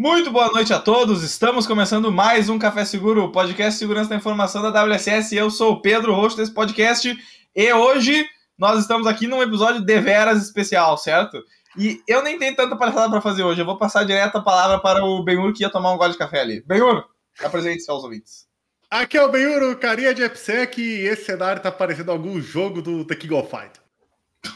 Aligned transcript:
Muito 0.00 0.30
boa 0.30 0.50
noite 0.50 0.72
a 0.72 0.80
todos. 0.80 1.22
Estamos 1.22 1.66
começando 1.66 2.10
mais 2.10 2.48
um 2.48 2.58
Café 2.58 2.86
Seguro, 2.86 3.30
podcast 3.30 3.78
Segurança 3.78 4.08
da 4.08 4.16
Informação 4.16 4.62
da 4.62 4.82
WSS. 4.82 5.36
Eu 5.36 5.50
sou 5.50 5.72
o 5.72 5.82
Pedro, 5.82 6.14
host 6.14 6.38
desse 6.38 6.54
podcast, 6.54 7.14
e 7.54 7.72
hoje 7.74 8.26
nós 8.56 8.80
estamos 8.80 9.06
aqui 9.06 9.26
num 9.26 9.42
episódio 9.42 9.82
deveras 9.82 10.42
especial, 10.42 10.96
certo? 10.96 11.44
E 11.76 12.02
eu 12.08 12.22
nem 12.22 12.38
tenho 12.38 12.56
tanta 12.56 12.76
palhaçada 12.76 13.10
para 13.10 13.20
fazer 13.20 13.42
hoje. 13.42 13.60
Eu 13.60 13.66
vou 13.66 13.76
passar 13.76 14.04
direto 14.04 14.38
a 14.38 14.42
palavra 14.42 14.80
para 14.80 15.04
o 15.04 15.22
Benhur 15.22 15.52
que 15.52 15.64
ia 15.64 15.70
tomar 15.70 15.92
um 15.92 15.98
gole 15.98 16.12
de 16.12 16.18
café 16.18 16.40
ali. 16.40 16.62
Benhur, 16.62 17.04
apresente-se 17.38 17.90
aos 17.90 18.02
ouvintes. 18.02 18.48
Aqui 18.90 19.18
é 19.18 19.22
o 19.22 19.30
Benhur, 19.30 19.76
carinha 19.76 20.14
de 20.14 20.22
EPSEC, 20.22 20.80
e 20.80 21.08
esse 21.08 21.26
cenário 21.26 21.60
tá 21.60 21.70
parecendo 21.70 22.10
algum 22.10 22.40
jogo 22.40 22.80
do 22.80 23.04
The 23.04 23.16
King 23.16 23.34
of 23.34 23.50
Fight. 23.50 23.78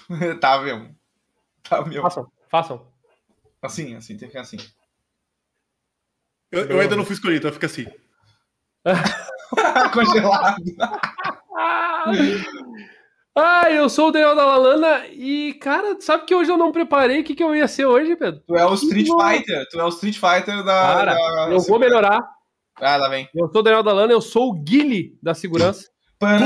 tá 0.41 0.59
mesmo. 0.63 0.97
Tá 1.69 1.85
mesmo. 1.85 2.01
Façam, 2.01 2.33
façam. 2.49 2.87
Assim, 3.61 3.95
assim, 3.95 4.17
tem 4.17 4.21
que 4.21 4.29
ficar 4.29 4.41
assim. 4.41 4.57
Eu, 6.55 6.67
eu 6.67 6.81
ainda 6.81 6.95
não 6.95 7.05
fui 7.05 7.15
escolhido, 7.15 7.39
então 7.39 7.53
fica 7.53 7.67
assim. 7.67 7.87
Congelado. 9.93 10.63
Ah, 13.37 13.69
eu 13.71 13.89
sou 13.89 14.09
o 14.09 14.13
Daniel 14.13 14.37
da 14.37 14.45
Lalana 14.45 15.07
e, 15.11 15.55
cara, 15.55 15.97
sabe 16.01 16.25
que 16.25 16.35
hoje 16.35 16.53
eu 16.53 16.57
não 16.57 16.71
preparei 16.71 17.21
o 17.21 17.25
que, 17.25 17.35
que 17.35 17.43
eu 17.43 17.55
ia 17.55 17.67
ser 17.67 17.85
hoje, 17.87 18.15
Pedro? 18.15 18.41
Tu 18.47 18.57
é 18.57 18.65
o 18.65 18.75
Street 18.75 19.09
Fighter. 19.09 19.69
Tu 19.69 19.81
é 19.81 19.85
o 19.85 19.89
Street 19.89 20.15
Fighter 20.15 20.63
da. 20.63 20.73
Cara, 20.73 21.15
da... 21.15 21.49
eu 21.51 21.61
vou 21.61 21.79
melhorar. 21.81 22.21
Ah, 22.81 22.97
lá 22.97 23.09
vem. 23.09 23.29
Eu 23.35 23.49
sou 23.51 23.61
o 23.61 23.65
Daniel 23.65 23.83
da 23.83 23.93
Lana, 23.93 24.13
eu 24.13 24.21
sou 24.21 24.51
o 24.51 24.53
Guile 24.53 25.19
da 25.21 25.35
segurança. 25.35 25.89
Porra, 26.19 26.39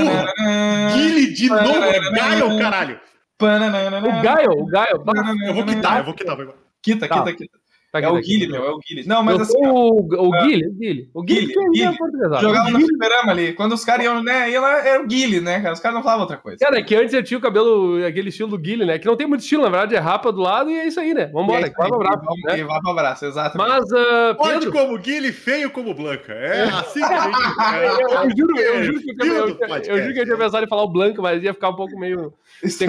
Guile 0.94 1.34
de 1.34 1.48
novo, 1.50 1.84
é 1.84 2.10
Gaio, 2.12 2.58
caralho. 2.58 3.00
O 3.40 4.22
Gaio, 4.22 4.50
o 4.52 4.66
Gaio. 4.66 5.04
Eu 5.46 5.54
vou 5.54 5.64
quitar, 5.66 5.98
eu 5.98 6.04
vou 6.04 6.14
quitar. 6.14 6.36
Vai. 6.36 6.48
Quita, 6.82 7.06
Tá. 7.06 7.22
quita, 7.22 7.36
quita. 7.36 7.58
Tá 7.90 8.00
É 8.00 8.08
o 8.08 8.14
tá. 8.14 8.20
Guile, 8.20 8.48
meu, 8.48 8.64
é 8.66 8.70
o 8.70 8.78
Guile. 8.78 9.08
Não, 9.08 9.22
mas 9.22 9.36
eu 9.36 9.42
assim, 9.42 9.66
o, 9.66 10.28
o 10.28 10.34
Ah. 10.34 10.42
O 10.42 10.46
Guile. 10.46 11.10
O 11.14 11.22
é 11.22 11.26
Guile. 11.26 11.54
portuguesado. 11.96 12.42
jogava 12.42 12.70
no 12.70 12.80
fliperama 12.80 13.32
ali. 13.32 13.54
Quando 13.54 13.72
os 13.72 13.82
caras 13.82 14.04
iam, 14.04 14.22
né, 14.22 14.50
ia 14.50 14.60
lá, 14.60 14.86
era 14.86 15.02
o 15.02 15.06
Guile, 15.06 15.40
né, 15.40 15.60
cara? 15.60 15.72
Os 15.72 15.80
caras 15.80 15.96
não 15.96 16.02
falavam 16.02 16.22
outra 16.24 16.36
coisa. 16.36 16.58
Cara, 16.58 16.78
é 16.78 16.82
que 16.82 16.94
antes 16.94 17.14
eu 17.14 17.22
tinha 17.22 17.38
o 17.38 17.40
cabelo, 17.40 18.04
aquele 18.04 18.28
estilo 18.28 18.50
do 18.50 18.58
Guile, 18.58 18.84
né? 18.84 18.98
Que 18.98 19.06
não 19.06 19.16
tem 19.16 19.26
muito 19.26 19.40
estilo, 19.40 19.62
na 19.62 19.70
verdade, 19.70 19.96
é 19.96 19.98
rapa 19.98 20.30
do 20.30 20.42
lado 20.42 20.70
e 20.70 20.78
é 20.78 20.86
isso 20.86 21.00
aí, 21.00 21.14
né? 21.14 21.26
Vambora, 21.32 21.64
aí, 21.64 21.72
vai 21.72 21.88
pro 21.88 21.96
abraço, 21.96 22.24
vamos- 22.26 22.42
né? 22.44 22.58
e 22.58 22.64
vai 22.64 22.80
pro 22.80 22.90
abraço, 22.90 23.24
exatamente. 23.24 23.68
Mas, 23.70 24.36
Forte 24.36 24.52
Pedro, 24.52 24.72
como 24.72 24.98
Guile, 24.98 25.32
feio 25.32 25.70
como 25.70 25.94
Blanca. 25.94 26.34
É 26.34 26.64
assim 26.64 27.00
que 27.00 27.12
a 27.12 27.20
gente. 27.20 27.36
eu 28.12 28.36
juro, 28.36 28.58
eu 28.60 28.84
juro 28.84 29.00
que 29.00 29.10
eu, 29.18 29.26
eu, 29.26 29.48
eu, 29.48 30.02
juro 30.02 30.14
que 30.14 30.20
eu 30.20 30.24
tinha 30.24 30.36
pensado 30.36 30.64
em 30.64 30.68
falar 30.68 30.82
o 30.82 30.88
Blanco, 30.92 31.22
mas 31.22 31.42
ia 31.42 31.54
ficar 31.54 31.70
um 31.70 31.76
pouco 31.76 31.98
meio 31.98 32.34
sem. 32.66 32.86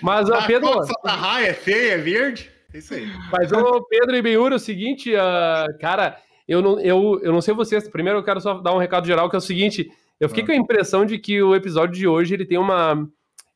Mas, 0.00 0.30
A 0.30 0.42
Pedro, 0.42 0.72
coxa 0.72 0.92
da 1.04 1.12
raia 1.12 1.48
é 1.48 1.54
feia, 1.54 1.92
é 1.92 1.98
verde. 1.98 2.57
É 2.72 2.78
isso 2.78 2.94
aí. 2.94 3.06
mas 3.32 3.52
ô, 3.52 3.82
Pedro 3.84 4.16
e 4.16 4.22
Benhur, 4.22 4.52
é 4.52 4.56
o 4.56 4.58
seguinte, 4.58 5.14
ah, 5.16 5.66
cara, 5.80 6.18
eu 6.46 6.60
não, 6.62 6.80
eu, 6.80 7.20
eu 7.22 7.32
não 7.32 7.40
sei 7.40 7.54
vocês, 7.54 7.88
primeiro 7.88 8.18
eu 8.18 8.24
quero 8.24 8.40
só 8.40 8.54
dar 8.54 8.74
um 8.74 8.78
recado 8.78 9.06
geral, 9.06 9.28
que 9.28 9.36
é 9.36 9.38
o 9.38 9.42
seguinte, 9.42 9.90
eu 10.20 10.28
fiquei 10.28 10.44
com 10.44 10.52
a 10.52 10.56
impressão 10.56 11.04
de 11.04 11.18
que 11.18 11.42
o 11.42 11.54
episódio 11.54 11.94
de 11.94 12.06
hoje, 12.06 12.34
ele 12.34 12.44
tem 12.46 12.58
uma... 12.58 13.08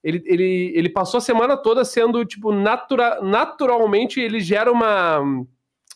Ele, 0.05 0.21
ele, 0.27 0.73
ele 0.75 0.89
passou 0.89 1.19
a 1.19 1.21
semana 1.21 1.57
toda 1.57 1.85
sendo, 1.85 2.25
tipo, 2.25 2.53
natura, 2.53 3.21
naturalmente, 3.23 4.21
ele 4.21 4.41
gera 4.41 4.71
uma... 4.71 5.21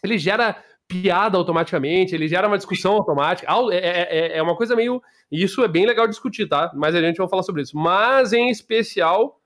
Ele 0.03 0.17
gera 0.17 0.63
piada 0.87 1.37
automaticamente, 1.37 2.15
ele 2.15 2.29
gera 2.29 2.47
uma 2.47 2.57
discussão 2.57 2.93
automática. 2.93 3.51
Au- 3.51 3.73
É, 3.73 3.79
é, 3.79 4.39
é 4.39 4.43
uma 4.43 4.57
coisa 4.57 4.77
meio. 4.77 5.03
Isso 5.31 5.63
é 5.65 5.69
bem 5.69 5.85
legal 5.87 6.07
discutir, 6.07 6.47
tá? 6.47 6.71
Mas 6.75 6.95
a 6.95 7.01
gente 7.01 7.17
vai 7.17 7.29
falar 7.29 7.43
sobre 7.43 7.63
isso. 7.63 7.77
Mas, 7.77 8.33
em 8.33 8.49
especial, 8.49 9.41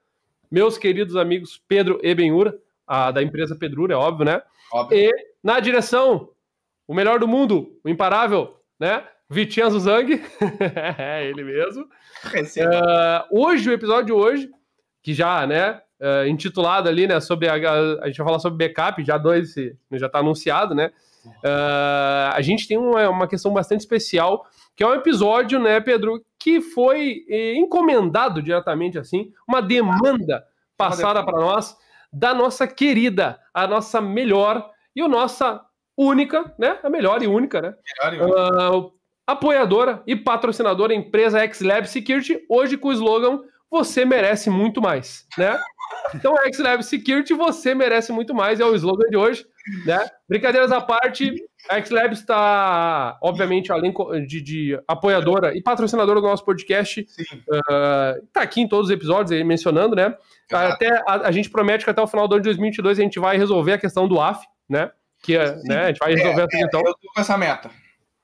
meus 0.51 0.77
queridos 0.77 1.17
amigos 1.17 1.63
Pedro 1.67 1.99
e 2.03 2.15
Benhura, 2.15 2.55
a, 2.91 3.11
da 3.11 3.23
empresa 3.23 3.55
Pedrura, 3.57 3.95
é 3.95 3.97
óbvio, 3.97 4.25
né? 4.27 4.43
Óbvio. 4.73 4.99
E 4.99 5.13
na 5.43 5.61
direção, 5.61 6.31
o 6.89 6.95
melhor 6.95 7.19
do 7.21 7.29
mundo, 7.29 7.79
o 7.85 7.89
imparável, 7.89 8.57
né? 8.79 9.05
Vitinho 9.29 9.71
Zang, 9.79 10.21
é 10.99 11.25
ele 11.29 11.45
mesmo. 11.45 11.87
Ah, 12.67 13.27
hoje, 13.31 13.71
o 13.71 13.73
episódio 13.73 14.07
de 14.07 14.13
hoje, 14.13 14.51
que 15.03 15.15
já, 15.15 15.47
né, 15.47 15.81
ah, 16.01 16.27
intitulado 16.27 16.89
ali, 16.89 17.07
né, 17.07 17.21
sobre 17.21 17.49
a, 17.49 17.55
a 17.55 18.07
gente 18.09 18.19
vai 18.19 18.27
falar 18.27 18.41
sobre 18.41 18.67
backup, 18.67 19.05
já 19.05 19.17
dois, 19.17 19.53
se- 19.53 19.77
já 19.93 20.07
está 20.07 20.19
anunciado, 20.19 20.75
né, 20.75 20.91
Ah, 21.45 22.33
a 22.35 22.41
gente 22.41 22.67
tem 22.67 22.77
uma, 22.77 23.09
uma 23.09 23.29
questão 23.29 23.53
bastante 23.53 23.81
especial, 23.81 24.45
que 24.75 24.83
é 24.83 24.87
um 24.87 24.95
episódio, 24.95 25.61
né, 25.61 25.79
Pedro, 25.79 26.25
que 26.39 26.61
foi 26.61 27.25
eh, 27.29 27.55
encomendado 27.55 28.43
diretamente, 28.43 28.99
assim, 28.99 29.31
uma 29.47 29.61
demanda 29.63 30.43
passada 30.77 31.23
para 31.23 31.39
nós, 31.39 31.77
da 32.13 32.35
nossa 32.35 32.67
querida, 32.67 33.41
a 33.55 33.67
nossa 33.67 34.01
melhor 34.01 34.71
e 34.95 35.01
a 35.01 35.09
nossa 35.09 35.65
única, 35.97 36.53
né, 36.59 36.79
a 36.83 36.91
melhor 36.91 37.23
e 37.23 37.27
única, 37.27 37.61
né, 37.61 37.75
melhor 38.11 38.15
e 38.15 38.33
ah, 38.33 38.91
apoiadora 39.27 40.03
e 40.07 40.17
patrocinadora 40.17 40.95
empresa 40.95 41.47
XLab 41.53 41.87
Security, 41.87 42.45
hoje 42.49 42.77
com 42.77 42.89
o 42.89 42.93
slogan 42.93 43.43
Você 43.71 44.05
merece 44.05 44.51
muito 44.51 44.81
mais, 44.81 45.27
né? 45.39 45.59
Então, 46.15 46.35
XLab 46.53 46.83
Security, 46.83 47.35
você 47.35 47.75
merece 47.75 48.13
muito 48.13 48.33
mais, 48.35 48.59
é 48.59 48.65
o 48.65 48.75
slogan 48.75 49.09
de 49.11 49.17
hoje, 49.17 49.45
né? 49.85 50.09
Brincadeiras 50.29 50.73
à 50.73 50.81
parte, 50.81 51.35
a 51.69 51.83
XLab 51.83 52.13
está, 52.13 53.19
obviamente, 53.23 53.71
além 53.71 53.93
de, 54.27 54.41
de 54.41 54.81
apoiadora 54.89 55.57
e 55.57 55.63
patrocinadora 55.63 56.21
do 56.21 56.27
nosso 56.27 56.45
podcast, 56.45 57.01
está 57.01 58.43
aqui 58.43 58.61
em 58.61 58.69
todos 58.69 58.87
os 58.87 58.93
episódios 58.93 59.33
aí 59.33 59.45
mencionando, 59.45 59.95
né? 59.95 60.17
Exato. 60.51 60.75
Até, 60.75 61.03
a, 61.07 61.29
a 61.29 61.33
gente 61.33 61.51
promete 61.51 61.85
que 61.85 61.91
até 61.91 62.03
o 62.03 62.07
final 62.07 62.27
do 62.27 62.35
ano 62.35 62.43
de 62.43 62.49
2022 62.49 62.99
a 62.99 63.03
gente 63.03 63.21
vai 63.21 63.37
resolver 63.37 63.75
a 63.75 63.79
questão 63.79 64.09
do 64.09 64.21
AF, 64.21 64.45
né? 64.69 64.91
Que 65.23 65.37
é, 65.37 65.55
né, 65.65 65.83
a 65.83 65.87
gente 65.89 65.99
vai 65.99 66.15
resolver 66.15 66.43
essa 66.43 66.59
questão. 66.59 66.81
Eu 66.81 66.95
tô 66.95 67.13
com 67.15 67.21
essa 67.21 67.39
meta. 67.39 67.71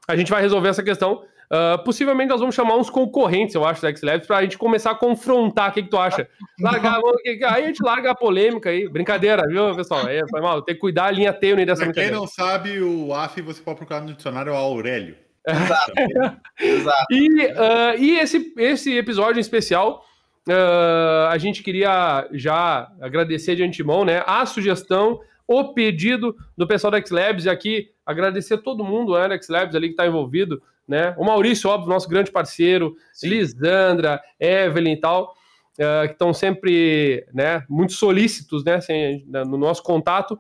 A 0.09 0.17
gente 0.17 0.31
vai 0.31 0.41
resolver 0.41 0.69
essa 0.69 0.83
questão. 0.83 1.25
Ah, 1.51 1.79
possivelmente 1.79 2.31
nós 2.31 2.41
vamos 2.41 2.55
chamar 2.55 2.77
uns 2.77 2.91
concorrentes, 2.91 3.55
eu 3.55 3.65
acho, 3.65 3.83
da 3.83 3.89
X-Labs, 3.89 4.27
pra 4.27 4.43
gente 4.43 4.59
começar 4.59 4.91
a 4.91 4.95
confrontar. 4.95 5.71
O 5.71 5.73
que, 5.73 5.83
que 5.83 5.91
tu 5.91 5.99
acha? 5.99 6.29
Largar, 6.61 7.01
aí 7.25 7.65
a 7.65 7.67
gente 7.67 7.83
larga 7.83 8.11
a 8.11 8.15
polêmica 8.15 8.71
aí. 8.71 8.89
Brincadeira, 8.89 9.47
viu, 9.47 9.75
pessoal? 9.75 10.07
Aí, 10.07 10.21
foi 10.29 10.41
mal. 10.41 10.63
Tem 10.63 10.75
que 10.75 10.81
cuidar 10.81 11.07
a 11.07 11.11
linha 11.11 11.33
tênue 11.33 11.65
dessa 11.65 11.85
Pra 11.85 11.93
quem 11.93 12.11
não 12.11 12.27
sabe, 12.27 12.81
o 12.81 13.13
AF 13.15 13.41
você 13.43 13.63
pode 13.63 13.79
procurar 13.79 14.01
no 14.01 14.15
dicionário 14.15 14.53
é 14.53 14.57
Aurélio. 14.57 15.17
Exato. 16.61 17.07
E, 17.11 17.43
ah, 17.57 17.95
e 17.97 18.19
esse, 18.19 18.53
esse 18.59 18.97
episódio 18.97 19.39
em 19.39 19.41
especial, 19.41 20.05
ah, 20.49 21.29
a 21.31 21.39
gente 21.39 21.63
queria 21.63 22.29
já 22.33 22.89
agradecer 23.01 23.55
de 23.55 23.63
antemão, 23.63 24.05
né? 24.05 24.25
A 24.27 24.45
sugestão, 24.47 25.21
o 25.47 25.73
pedido 25.73 26.35
do 26.57 26.67
pessoal 26.67 26.91
da 26.91 26.99
X-Labs 26.99 27.45
e 27.45 27.51
aqui 27.51 27.91
agradecer 28.05 28.59
todo 28.59 28.85
mundo 28.85 29.15
né, 29.15 29.29
da 29.29 29.35
X-Labs 29.35 29.75
ali 29.77 29.89
que 29.89 29.93
está 29.93 30.07
envolvido, 30.07 30.61
né? 30.87 31.15
O 31.19 31.25
Maurício, 31.25 31.69
óbvio, 31.71 31.89
nosso 31.91 32.09
grande 32.09 32.31
parceiro, 32.31 32.95
Sim. 33.13 33.29
Lisandra, 33.29 34.21
Evelyn 34.39 34.93
e 34.93 35.01
tal, 35.01 35.35
ah, 35.81 36.07
que 36.07 36.13
estão 36.13 36.33
sempre 36.33 37.27
né, 37.35 37.65
muito 37.69 37.93
solícitos 37.93 38.65
né, 38.65 38.81
sem- 38.81 39.25
no 39.27 39.57
nosso 39.57 39.83
contato. 39.83 40.39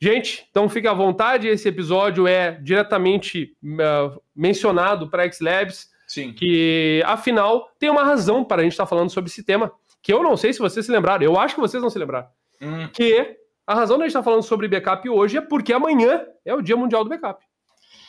Gente, 0.00 0.46
então 0.50 0.68
fique 0.68 0.86
à 0.86 0.92
vontade, 0.92 1.48
esse 1.48 1.66
episódio 1.68 2.26
é 2.26 2.52
diretamente 2.62 3.56
ah, 3.80 4.14
mencionado 4.34 5.08
para 5.08 5.24
X-Labs, 5.24 5.90
Sim. 6.06 6.32
que 6.32 7.02
afinal 7.06 7.70
tem 7.78 7.88
uma 7.90 8.04
razão 8.04 8.44
para 8.44 8.60
a 8.60 8.64
gente 8.64 8.72
estar 8.72 8.86
falando 8.86 9.10
sobre 9.10 9.30
esse 9.30 9.42
tema, 9.42 9.72
que 10.02 10.12
eu 10.12 10.22
não 10.22 10.36
sei 10.36 10.52
se 10.52 10.58
vocês 10.60 10.84
se 10.86 10.92
lembraram, 10.92 11.24
eu 11.24 11.38
acho 11.38 11.54
que 11.54 11.60
vocês 11.60 11.82
não 11.82 11.90
se 11.90 11.98
lembraram, 11.98 12.28
Hum, 12.62 12.88
que 12.92 13.36
a 13.66 13.74
razão 13.74 13.98
da 13.98 14.04
gente 14.04 14.10
estar 14.12 14.22
falando 14.22 14.42
sobre 14.42 14.68
backup 14.68 15.06
hoje 15.10 15.36
é 15.36 15.40
porque 15.42 15.72
amanhã 15.72 16.24
é 16.44 16.54
o 16.54 16.62
Dia 16.62 16.76
Mundial 16.76 17.02
do 17.04 17.10
Backup. 17.10 17.44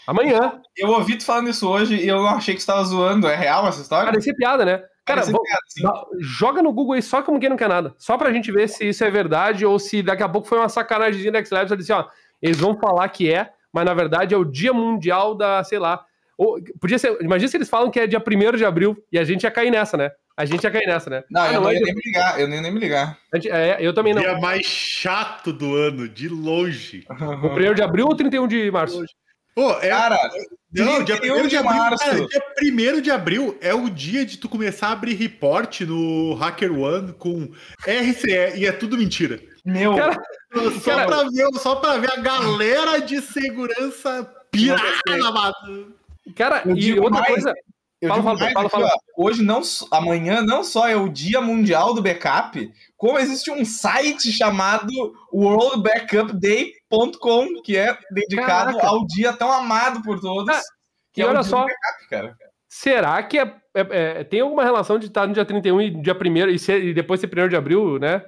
Amanhã. 0.07 0.61
eu 0.77 0.87
ouvi 0.89 1.17
tu 1.17 1.25
falando 1.25 1.49
isso 1.49 1.67
hoje 1.69 1.95
e 1.97 2.07
eu 2.07 2.25
achei 2.27 2.55
que 2.55 2.61
você 2.61 2.67
tava 2.67 2.83
zoando. 2.85 3.27
É 3.27 3.35
real 3.35 3.67
essa 3.67 3.81
história? 3.81 4.05
Parecia 4.09 4.33
piada, 4.33 4.63
né? 4.65 4.77
Cara, 5.05 5.21
Parece 5.21 5.31
vou- 5.31 5.41
piada, 5.43 6.05
joga 6.19 6.61
no 6.61 6.71
Google 6.73 6.93
aí 6.93 7.01
só 7.01 7.21
como 7.21 7.39
quem 7.39 7.49
não 7.49 7.55
quer 7.57 7.69
nada. 7.69 7.93
Só 7.97 8.17
pra 8.17 8.31
gente 8.31 8.51
ver 8.51 8.67
se 8.69 8.87
isso 8.89 9.03
é 9.03 9.09
verdade 9.11 9.65
ou 9.65 9.77
se 9.79 10.01
daqui 10.01 10.23
a 10.23 10.29
pouco 10.29 10.47
foi 10.47 10.57
uma 10.57 10.69
sacanagem 10.69 11.31
da 11.31 11.39
X-Labs. 11.39 11.71
Eu 11.71 11.77
disse, 11.77 11.91
ó, 11.93 12.05
eles 12.41 12.57
vão 12.57 12.77
falar 12.77 13.07
que 13.09 13.31
é, 13.31 13.49
mas 13.71 13.85
na 13.85 13.93
verdade 13.93 14.33
é 14.33 14.37
o 14.37 14.43
Dia 14.45 14.73
Mundial 14.73 15.35
da, 15.35 15.63
sei 15.63 15.79
lá. 15.79 16.03
Ou, 16.37 16.59
podia 16.79 16.99
ser, 16.99 17.17
imagina 17.21 17.47
se 17.49 17.57
eles 17.57 17.69
falam 17.69 17.89
que 17.89 17.99
é 17.99 18.05
dia 18.05 18.19
1 18.21 18.57
de 18.57 18.65
abril 18.65 18.95
e 19.11 19.17
a 19.17 19.23
gente 19.23 19.43
ia 19.43 19.51
cair 19.51 19.71
nessa, 19.71 19.97
né? 19.97 20.11
A 20.35 20.45
gente 20.45 20.63
ia 20.63 20.69
cair 20.69 20.85
nessa, 20.85 21.09
né? 21.09 21.23
Não, 21.31 21.41
Ah, 21.41 21.53
eu 21.53 21.61
não 21.61 21.69
é 21.69 21.73
ia 21.73 21.79
nem 21.81 21.95
me 21.95 22.01
ligar. 22.05 22.39
Eu 22.39 22.47
nem, 22.47 22.61
nem 22.61 22.71
me 22.71 22.79
ligar. 22.79 23.17
gente- 23.33 23.49
é, 23.49 23.77
eu 23.79 23.91
também 23.93 24.13
não. 24.13 24.21
Dia 24.21 24.37
mais 24.39 24.65
chato 24.65 25.51
do 25.51 25.73
ano, 25.75 26.07
de 26.07 26.29
longe. 26.29 27.05
O 27.43 27.55
1 27.57 27.73
de 27.73 27.81
abril 27.81 28.05
ou 28.07 28.15
31 28.15 28.47
de 28.47 28.69
março? 28.69 29.03
Pô, 29.57 29.71
é. 29.81 29.89
Cara, 29.89 30.19
não, 30.71 31.03
dia 31.03 31.17
31 31.19 31.45
1 31.45 31.47
de 31.47 31.57
abril. 31.57 31.75
março. 31.75 32.05
Cara, 32.05 32.27
dia 32.27 32.43
1 32.95 33.01
de 33.01 33.09
abril 33.09 33.57
é 33.59 33.73
o 33.73 33.89
dia 33.89 34.23
de 34.23 34.37
tu 34.37 34.47
começar 34.47 34.89
a 34.89 34.91
abrir 34.91 35.15
report 35.15 35.81
no 35.81 36.35
Hacker 36.35 36.71
One 36.79 37.13
com 37.13 37.51
RCE 37.83 38.55
e 38.55 38.67
é 38.67 38.71
tudo 38.71 38.95
mentira. 38.95 39.39
meu. 39.65 39.95
Cara, 39.95 40.21
Só, 40.79 40.91
Cara- 40.91 41.07
pra, 41.07 41.23
ver, 41.23 41.47
só 41.59 41.75
pra 41.77 41.97
ver 41.97 42.11
a 42.11 42.17
galera 42.17 42.99
de 42.99 43.19
segurança 43.19 44.31
pirada. 44.51 44.83
mano. 45.33 45.95
Cara, 46.35 46.61
Eu 46.63 46.77
e 46.77 46.79
digo 46.79 47.01
outra 47.01 47.21
mais, 47.21 47.33
coisa. 47.33 47.53
Eu 47.99 48.09
fala, 48.21 48.33
aqui, 48.33 48.53
fala. 48.69 48.87
ó, 48.87 48.89
hoje 49.25 49.41
não, 49.43 49.59
amanhã 49.91 50.41
não 50.43 50.63
só 50.63 50.87
é 50.87 50.95
o 50.95 51.09
Dia 51.09 51.41
Mundial 51.41 51.95
do 51.95 52.01
Backup, 52.01 52.71
como 52.95 53.17
existe 53.17 53.49
um 53.49 53.65
site 53.65 54.31
chamado 54.31 54.91
worldbackupday.com 55.33 57.61
que 57.63 57.75
é 57.77 57.97
dedicado 58.11 58.73
Caraca. 58.73 58.87
ao 58.87 59.05
dia 59.07 59.33
tão 59.33 59.51
amado 59.51 60.01
por 60.03 60.19
todos, 60.19 60.55
Ah, 60.55 60.61
que 61.13 61.21
e 61.21 61.23
é 61.23 61.25
o 61.25 61.29
olha 61.29 61.39
dia 61.41 61.49
só- 61.49 61.61
do 61.61 61.67
backup, 61.67 62.09
cara. 62.09 62.35
Será 62.69 63.23
que 63.23 63.39
é, 63.39 63.55
é- 63.73 63.87
é- 64.19 64.23
tem 64.23 64.41
alguma 64.41 64.63
relação 64.63 64.99
de 64.99 65.07
estar 65.07 65.25
no 65.25 65.33
dia 65.33 65.45
31 65.45 65.81
e 65.81 65.89
dia 65.89 66.13
1 66.13 66.49
e, 66.49 66.59
ser- 66.59 66.83
e 66.83 66.93
depois 66.93 67.19
ser 67.19 67.27
1 67.27 67.47
de 67.49 67.55
abril, 67.55 67.97
né? 67.97 68.21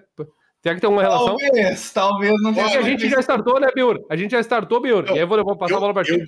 Será 0.64 0.76
que 0.76 0.82
tem 0.82 0.88
alguma 0.88 1.04
relação? 1.04 1.36
Talvez, 1.38 1.92
talvez 1.92 2.34
não 2.42 2.52
a 2.52 2.54
tenha. 2.54 2.82
gente 2.84 3.10
já 3.10 3.20
startou, 3.20 3.60
né, 3.60 3.68
Biur? 3.74 4.00
A 4.10 4.16
gente 4.16 4.32
já 4.32 4.40
startou, 4.40 4.82
Biur. 4.82 5.06
E 5.10 5.12
aí 5.12 5.20
eu 5.20 5.28
vou, 5.28 5.44
vou 5.44 5.58
passar 5.58 5.78
a 5.78 5.80
bola 5.80 5.94
pra 5.94 6.04
ti. 6.04 6.12
eu, 6.12 6.26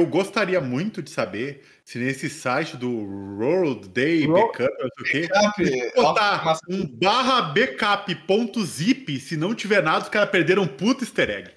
eu 0.00 0.06
gostaria 0.06 0.60
muito 0.60 1.02
de 1.02 1.10
saber 1.10 1.62
se 1.86 2.00
nesse 2.00 2.28
site 2.28 2.76
do 2.76 2.90
World 2.90 3.88
Day 3.90 4.26
Ro- 4.26 4.34
Backup, 4.34 4.74
não 4.80 4.88
sei 5.06 5.22
o 5.24 5.28
quê, 5.28 5.28
Backup, 5.32 5.92
botar 5.94 6.58
um 6.68 6.84
barra 6.84 7.42
backup.zip, 7.42 9.20
se 9.20 9.36
não 9.36 9.54
tiver 9.54 9.82
nada, 9.84 10.02
os 10.02 10.08
caras 10.08 10.28
perderam 10.30 10.64
um 10.64 10.66
puto 10.66 11.04
easter 11.04 11.30
egg. 11.30 11.50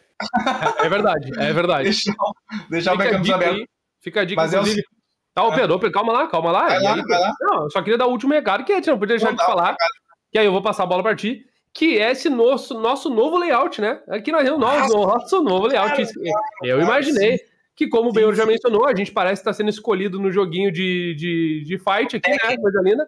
É 0.83 0.87
verdade, 0.87 1.31
é 1.39 1.51
verdade. 1.51 1.83
deixar, 1.85 2.13
deixar 2.69 2.93
o 2.93 2.97
backup 2.97 3.31
aberto. 3.33 3.55
aí. 3.55 3.67
Fica 4.01 4.21
a 4.21 4.25
dica, 4.25 4.39
Mas 4.39 4.53
é 4.53 4.57
o 4.57 4.61
inclusive. 4.61 4.87
Tá, 5.33 5.43
ô 5.45 5.51
Pedro, 5.53 5.91
calma 5.91 6.13
lá, 6.13 6.27
calma 6.27 6.51
lá. 6.51 6.67
Vai 6.67 6.83
lá, 6.83 6.93
aí, 6.95 7.01
vai 7.01 7.19
lá. 7.19 7.33
Não, 7.41 7.63
eu 7.63 7.69
só 7.71 7.81
queria 7.81 7.97
dar 7.97 8.05
o 8.05 8.11
último 8.11 8.31
recado 8.33 8.63
que 8.63 8.71
a 8.71 8.75
gente 8.75 8.89
não 8.89 8.99
podia 8.99 9.15
deixar 9.15 9.31
Não 9.31 9.37
de 9.37 9.45
falar. 9.45 9.75
Que 10.31 10.37
aí 10.37 10.45
eu 10.45 10.51
vou 10.51 10.61
passar 10.61 10.83
a 10.83 10.85
bola 10.85 11.01
pra 11.01 11.15
ti. 11.15 11.43
Que 11.73 11.97
é 11.97 12.11
esse 12.11 12.29
nosso, 12.29 12.79
nosso 12.79 13.09
novo 13.09 13.37
layout, 13.37 13.79
né? 13.81 14.01
Aqui 14.09 14.31
nós 14.31 14.43
temos 14.43 14.57
o 14.57 14.61
nosso, 14.61 14.93
nosso 14.97 15.43
novo 15.43 15.67
layout. 15.67 15.95
Cara, 15.95 16.09
eu 16.63 16.77
cara, 16.77 16.81
imaginei 16.83 17.39
que, 17.79 17.87
como 17.87 18.09
o 18.09 18.11
Benhor 18.11 18.35
já 18.35 18.45
mencionou, 18.45 18.85
a 18.85 18.93
gente 18.93 19.09
parece 19.09 19.39
estar 19.39 19.53
sendo 19.53 19.69
escolhido 19.69 20.19
no 20.19 20.29
joguinho 20.29 20.69
de, 20.69 21.15
de, 21.15 21.63
de 21.65 21.77
fight 21.79 22.17
aqui, 22.17 22.29
né? 22.29 22.57
Coisa 22.57 22.81
linda. 22.81 23.07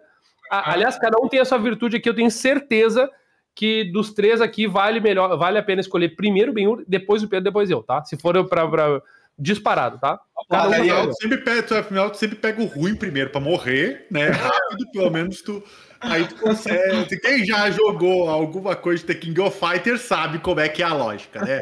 A- 0.50 0.72
Aliás, 0.72 0.98
cada 0.98 1.18
um 1.22 1.28
tem 1.28 1.40
a 1.40 1.44
sua 1.44 1.58
virtude 1.58 1.98
aqui. 1.98 2.08
Eu 2.08 2.14
tenho 2.14 2.30
certeza 2.30 3.06
que 3.54 3.84
dos 3.92 4.14
três 4.14 4.40
aqui 4.40 4.66
vale 4.66 4.98
melhor, 4.98 5.36
vale 5.36 5.58
a 5.58 5.62
pena 5.62 5.82
escolher 5.82 6.16
primeiro 6.16 6.52
o 6.52 6.54
Benhur, 6.54 6.82
depois 6.88 7.22
o 7.22 7.28
Pedro, 7.28 7.44
depois 7.44 7.68
eu, 7.70 7.82
tá? 7.82 8.02
Se 8.02 8.16
for 8.16 8.48
pra, 8.48 8.66
pra 8.66 9.02
disparado, 9.38 9.98
tá? 10.00 10.18
Cada 10.48 10.62
um 10.62 10.66
Olha 10.68 10.76
aí, 10.78 10.82
tem 10.84 10.90
a 10.90 10.94
ó. 11.00 11.02
sua. 11.02 11.10
Tu 11.12 11.22
sempre 11.22 11.38
pega, 11.38 11.78
afinal, 11.80 12.10
tu 12.10 12.16
sempre 12.16 12.36
pega 12.36 12.62
o 12.62 12.64
ruim 12.66 12.96
primeiro 12.96 13.28
pra 13.28 13.42
morrer, 13.42 14.06
né? 14.10 14.30
Rápido, 14.30 14.90
pelo 14.90 15.10
menos 15.10 15.42
tu. 15.42 15.62
Aí 16.00 16.26
tu 16.26 16.34
consegue. 16.36 17.20
Quem 17.20 17.44
já 17.44 17.70
jogou 17.70 18.26
alguma 18.30 18.74
coisa 18.74 19.02
de 19.02 19.12
The 19.12 19.20
King 19.20 19.38
of 19.42 19.58
Fighters 19.58 20.00
sabe 20.00 20.38
como 20.38 20.60
é 20.60 20.68
que 20.70 20.82
é 20.82 20.86
a 20.86 20.94
lógica, 20.94 21.44
né? 21.44 21.60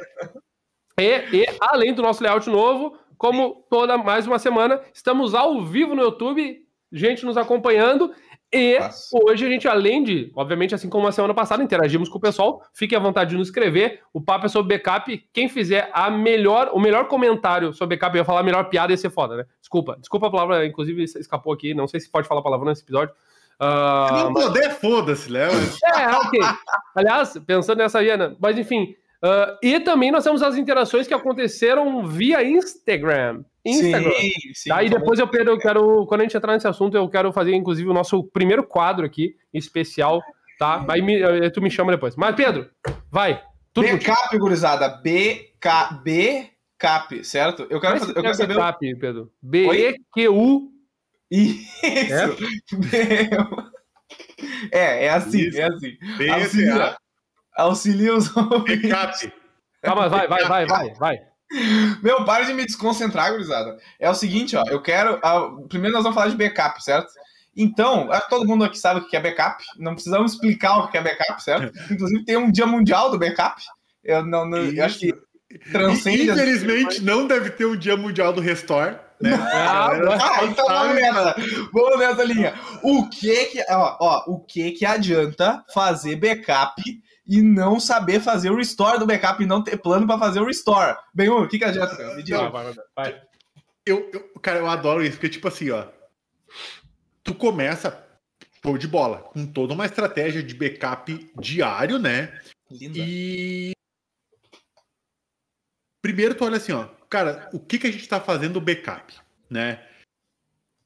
E, 0.99 1.43
e, 1.43 1.47
além 1.61 1.93
do 1.95 2.03
nosso 2.03 2.23
layout 2.23 2.49
novo, 2.49 2.97
como 3.21 3.67
toda 3.69 3.99
mais 3.99 4.27
uma 4.27 4.39
semana, 4.39 4.81
estamos 4.95 5.35
ao 5.35 5.63
vivo 5.63 5.95
no 5.95 6.01
YouTube, 6.01 6.65
gente 6.91 7.27
nos 7.27 7.37
acompanhando. 7.37 8.11
E 8.51 8.79
Nossa. 8.79 9.11
hoje 9.13 9.45
a 9.45 9.49
gente, 9.51 9.69
além 9.69 10.03
de, 10.03 10.33
obviamente, 10.35 10.75
assim 10.75 10.89
como 10.89 11.07
a 11.07 11.13
semana 11.13 11.35
passada, 11.35 11.63
interagimos 11.63 12.09
com 12.09 12.17
o 12.17 12.21
pessoal, 12.21 12.63
fique 12.73 12.97
à 12.97 12.99
vontade 12.99 13.29
de 13.29 13.37
nos 13.37 13.49
escrever. 13.49 14.01
O 14.11 14.23
papo 14.23 14.47
é 14.47 14.49
sobre 14.49 14.75
backup. 14.75 15.23
Quem 15.35 15.51
fizer 15.51 15.91
a 15.93 16.11
melhor, 16.11 16.71
o 16.73 16.81
melhor 16.81 17.09
comentário 17.09 17.75
sobre 17.75 17.95
backup, 17.95 18.17
eu 18.17 18.23
ia 18.23 18.25
falar 18.25 18.41
a 18.41 18.43
melhor 18.43 18.71
piada, 18.71 18.91
ia 18.91 18.97
ser 18.97 19.11
foda, 19.11 19.37
né? 19.37 19.45
Desculpa, 19.61 19.99
desculpa 20.01 20.29
a 20.29 20.31
palavra, 20.31 20.65
inclusive 20.65 21.05
escapou 21.05 21.53
aqui, 21.53 21.75
não 21.75 21.87
sei 21.87 22.01
se 22.01 22.11
pode 22.11 22.27
falar 22.27 22.41
palavrão 22.41 22.71
nesse 22.71 22.85
episódio. 22.85 23.15
Se 23.61 24.25
não 24.25 24.33
puder, 24.33 24.71
foda-se, 24.81 25.31
Léo. 25.31 25.51
é, 25.85 26.09
ok. 26.17 26.41
Aliás, 26.97 27.39
pensando 27.47 27.77
nessa 27.77 28.03
Iana, 28.03 28.35
mas 28.41 28.57
enfim. 28.57 28.97
Ah, 29.23 29.59
e 29.63 29.79
também 29.81 30.11
nós 30.11 30.25
temos 30.25 30.43
as 30.43 30.57
interações 30.57 31.07
que 31.07 31.15
aconteceram 31.15 32.07
via 32.07 32.43
Instagram. 32.43 33.45
Instagram. 33.65 34.11
Sim, 34.13 34.31
sim. 34.55 34.71
Tá, 34.71 34.83
e 34.83 34.89
depois 34.89 35.19
eu, 35.19 35.29
Pedro, 35.29 35.53
eu 35.53 35.59
quero, 35.59 36.07
quando 36.07 36.21
a 36.23 36.25
gente 36.25 36.37
entrar 36.37 36.55
nesse 36.55 36.67
assunto, 36.69 36.97
eu 36.97 37.09
quero 37.09 37.31
fazer, 37.33 37.55
inclusive, 37.55 37.89
o 37.89 37.93
nosso 37.95 38.25
primeiro 38.25 38.63
quadro 38.65 39.05
aqui, 39.05 39.37
especial, 39.53 40.23
tá? 40.59 40.85
Aí 40.89 41.03
me- 41.03 41.21
eh, 41.21 41.51
tu 41.51 41.61
me 41.61 41.71
chama 41.71 41.93
depois. 41.93 42.17
Mas, 42.17 42.35
Pedro, 42.35 42.71
vai. 43.11 43.43
Tudo 43.75 43.87
contigo. 43.89 44.11
Backup, 44.13 44.39
gurizada. 44.39 44.89
BK, 44.89 46.01
Backup, 46.03 47.25
certo? 47.25 47.67
Eu 47.69 47.81
quero, 47.81 47.99
fazer, 47.99 48.13
eu 48.13 48.19
é 48.19 48.23
quero 48.23 48.35
saber. 48.35 48.55
o- 48.55 48.57
backup, 48.57 48.95
Pedro. 48.97 49.33
B-E-Q-U. 49.43 50.71
Isso! 51.31 52.37
É, 54.73 55.05
é 55.07 55.11
assim, 55.11 55.39
Isso. 55.41 55.61
é 55.61 55.65
assim. 55.65 55.97
BCA, 56.17 56.97
Auxilia, 57.57 58.15
os 58.15 58.35
ouvintes. 58.37 58.91
backup. 58.91 59.33
Calma, 59.83 60.09
vai, 60.09 60.29
vai, 60.29 60.45
vai, 60.45 60.67
vai, 60.67 60.95
vai. 60.95 61.19
Meu, 62.03 62.25
para 62.25 62.45
de 62.45 62.53
me 62.55 62.65
desconcentrar, 62.65 63.33
gurizada. 63.33 63.77
É 63.99 64.09
o 64.09 64.15
seguinte, 64.15 64.57
ó. 64.57 64.63
Eu 64.69 64.81
quero. 64.81 65.19
ah, 65.23 65.49
primeiro 65.69 65.95
nós 65.95 66.03
vamos 66.05 66.15
falar 66.15 66.29
de 66.31 66.37
backup, 66.37 66.83
certo? 66.83 67.09
Então, 67.57 68.11
acho 68.13 68.23
que 68.25 68.31
todo 68.31 68.47
mundo 68.47 68.65
aqui 68.65 68.79
sabe 68.79 69.01
o 69.01 69.09
que 69.09 69.17
é 69.17 69.21
backup. 69.21 69.63
Não 69.77 69.95
precisamos 69.95 70.33
explicar 70.33 70.79
o 70.79 70.89
que 70.89 70.97
é 70.97 71.03
backup, 71.03 71.43
certo? 71.43 71.73
Inclusive 71.93 72.25
tem 72.25 72.37
um 72.37 72.51
dia 72.53 72.67
mundial 72.67 73.11
do 73.11 73.19
backup. 73.19 73.61
Eu, 74.05 74.25
não, 74.25 74.49
não- 74.49 74.59
eu 74.59 74.85
acho 74.85 75.01
que 75.01 75.13
transcende. 75.73 76.31
as- 76.31 76.39
Infelizmente, 76.39 77.03
não 77.03 77.27
deve 77.27 77.51
ter 77.51 77.65
um 77.67 77.77
dia 77.77 77.97
mundial 77.97 78.33
do 78.33 78.41
Restore, 78.41 78.97
né? 79.21 79.33
Ah, 79.53 79.89
Galera, 79.95 80.19
Ah, 80.23 80.45
então 80.45 80.67
vamos 80.67 80.95
nessa. 80.95 81.35
Vamos 81.73 81.99
nessa 81.99 82.23
linha. 82.25 82.55
O 82.85 83.09
que 83.09 83.47
que, 83.47 83.65
ó, 83.71 83.97
ó, 84.01 84.25
o 84.29 84.39
que 84.39 84.71
que 84.71 84.87
adianta 84.87 85.65
fazer 85.75 86.15
backup 86.17 86.81
e 87.31 87.41
não 87.41 87.79
saber 87.79 88.19
fazer 88.21 88.51
o 88.51 88.57
restore 88.57 88.99
do 88.99 89.07
backup 89.07 89.41
e 89.41 89.47
não 89.47 89.63
ter 89.63 89.77
plano 89.77 90.05
pra 90.05 90.19
fazer 90.19 90.41
o 90.41 90.45
restore? 90.47 90.99
Bem, 91.15 91.29
o 91.29 91.47
que 91.47 91.59
que 91.61 91.65
adianta? 91.65 91.97
cara? 91.97 92.17
Me 92.17 92.25
diga. 92.25 92.51
Vai. 92.97 93.23
Eu, 93.87 94.11
eu- 94.13 94.41
cara, 94.41 94.59
eu 94.59 94.67
adoro 94.69 95.01
isso, 95.01 95.13
porque, 95.13 95.29
tipo 95.29 95.47
assim, 95.47 95.71
ó. 95.71 95.87
Tu 97.23 97.33
começa, 97.33 98.05
show 98.61 98.77
de 98.77 98.89
bola, 98.89 99.19
com 99.19 99.47
toda 99.47 99.73
uma 99.75 99.87
estratégia 99.87 100.43
de 100.43 100.55
backup 100.55 101.31
diário, 101.39 102.01
né? 102.01 102.37
Linda. 102.69 102.99
E. 102.99 103.73
Primeiro 106.03 106.35
tu 106.35 106.45
olha 106.45 106.57
assim, 106.57 106.73
ó. 106.73 106.87
Cara, 107.09 107.49
o 107.53 107.61
que, 107.61 107.79
que 107.79 107.87
a 107.87 107.93
gente 107.93 108.09
tá 108.09 108.21
fazendo 108.21 108.61
backup, 108.61 109.15
né? 109.49 109.87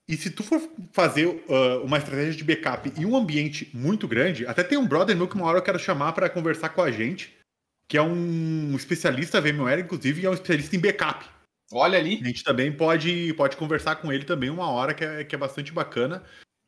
E 0.07 0.17
se 0.17 0.31
tu 0.31 0.43
for 0.43 0.61
fazer 0.93 1.45
ah, 1.49 1.79
uma 1.83 1.99
estratégia 1.99 2.35
de 2.35 2.45
backup 2.45 2.93
em 3.01 3.07
um 3.07 3.17
ambiente 3.17 3.71
muito 3.73 4.07
grande, 4.07 4.47
até 4.47 4.63
tem 4.63 4.77
um 4.79 4.87
brother 4.87 5.17
meu 5.17 5.27
que 5.29 5.35
uma 5.35 5.47
hora 5.47 5.59
eu 5.59 5.63
quero 5.63 5.79
chamar 5.79 6.13
para 6.13 6.29
conversar 6.29 6.71
com 6.71 6.83
a 6.83 6.91
gente, 6.91 7.35
que 7.89 7.97
é 7.97 8.03
um 8.03 8.75
especialista 8.77 9.41
VMware, 9.41 9.81
inclusive, 9.81 10.23
e 10.23 10.27
é 10.27 10.31
um 10.31 10.35
especialista 10.35 10.77
em 10.77 10.81
backup. 10.81 11.25
Olha 11.73 11.99
ali. 11.99 12.21
A 12.23 12.27
gente 12.27 12.45
também 12.45 12.71
pode, 12.71 13.33
pode 13.35 13.57
conversar 13.57 13.97
com 13.97 14.13
ele 14.13 14.25
também 14.25 14.51
uma 14.51 14.71
hora, 14.71 14.95
que 14.95 15.05
é, 15.05 15.25
que 15.25 15.35
é 15.35 15.39
bastante 15.39 15.73
bacana. 15.73 16.23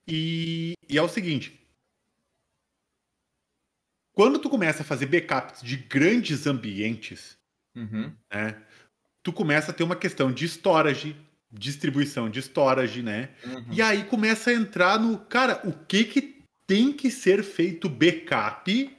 E, 0.08 0.72
e 0.88 0.96
é 0.96 1.02
o 1.02 1.08
seguinte. 1.08 1.60
Quando 4.12 4.38
tu 4.38 4.48
começa 4.48 4.82
a 4.82 4.84
fazer 4.84 5.06
backups 5.06 5.62
de 5.62 5.76
grandes 5.76 6.46
ambientes, 6.46 7.36
Uhum. 7.74 8.10
né? 8.32 8.62
Tu 9.22 9.32
começa 9.32 9.70
a 9.70 9.74
ter 9.74 9.82
uma 9.84 9.96
questão 9.96 10.32
de 10.32 10.46
storage, 10.46 11.14
distribuição 11.58 12.28
de 12.28 12.40
storage, 12.40 13.02
né? 13.02 13.30
Uhum. 13.44 13.66
E 13.70 13.82
aí 13.82 14.04
começa 14.04 14.50
a 14.50 14.54
entrar 14.54 14.98
no, 14.98 15.18
cara, 15.18 15.60
o 15.64 15.72
que 15.72 16.04
que 16.04 16.42
tem 16.66 16.92
que 16.92 17.10
ser 17.10 17.42
feito 17.42 17.88
backup, 17.88 18.96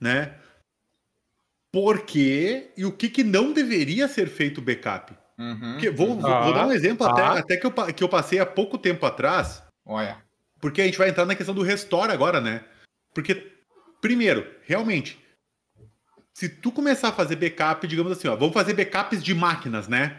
né? 0.00 0.34
Por 1.72 2.02
quê? 2.04 2.70
E 2.76 2.84
o 2.84 2.92
que 2.92 3.08
que 3.08 3.24
não 3.24 3.52
deveria 3.52 4.06
ser 4.08 4.28
feito 4.28 4.60
backup? 4.60 5.14
Uhum. 5.38 5.72
Porque 5.72 5.90
vou, 5.90 6.18
vou- 6.20 6.30
Ah, 6.30 6.44
vou 6.44 6.52
dar 6.54 6.66
um 6.66 6.72
exemplo 6.72 7.06
até, 7.06 7.22
ah. 7.22 7.38
até 7.38 7.56
que, 7.56 7.66
eu, 7.66 7.72
que 7.72 8.04
eu 8.04 8.08
passei 8.08 8.38
há 8.38 8.46
pouco 8.46 8.76
tempo 8.76 9.06
atrás, 9.06 9.62
Olha. 9.86 10.22
porque 10.60 10.82
a 10.82 10.84
gente 10.84 10.98
vai 10.98 11.08
entrar 11.08 11.24
na 11.24 11.34
questão 11.34 11.54
do 11.54 11.62
restore 11.62 12.12
agora, 12.12 12.40
né? 12.40 12.62
Porque, 13.14 13.52
primeiro, 14.00 14.46
realmente, 14.64 15.18
se 16.34 16.48
tu 16.48 16.70
começar 16.70 17.08
a 17.08 17.12
fazer 17.12 17.36
backup, 17.36 17.86
digamos 17.86 18.12
assim, 18.12 18.28
ó, 18.28 18.36
vamos 18.36 18.54
fazer 18.54 18.74
backups 18.74 19.22
de 19.22 19.34
máquinas, 19.34 19.88
né? 19.88 20.18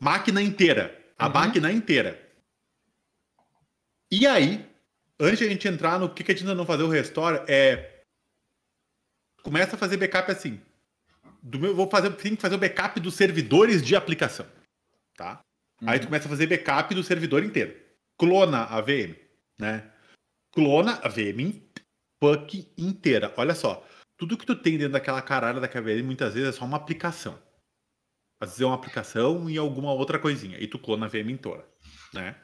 Máquina 0.00 0.40
inteira. 0.42 0.96
A 1.18 1.26
Uhum. 1.26 1.32
máquina 1.32 1.72
inteira. 1.72 2.20
E 4.10 4.26
aí, 4.26 4.64
antes 5.20 5.38
de 5.38 5.44
a 5.44 5.48
gente 5.48 5.68
entrar 5.68 5.98
no 5.98 6.12
que, 6.12 6.22
que 6.22 6.32
a 6.32 6.34
gente 6.34 6.44
ainda 6.44 6.54
não 6.54 6.64
fazer 6.66 6.82
o 6.84 6.88
restore, 6.88 7.42
é. 7.48 8.02
Começa 9.42 9.76
a 9.76 9.78
fazer 9.78 9.96
backup 9.96 10.30
assim. 10.30 10.60
Do 11.42 11.58
meu, 11.58 11.74
vou 11.74 11.88
fazer, 11.88 12.10
tem 12.16 12.34
que 12.34 12.42
fazer 12.42 12.54
o 12.54 12.58
backup 12.58 12.98
dos 13.00 13.14
servidores 13.14 13.82
de 13.82 13.94
aplicação. 13.94 14.46
Tá? 15.16 15.40
Aí 15.86 15.98
tu 15.98 16.06
começa 16.06 16.26
a 16.26 16.30
fazer 16.30 16.46
backup 16.46 16.94
do 16.94 17.02
servidor 17.02 17.44
inteiro. 17.44 17.74
Clona 18.18 18.64
a 18.64 18.80
VM, 18.80 19.14
né? 19.58 19.90
Clona 20.52 20.98
a 21.02 21.08
VM 21.08 21.62
fuck 22.22 22.72
inteira. 22.76 23.32
Olha 23.36 23.54
só, 23.54 23.86
tudo 24.16 24.36
que 24.36 24.44
tu 24.46 24.56
tem 24.56 24.76
dentro 24.76 24.94
daquela 24.94 25.22
caralho 25.22 25.60
daquela 25.60 25.84
VM 25.86 26.02
muitas 26.04 26.34
vezes 26.34 26.48
é 26.48 26.52
só 26.52 26.64
uma 26.64 26.76
aplicação. 26.76 27.40
Às 28.40 28.50
vezes 28.50 28.60
é 28.62 28.66
uma 28.66 28.74
aplicação 28.74 29.48
e 29.50 29.58
alguma 29.58 29.92
outra 29.92 30.18
coisinha. 30.18 30.58
E 30.60 30.66
tu 30.66 30.78
clona 30.78 31.06
a 31.06 31.08
VM 31.08 31.30
inteira, 31.30 31.66
né? 32.12 32.36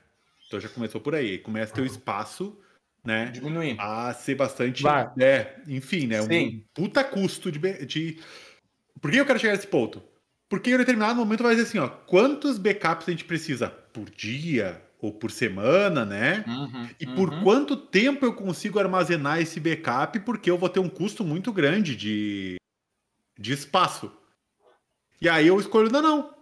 Então 0.47 0.61
já 0.61 0.69
começou 0.69 1.01
por 1.01 1.15
aí. 1.15 1.39
Começa 1.39 1.73
a 1.73 1.77
ter 1.77 1.83
o 1.83 1.87
espaço, 1.87 2.59
né? 3.05 3.27
Diminuir. 3.27 3.77
a 3.79 4.13
ser 4.13 4.35
bastante. 4.35 4.83
Vai. 4.83 5.11
É, 5.19 5.61
enfim, 5.69 6.07
né? 6.07 6.23
Sim. 6.23 6.47
Um 6.47 6.65
puta 6.75 7.05
custo 7.05 7.51
de, 7.51 7.87
de. 7.87 8.19
Por 9.01 9.11
que 9.11 9.19
eu 9.19 9.27
quero 9.27 9.39
chegar 9.39 9.55
nesse 9.55 9.67
ponto? 9.67 10.03
Porque 10.49 10.71
em 10.71 10.79
determinado 10.79 11.19
momento 11.19 11.43
vai 11.43 11.55
dizer 11.55 11.69
assim, 11.69 11.79
ó, 11.79 11.89
quantos 11.89 12.59
backups 12.59 13.09
a 13.09 13.11
gente 13.11 13.25
precisa 13.25 13.69
por 13.69 14.11
dia, 14.11 14.81
ou 15.05 15.13
por 15.13 15.31
semana, 15.31 16.05
né? 16.05 16.43
Uhum, 16.47 16.89
E 16.99 17.07
por 17.07 17.29
uhum. 17.29 17.43
quanto 17.43 17.77
tempo 17.77 18.25
eu 18.25 18.33
consigo 18.33 18.79
armazenar 18.79 19.39
esse 19.39 19.61
backup, 19.61 20.19
porque 20.21 20.51
eu 20.51 20.57
vou 20.57 20.69
ter 20.69 20.81
um 20.81 20.89
custo 20.89 21.23
muito 21.23 21.53
grande 21.53 21.95
de, 21.95 22.57
de 23.39 23.53
espaço. 23.53 24.11
E 25.25 25.29
aí 25.31 25.47
eu 25.47 25.59
escolho, 25.59 25.91
não, 25.91 26.03
não. 26.03 26.35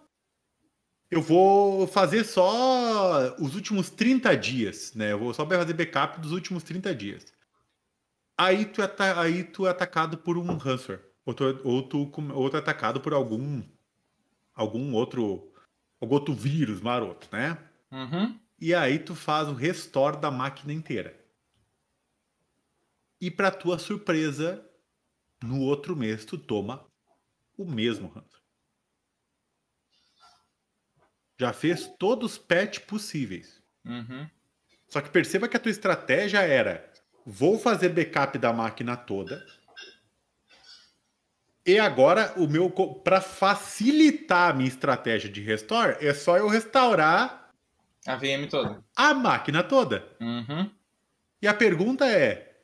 Eu 1.09 1.23
vou 1.23 1.87
fazer 1.87 2.25
só 2.25 3.33
os 3.39 3.55
últimos 3.55 3.89
30 3.91 4.37
dias, 4.37 4.93
né? 4.93 5.12
Eu 5.12 5.21
vou 5.21 5.33
só 5.33 5.47
fazer 5.47 5.73
backup 5.73 6.21
dos 6.21 6.33
últimos 6.33 6.65
30 6.65 6.93
dias. 6.93 7.33
Aí 8.37 8.65
tu 8.65 8.83
é, 8.83 8.91
aí 9.17 9.45
tu 9.45 9.69
é 9.69 9.71
atacado 9.71 10.19
por 10.19 10.37
um 10.37 10.57
ransomware. 10.57 11.01
Ou 11.25 11.33
tu, 11.33 11.45
ou 11.62 11.89
tu, 11.89 12.07
com- 12.09 12.33
ou 12.33 12.51
tu 12.51 12.57
é 12.57 12.59
atacado 12.59 13.01
por 13.01 13.15
algum 13.15 13.62
algum 14.53 14.93
outro 14.95 15.53
algum 16.01 16.15
outro 16.17 16.35
vírus 16.35 16.81
maroto, 16.81 17.29
né? 17.31 17.57
Uhum. 17.93 18.37
E 18.61 18.75
aí 18.75 18.99
tu 18.99 19.15
faz 19.15 19.49
o 19.49 19.55
restore 19.55 20.17
da 20.17 20.29
máquina 20.33 20.73
inteira. 20.73 21.17
E 23.21 23.31
para 23.31 23.53
tua 23.53 23.79
surpresa, 23.79 24.69
no 25.41 25.61
outro 25.61 25.95
mês 25.95 26.25
tu 26.25 26.37
toma 26.37 26.85
o 27.57 27.65
mesmo 27.65 28.09
ransomware. 28.09 28.42
Já 31.43 31.53
fez 31.53 31.89
todos 31.99 32.33
os 32.35 32.39
patch 32.39 32.79
possíveis. 32.87 33.61
Uhum. 33.85 34.29
Só 34.89 35.01
que 35.01 35.11
perceba 35.11 35.49
que 35.49 35.57
a 35.57 35.61
tua 35.61 35.73
estratégia 35.73 36.39
era: 36.41 36.89
vou 37.27 37.59
fazer 37.59 37.89
backup 37.89 38.39
da 38.39 38.53
máquina 38.53 38.97
toda. 38.97 39.45
E 41.67 41.81
agora 41.81 42.33
o 42.37 42.47
meu 42.47 42.71
para 42.71 43.21
facilitar 43.21 44.51
a 44.51 44.53
minha 44.53 44.69
estratégia 44.69 45.29
de 45.29 45.41
restore, 45.41 45.97
é 46.01 46.15
só 46.15 46.37
eu 46.39 46.47
restaurar 46.47 47.51
A 48.07 48.15
VM 48.15 48.47
toda. 48.49 48.81
a 48.95 49.13
máquina 49.13 49.65
toda. 49.65 50.07
Uhum. 50.21 50.71
E 51.43 51.49
a 51.49 51.55
pergunta 51.55 52.07
é: 52.07 52.57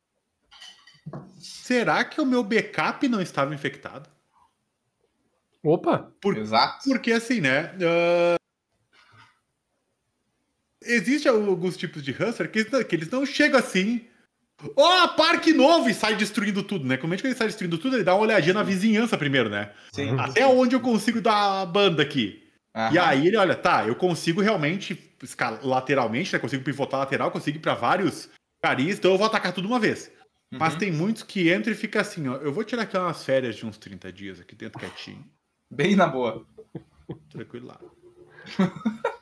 será 1.41 2.05
que 2.05 2.21
o 2.21 2.27
meu 2.27 2.45
backup 2.45 3.09
não 3.09 3.21
estava 3.21 3.53
infectado? 3.53 4.09
Opa! 5.65 6.13
Por- 6.21 6.39
Exato. 6.39 6.89
Porque 6.89 7.11
assim, 7.11 7.41
né? 7.41 7.75
ah, 7.83 8.38
Existem 10.89 11.31
alguns 11.31 11.77
tipos 11.77 12.03
de 12.03 12.13
hamster 12.13 12.51
que, 12.51 12.61
eles 12.61 12.73
não- 12.73 12.83
que 12.85 12.97
eles 12.97 13.11
não 13.11 13.25
chegam 13.27 13.59
assim. 13.59 14.05
Ó, 14.77 15.09
parque 15.09 15.53
novo! 15.53 15.89
E 15.89 15.95
sai 15.95 16.17
destruindo 16.17 16.63
tudo, 16.65 16.85
né? 16.87 16.97
Como 16.97 17.15
é 17.15 17.17
que 17.17 17.25
ele 17.27 17.35
sai 17.35 17.47
destruindo 17.47 17.79
tudo? 17.79 17.97
Ele 17.97 18.03
dá 18.05 18.15
uma 18.15 18.23
olhadinha 18.25 18.55
na 18.55 18.63
vizinhança 18.65 19.17
primeiro, 19.17 19.49
né? 19.49 19.73
Sim. 19.93 20.19
Até 20.19 20.47
onde 20.47 20.75
eu 20.75 20.81
consigo 20.81 21.21
dar 21.21 21.63
a 21.63 21.67
banda 21.67 22.03
aqui? 22.03 22.43
Aham. 22.75 22.95
E 22.95 22.99
aí 22.99 23.27
ele 23.29 23.37
olha, 23.37 23.55
tá, 23.55 23.87
eu 23.87 23.95
consigo 23.95 24.41
realmente 24.41 24.99
escalar 25.23 25.65
lateralmente, 25.65 26.33
né? 26.33 26.39
Consigo 26.39 26.65
pivotar 26.65 26.99
lateral, 27.01 27.31
consigo 27.31 27.59
ir 27.59 27.61
pra 27.61 27.75
vários 27.75 28.29
caris, 28.63 28.99
então 28.99 29.13
eu 29.13 29.19
vou 29.19 29.27
atacar 29.27 29.53
tudo 29.53 29.69
uma 29.69 29.79
vez. 29.79 30.11
Mas 30.51 30.73
Uhum. 30.73 30.79
tem 30.79 30.91
muitos 30.93 31.23
que 31.23 31.53
entram 31.55 31.73
e 31.73 31.77
fica 31.77 32.01
assim, 32.01 32.27
ó. 32.27 32.37
Eu 32.37 32.53
vou 32.53 32.65
tirar 32.65 32.83
aqui 32.83 32.97
umas 32.97 33.25
férias 33.25 33.55
de 33.55 33.65
uns 33.67 33.77
30 33.79 34.11
dias 34.13 34.41
aqui 34.41 34.55
dentro 34.57 34.79
quietinho. 34.81 35.25
Bem 35.71 35.95
na 35.95 36.07
boa. 36.09 36.45
Tranquilo 37.31 37.67
lá. 37.67 37.79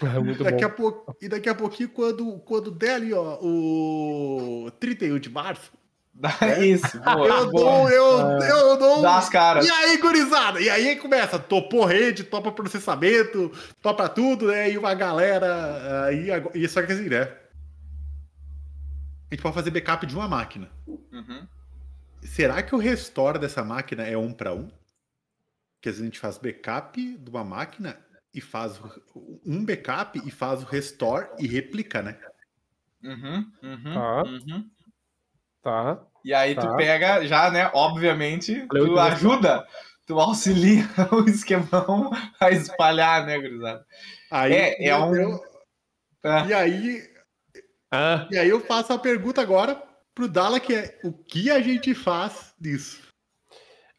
É 0.02 0.18
muito 0.18 0.42
Daqui 0.42 0.60
bom. 0.60 0.66
a 0.66 0.70
pouco, 0.70 1.16
e 1.20 1.28
daqui 1.28 1.48
a 1.48 1.54
pouquinho, 1.54 1.88
quando, 1.88 2.38
quando 2.40 2.70
der 2.70 2.94
ali, 2.94 3.12
ó, 3.12 3.38
o 3.40 4.70
31 4.80 5.18
de 5.18 5.30
março, 5.30 5.72
Dá 6.16 6.30
Isso, 6.64 7.00
boa. 7.00 7.26
eu 7.26 7.50
boa. 7.50 7.50
dou, 7.50 7.90
eu, 7.90 8.40
eu 8.40 8.78
dou. 8.78 9.02
Dá 9.02 9.18
as 9.18 9.28
caras. 9.28 9.66
E 9.66 9.70
aí, 9.70 9.96
gurizada? 9.96 10.60
E 10.60 10.70
aí 10.70 10.94
começa, 10.96 11.40
topou 11.40 11.84
rede, 11.84 12.22
topa 12.22 12.52
processamento, 12.52 13.50
topa 13.82 14.08
tudo, 14.08 14.46
né? 14.46 14.70
E 14.70 14.78
uma 14.78 14.94
galera. 14.94 16.04
Aí, 16.04 16.28
e 16.54 16.68
só 16.68 16.82
que 16.82 16.92
assim, 16.92 17.08
né? 17.08 17.22
A 19.28 19.34
gente 19.34 19.42
pode 19.42 19.54
fazer 19.56 19.72
backup 19.72 20.06
de 20.06 20.14
uma 20.14 20.28
máquina. 20.28 20.70
Uhum. 20.86 21.48
Será 22.22 22.62
que 22.62 22.74
o 22.74 22.78
restore 22.78 23.38
dessa 23.38 23.64
máquina 23.64 24.04
é 24.04 24.16
um 24.16 24.32
para 24.32 24.54
um? 24.54 24.68
Que 25.82 25.88
às 25.88 25.96
vezes 25.96 26.02
a 26.02 26.04
gente 26.04 26.20
faz 26.20 26.38
backup 26.38 27.18
de 27.18 27.30
uma 27.30 27.42
máquina 27.42 27.98
e 28.34 28.40
faz 28.40 28.80
um 29.46 29.64
backup 29.64 30.20
e 30.26 30.30
faz 30.30 30.62
o 30.62 30.66
restore 30.66 31.28
e 31.38 31.46
replica, 31.46 32.02
né? 32.02 32.18
Uhum. 33.02 33.52
Uhum. 33.62 33.94
Tá. 33.94 34.22
Uhum. 34.24 34.70
Tá. 35.62 36.02
E 36.24 36.34
aí 36.34 36.54
tu 36.54 36.62
Tá. 36.62 36.76
pega, 36.76 37.24
já, 37.26 37.50
né? 37.50 37.70
Obviamente, 37.72 38.66
Valeu, 38.66 38.86
tu 38.86 38.98
ajuda, 38.98 39.66
tu 40.06 40.18
auxilia 40.18 40.82
o 41.12 41.28
esquemão 41.28 42.10
a 42.40 42.50
espalhar, 42.50 43.24
né, 43.24 43.38
gurizada? 43.38 43.86
Aí, 44.30 44.52
É, 44.52 44.88
é 44.88 44.96
um- 44.96 45.14
eu- 45.14 45.40
É. 46.24 46.46
e 46.46 46.54
aí, 46.54 47.14
Ah, 47.90 48.26
e 48.30 48.36
aí 48.38 48.48
eu 48.48 48.60
faço 48.60 48.92
a 48.92 48.98
pergunta 48.98 49.40
agora 49.40 49.80
pro 50.14 50.26
Dala 50.26 50.58
que 50.58 50.74
é 50.74 50.98
o 51.04 51.12
que 51.12 51.50
a 51.50 51.60
gente 51.60 51.94
faz 51.94 52.52
disso? 52.58 53.00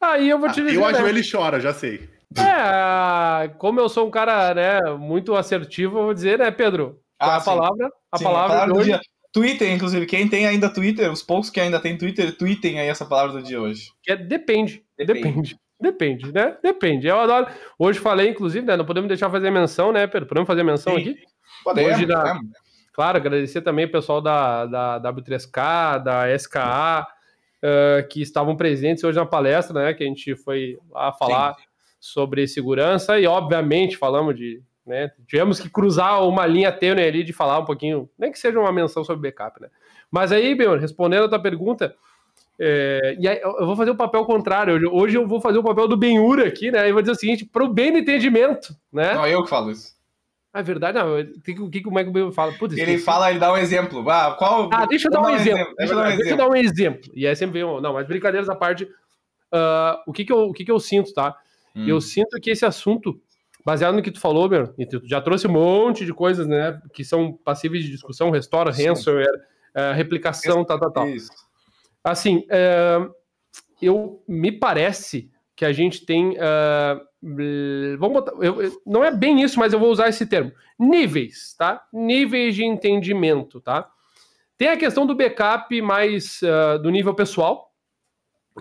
aí 0.00 0.28
eu 0.28 0.38
vou 0.38 0.50
te 0.50 0.60
Ah, 0.60 0.64
dizer. 0.64 0.76
eu 0.76 0.80
né? 0.82 0.86
acho 0.88 1.06
ele 1.06 1.22
chora, 1.28 1.58
já 1.60 1.72
sei. 1.72 2.10
É, 2.34 3.48
como 3.58 3.80
eu 3.80 3.88
sou 3.88 4.06
um 4.06 4.10
cara, 4.10 4.54
né, 4.54 4.80
muito 4.98 5.34
assertivo, 5.34 5.98
eu 5.98 6.04
vou 6.04 6.14
dizer, 6.14 6.38
né, 6.38 6.50
Pedro? 6.50 7.00
É 7.20 7.24
Ah, 7.26 7.36
a 7.36 7.40
sim. 7.40 7.46
palavra? 7.46 7.90
A 8.12 8.18
Sim, 8.18 8.24
palavra, 8.24 8.60
de 8.60 8.66
do 8.72 8.78
hoje. 8.78 8.90
dia. 8.90 9.00
Twitter, 9.32 9.70
inclusive, 9.70 10.06
quem 10.06 10.28
tem 10.28 10.46
ainda 10.46 10.72
Twitter, 10.72 11.10
os 11.12 11.22
poucos 11.22 11.50
que 11.50 11.60
ainda 11.60 11.78
tem 11.78 11.96
Twitter, 11.98 12.36
tweetem 12.36 12.80
aí 12.80 12.88
essa 12.88 13.04
palavra 13.04 13.32
do 13.34 13.42
dia 13.42 13.60
hoje. 13.60 13.90
É 14.08 14.16
depende. 14.16 14.82
Depende. 14.98 15.22
Depende. 15.22 15.58
Depende, 15.78 16.32
né? 16.32 16.56
Depende. 16.62 17.06
Eu 17.06 17.20
adoro. 17.20 17.46
Hoje 17.78 17.98
falei, 17.98 18.30
inclusive, 18.30 18.64
né? 18.66 18.76
Não 18.78 18.86
podemos 18.86 19.08
deixar 19.08 19.28
fazer 19.30 19.50
menção, 19.50 19.92
né, 19.92 20.06
Pedro? 20.06 20.26
Podemos 20.26 20.46
fazer 20.46 20.62
menção 20.62 20.94
Sim. 20.94 21.00
aqui? 21.02 21.16
Podemos, 21.62 21.92
Hoje 21.92 22.06
na- 22.06 22.18
podemos. 22.22 22.46
Claro, 22.94 23.18
agradecer 23.18 23.60
também 23.60 23.84
o 23.84 23.92
pessoal 23.92 24.22
da, 24.22 24.64
da 24.64 24.98
W3K, 25.00 25.98
da 25.98 26.30
SKA, 26.30 27.06
eh, 27.62 28.08
que 28.10 28.22
estavam 28.22 28.56
presentes 28.56 29.04
hoje 29.04 29.18
na 29.18 29.26
palestra, 29.26 29.74
né? 29.84 29.92
Que 29.92 30.02
a 30.02 30.06
gente 30.06 30.34
foi 30.36 30.78
lá 30.90 31.12
falar 31.12 31.54
sobre 32.06 32.46
segurança 32.46 33.18
e, 33.18 33.26
obviamente, 33.26 33.96
falamos 33.96 34.36
de. 34.36 34.62
Né, 34.86 35.10
tivemos 35.26 35.58
que 35.58 35.68
cruzar 35.68 36.24
uma 36.24 36.46
linha 36.46 36.70
tênue 36.70 37.02
ali 37.02 37.24
de 37.24 37.32
falar 37.32 37.58
um 37.58 37.64
pouquinho, 37.64 38.08
nem 38.16 38.30
que 38.30 38.38
seja 38.38 38.60
uma 38.60 38.70
menção 38.70 39.02
sobre 39.02 39.28
backup, 39.28 39.60
né? 39.60 39.68
Mas 40.08 40.30
aí, 40.30 40.54
meu, 40.54 40.78
respondendo 40.78 41.24
a 41.24 41.28
tua 41.28 41.42
pergunta, 41.42 41.92
é, 42.58 43.16
e 43.18 43.26
aí, 43.26 43.40
eu 43.42 43.66
vou 43.66 43.74
fazer 43.74 43.90
o 43.90 43.96
papel 43.96 44.24
contrário. 44.24 44.80
Hoje, 44.92 45.16
eu 45.16 45.26
vou 45.26 45.40
fazer 45.40 45.58
o 45.58 45.62
papel 45.64 45.88
do 45.88 45.96
Benhura 45.96 46.46
aqui, 46.46 46.70
né? 46.70 46.88
E 46.88 46.92
vou 46.92 47.02
dizer 47.02 47.12
o 47.12 47.18
seguinte: 47.18 47.44
para 47.44 47.64
o 47.64 47.68
bem 47.68 47.92
do 47.92 47.98
entendimento, 47.98 48.74
né? 48.92 49.14
Não, 49.14 49.26
eu 49.26 49.42
que 49.42 49.50
falo 49.50 49.72
isso. 49.72 49.96
Ah, 50.52 50.60
é 50.60 50.62
verdade, 50.62 50.96
não. 50.98 51.20
O 51.66 51.70
que, 51.70 51.82
como 51.82 51.98
é 51.98 52.04
que 52.04 52.08
o 52.08 52.12
Benhura 52.12 52.32
fala? 52.32 52.52
Putz, 52.52 52.78
Ele 52.78 52.96
fala, 52.96 53.28
ele 53.30 53.38
dá 53.38 53.52
um 53.52 53.58
exemplo. 53.58 54.08
Ah, 54.08 54.34
qual... 54.38 54.70
Ah, 54.72 54.86
deixa 54.86 55.08
eu 55.08 55.12
dar 55.12 55.20
um 55.20 55.30
exemplo. 55.30 55.74
Deixa 55.76 55.92
eu 55.92 55.96
dar 55.96 56.02
um 56.02 56.06
Deixa 56.06 56.22
eu 56.22 56.26
exemplo. 56.26 56.36
dar 56.38 56.48
um 56.48 56.56
exemplo. 56.56 57.10
E 57.14 57.26
aí 57.26 57.36
sempre 57.36 57.60
vem. 57.60 57.80
Não, 57.82 57.92
mas 57.92 58.06
brincadeiras 58.06 58.48
à 58.48 58.54
parte. 58.54 58.88
ah, 59.52 60.00
o, 60.06 60.12
que, 60.12 60.24
que, 60.24 60.32
eu, 60.32 60.44
o 60.44 60.52
que, 60.54 60.64
que 60.64 60.70
eu 60.70 60.80
sinto, 60.80 61.12
tá? 61.12 61.36
Hum. 61.76 61.86
Eu 61.86 62.00
sinto 62.00 62.40
que 62.40 62.50
esse 62.50 62.64
assunto, 62.64 63.20
baseado 63.64 63.94
no 63.94 64.02
que 64.02 64.10
tu 64.10 64.18
falou, 64.18 64.48
meu, 64.48 64.72
e 64.78 64.86
tu 64.86 65.02
já 65.04 65.20
trouxe 65.20 65.46
um 65.46 65.52
monte 65.52 66.06
de 66.06 66.14
coisas, 66.14 66.46
né? 66.46 66.80
Que 66.94 67.04
são 67.04 67.32
passíveis 67.32 67.84
de 67.84 67.90
discussão, 67.90 68.30
restaura, 68.30 68.72
Sim. 68.72 68.88
ransomware, 68.88 69.28
eh, 69.74 69.92
replicação, 69.92 70.64
tal, 70.64 70.80
tal, 70.80 70.90
tal. 70.90 71.06
Assim, 72.02 72.46
é, 72.48 73.06
eu 73.82 74.22
me 74.26 74.50
parece 74.50 75.30
que 75.54 75.64
a 75.64 75.72
gente 75.72 76.06
tem. 76.06 76.36
é, 76.38 77.00
vamos 77.98 78.12
botar. 78.14 78.32
eu- 78.44 78.62
eu- 78.62 78.82
não 78.86 79.02
é 79.04 79.10
bem 79.10 79.42
isso, 79.42 79.58
mas 79.58 79.72
eu 79.72 79.78
vou 79.80 79.90
usar 79.90 80.08
esse 80.08 80.24
termo. 80.26 80.52
Níveis, 80.78 81.54
tá? 81.58 81.82
Níveis 81.92 82.54
de 82.54 82.64
entendimento, 82.64 83.60
tá? 83.60 83.90
Tem 84.56 84.68
a 84.68 84.76
questão 84.76 85.04
do 85.06 85.14
backup 85.14 85.82
mais 85.82 86.40
é, 86.42 86.78
do 86.78 86.90
nível 86.90 87.14
pessoal. 87.14 87.72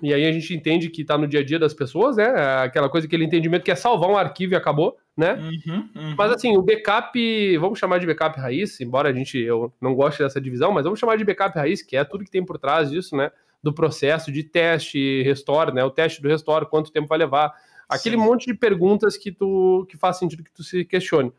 E 0.02 0.14
aí 0.14 0.25
a 0.25 0.32
gente 0.32 0.54
entende 0.54 0.90
que 0.90 1.02
está 1.02 1.18
no 1.18 1.28
dia 1.28 1.40
a 1.40 1.44
dia 1.44 1.58
das 1.58 1.74
pessoas, 1.74 2.18
né? 2.18 2.25
É 2.25 2.64
Aquela 2.66 2.90
coisa, 2.90 3.08
aquele 3.08 3.24
entendimento 3.24 3.64
que 3.64 3.72
é 3.72 3.75
salvar 3.75 4.10
um 4.10 4.18
arquivo 4.18 4.54
e 4.54 4.56
acabou, 4.56 4.98
né? 5.16 5.34
Uhum, 5.34 5.90
uhum. 5.96 6.16
Mas 6.18 6.32
assim, 6.32 6.58
o 6.58 6.62
backup, 6.62 7.58
vamos 7.58 7.80
chamar 7.80 8.00
de 8.00 8.06
backup 8.06 8.38
raiz, 8.40 8.80
embora 8.82 9.10
a 9.10 9.14
gente 9.14 9.38
eu 9.38 9.74
não 9.80 9.96
goste 9.96 10.22
dessa 10.22 10.42
divisão, 10.42 10.72
mas 10.72 10.84
vamos 10.84 11.00
chamar 11.00 11.18
de 11.18 11.24
backup 11.24 11.58
raiz, 11.58 11.82
que 11.82 11.96
é 11.96 12.04
tudo 12.04 12.25
que 12.25 12.32
tem 12.32 12.44
por 12.44 12.58
trás 12.58 12.90
disso, 12.92 13.16
né? 13.16 13.32
Do 13.64 13.74
processo 13.74 14.32
de 14.32 14.44
teste, 14.44 15.22
restore, 15.24 15.74
né? 15.74 15.84
O 15.84 15.92
teste 15.92 16.22
do 16.22 16.28
restore, 16.28 16.70
quanto 16.70 16.92
tempo 16.92 17.08
vai 17.08 17.18
levar, 17.18 17.54
aquele 17.88 18.18
Sim. 18.18 18.24
monte 18.24 18.46
de 18.46 18.54
perguntas 18.54 19.16
que 19.16 19.32
tu 19.32 19.86
que 19.90 19.98
faz 19.98 20.18
sentido 20.18 20.44
que 20.44 20.52
tu 20.52 20.64
se 20.64 20.84
questione. 20.84 21.32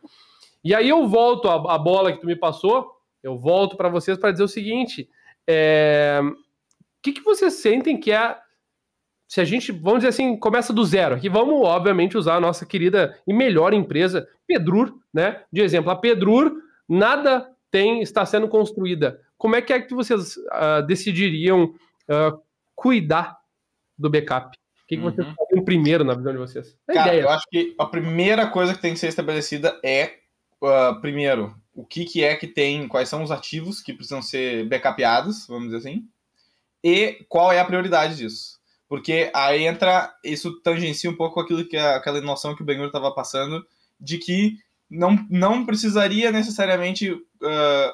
E 0.64 0.74
aí 0.74 0.88
eu 0.88 1.06
volto 1.06 1.48
a, 1.48 1.74
a 1.74 1.78
bola 1.78 2.12
que 2.12 2.20
tu 2.20 2.26
me 2.26 2.36
passou, 2.36 2.90
eu 3.22 3.36
volto 3.36 3.76
para 3.76 3.88
vocês 3.88 4.16
para 4.16 4.30
dizer 4.30 4.44
o 4.44 4.48
seguinte: 4.48 5.08
é, 5.46 6.20
o 6.22 7.02
que, 7.02 7.12
que 7.12 7.22
vocês 7.22 7.54
sentem 7.54 8.00
que 8.00 8.10
é 8.10 8.36
se 9.28 9.40
a 9.40 9.44
gente, 9.44 9.72
vamos 9.72 9.98
dizer 10.00 10.08
assim, 10.08 10.36
começa 10.36 10.72
do 10.72 10.84
zero, 10.84 11.16
aqui 11.16 11.28
vamos, 11.28 11.60
obviamente, 11.62 12.16
usar 12.16 12.36
a 12.36 12.40
nossa 12.40 12.64
querida 12.64 13.18
e 13.26 13.32
melhor 13.34 13.72
empresa, 13.74 14.28
Pedrur, 14.46 14.94
né? 15.12 15.42
De 15.52 15.60
exemplo, 15.60 15.90
a 15.90 15.96
Pedrur, 15.96 16.52
nada 16.88 17.50
tem, 17.70 18.00
está 18.00 18.24
sendo 18.24 18.48
construída. 18.48 19.20
Como 19.36 19.56
é 19.56 19.62
que 19.62 19.72
é 19.72 19.80
que 19.80 19.94
vocês 19.94 20.36
ah, 20.50 20.80
decidiriam 20.80 21.74
ah, 22.08 22.36
cuidar 22.74 23.36
do 23.98 24.08
backup? 24.08 24.56
O 24.56 24.86
que, 24.86 24.96
que 24.96 25.02
vocês 25.02 25.26
Uhum. 25.26 25.34
fariam 25.34 25.64
primeiro 25.64 26.04
na 26.04 26.14
visão 26.14 26.32
de 26.32 26.38
vocês? 26.38 26.78
É 26.88 26.94
Cara, 26.94 27.08
ideia. 27.08 27.22
eu 27.22 27.28
acho 27.30 27.44
que 27.50 27.74
a 27.76 27.86
primeira 27.86 28.46
coisa 28.46 28.72
que 28.72 28.80
tem 28.80 28.92
que 28.92 29.00
ser 29.00 29.08
estabelecida 29.08 29.78
é 29.82 30.14
uh, 30.62 31.00
primeiro, 31.00 31.52
o 31.74 31.84
que, 31.84 32.04
que 32.04 32.22
é 32.22 32.36
que 32.36 32.46
tem, 32.46 32.86
quais 32.86 33.08
são 33.08 33.24
os 33.24 33.32
ativos 33.32 33.80
que 33.82 33.92
precisam 33.92 34.22
ser 34.22 34.64
backupeados, 34.68 35.46
vamos 35.48 35.64
dizer 35.64 35.78
assim, 35.78 36.04
e 36.84 37.24
qual 37.28 37.50
é 37.50 37.58
a 37.58 37.64
prioridade 37.64 38.16
disso. 38.16 38.55
Porque 38.88 39.30
aí 39.34 39.64
entra, 39.64 40.14
isso 40.22 40.60
tangencia 40.60 41.10
um 41.10 41.16
pouco 41.16 41.40
aquilo 41.40 41.66
que 41.66 41.76
aquela 41.76 42.20
noção 42.20 42.54
que 42.54 42.62
o 42.62 42.64
Benhur 42.64 42.86
estava 42.86 43.10
passando, 43.12 43.66
de 43.98 44.18
que 44.18 44.56
não, 44.88 45.26
não 45.28 45.66
precisaria 45.66 46.30
necessariamente 46.30 47.10
uh, 47.10 47.92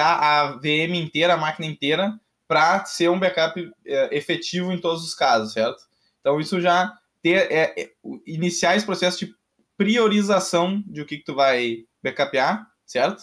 a 0.00 0.58
VM 0.60 0.94
inteira, 0.96 1.34
a 1.34 1.36
máquina 1.36 1.66
inteira, 1.66 2.18
para 2.48 2.84
ser 2.84 3.08
um 3.08 3.18
backup 3.18 3.60
uh, 3.60 3.72
efetivo 4.10 4.72
em 4.72 4.80
todos 4.80 5.04
os 5.04 5.14
casos, 5.14 5.52
certo? 5.52 5.82
Então 6.20 6.40
isso 6.40 6.60
já 6.60 6.92
ter 7.22 7.50
é, 7.50 7.74
é, 7.80 7.90
iniciar 8.26 8.76
esse 8.76 8.84
processo 8.84 9.24
de 9.24 9.34
priorização 9.76 10.82
de 10.86 11.00
o 11.00 11.06
que, 11.06 11.18
que 11.18 11.24
tu 11.24 11.34
vai 11.34 11.84
backupear, 12.02 12.66
certo? 12.84 13.22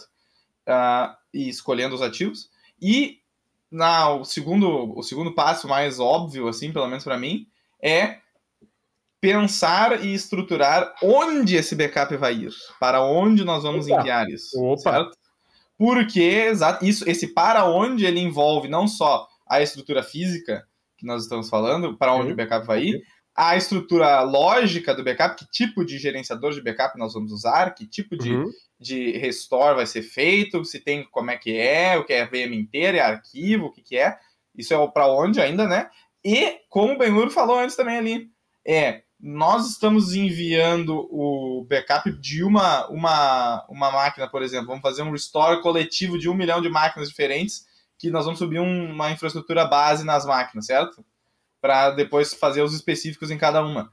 Uh, 0.68 1.16
e 1.34 1.50
escolhendo 1.50 1.96
os 1.96 2.02
ativos. 2.02 2.50
E 2.82 3.21
na, 3.72 4.10
o, 4.10 4.26
segundo, 4.26 4.98
o 4.98 5.02
segundo 5.02 5.34
passo 5.34 5.68
mais 5.68 6.00
óbvio, 6.00 6.48
assim, 6.48 6.74
pelo 6.74 6.88
menos 6.88 7.04
para 7.04 7.18
mim, 7.18 7.48
é 7.82 8.18
pensar 9.22 10.04
e 10.04 10.14
estruturar 10.14 10.94
onde 11.02 11.56
esse 11.56 11.76
backup 11.76 12.16
vai 12.18 12.34
ir, 12.34 12.52
para 12.80 13.02
onde 13.02 13.46
nós 13.46 13.64
vamos 13.64 13.86
Opa. 13.88 14.02
enviar 14.02 14.28
isso, 14.30 14.62
Opa. 14.62 14.92
certo? 14.92 15.18
Porque 15.78 16.52
isso, 16.82 17.10
esse 17.10 17.28
para 17.34 17.66
onde 17.66 18.06
ele 18.06 18.20
envolve 18.20 18.68
não 18.68 18.88
só 18.88 19.28
a 19.48 19.62
estrutura 19.62 20.04
física 20.04 20.66
que 20.98 21.06
nós 21.06 21.24
estamos 21.24 21.50
falando, 21.50 21.98
para 21.98 22.14
onde 22.14 22.28
uhum. 22.28 22.34
o 22.34 22.36
backup 22.36 22.66
vai 22.66 22.84
ir, 22.84 23.04
a 23.42 23.58
estrutura 23.58 24.22
lógica 24.22 24.94
do 24.94 25.04
backup, 25.04 25.36
que 25.36 25.50
tipo 25.50 25.84
de 25.84 25.98
gerenciador 25.98 26.54
de 26.54 26.62
backup 26.62 26.96
nós 26.96 27.16
vamos 27.16 27.32
usar, 27.32 27.74
que 27.74 27.88
tipo 27.88 28.16
de, 28.16 28.36
uhum. 28.36 28.48
de 28.80 29.18
restore 29.18 29.78
vai 29.78 29.88
ser 29.88 30.04
feito, 30.04 30.64
se 30.64 30.80
tem 30.80 31.04
como 31.10 31.32
é 31.32 31.38
que 31.38 31.58
é, 31.58 31.98
o 31.98 32.06
que 32.06 32.14
é 32.14 32.24
VM 32.24 32.54
inteira, 32.54 33.00
é 33.00 33.02
arquivo, 33.02 33.66
o 33.66 33.72
que, 33.72 33.82
que 33.82 33.98
é, 33.98 34.16
isso 34.56 34.76
é 34.76 34.88
para 34.90 35.08
onde 35.08 35.42
ainda, 35.42 35.68
né? 35.68 35.90
E, 36.24 36.60
como 36.70 36.94
o 36.94 36.98
Benhur 37.00 37.32
falou 37.32 37.58
antes 37.58 37.76
também 37.76 37.98
ali, 37.98 38.30
é, 38.64 39.02
nós 39.20 39.72
estamos 39.72 40.14
enviando 40.14 40.96
o 41.10 41.66
backup 41.68 42.12
de 42.12 42.44
uma, 42.44 42.88
uma, 42.90 43.66
uma 43.68 43.92
máquina, 43.92 44.30
por 44.30 44.44
exemplo, 44.44 44.68
vamos 44.68 44.84
fazer 44.84 45.02
um 45.02 45.12
restore 45.12 45.64
coletivo 45.64 46.20
de 46.20 46.30
um 46.30 46.36
milhão 46.36 46.62
de 46.62 46.70
máquinas 46.70 47.10
diferentes, 47.10 47.66
que 47.98 48.12
nós 48.12 48.26
vamos 48.26 48.38
subir 48.38 48.60
um, 48.60 48.92
uma 48.92 49.10
infraestrutura 49.10 49.66
base 49.66 50.06
nas 50.06 50.28
máquinas, 50.28 50.68
certo? 50.68 51.04
Para 51.62 51.92
depois 51.92 52.34
fazer 52.34 52.62
os 52.62 52.74
específicos 52.74 53.30
em 53.30 53.38
cada 53.38 53.64
uma. 53.64 53.92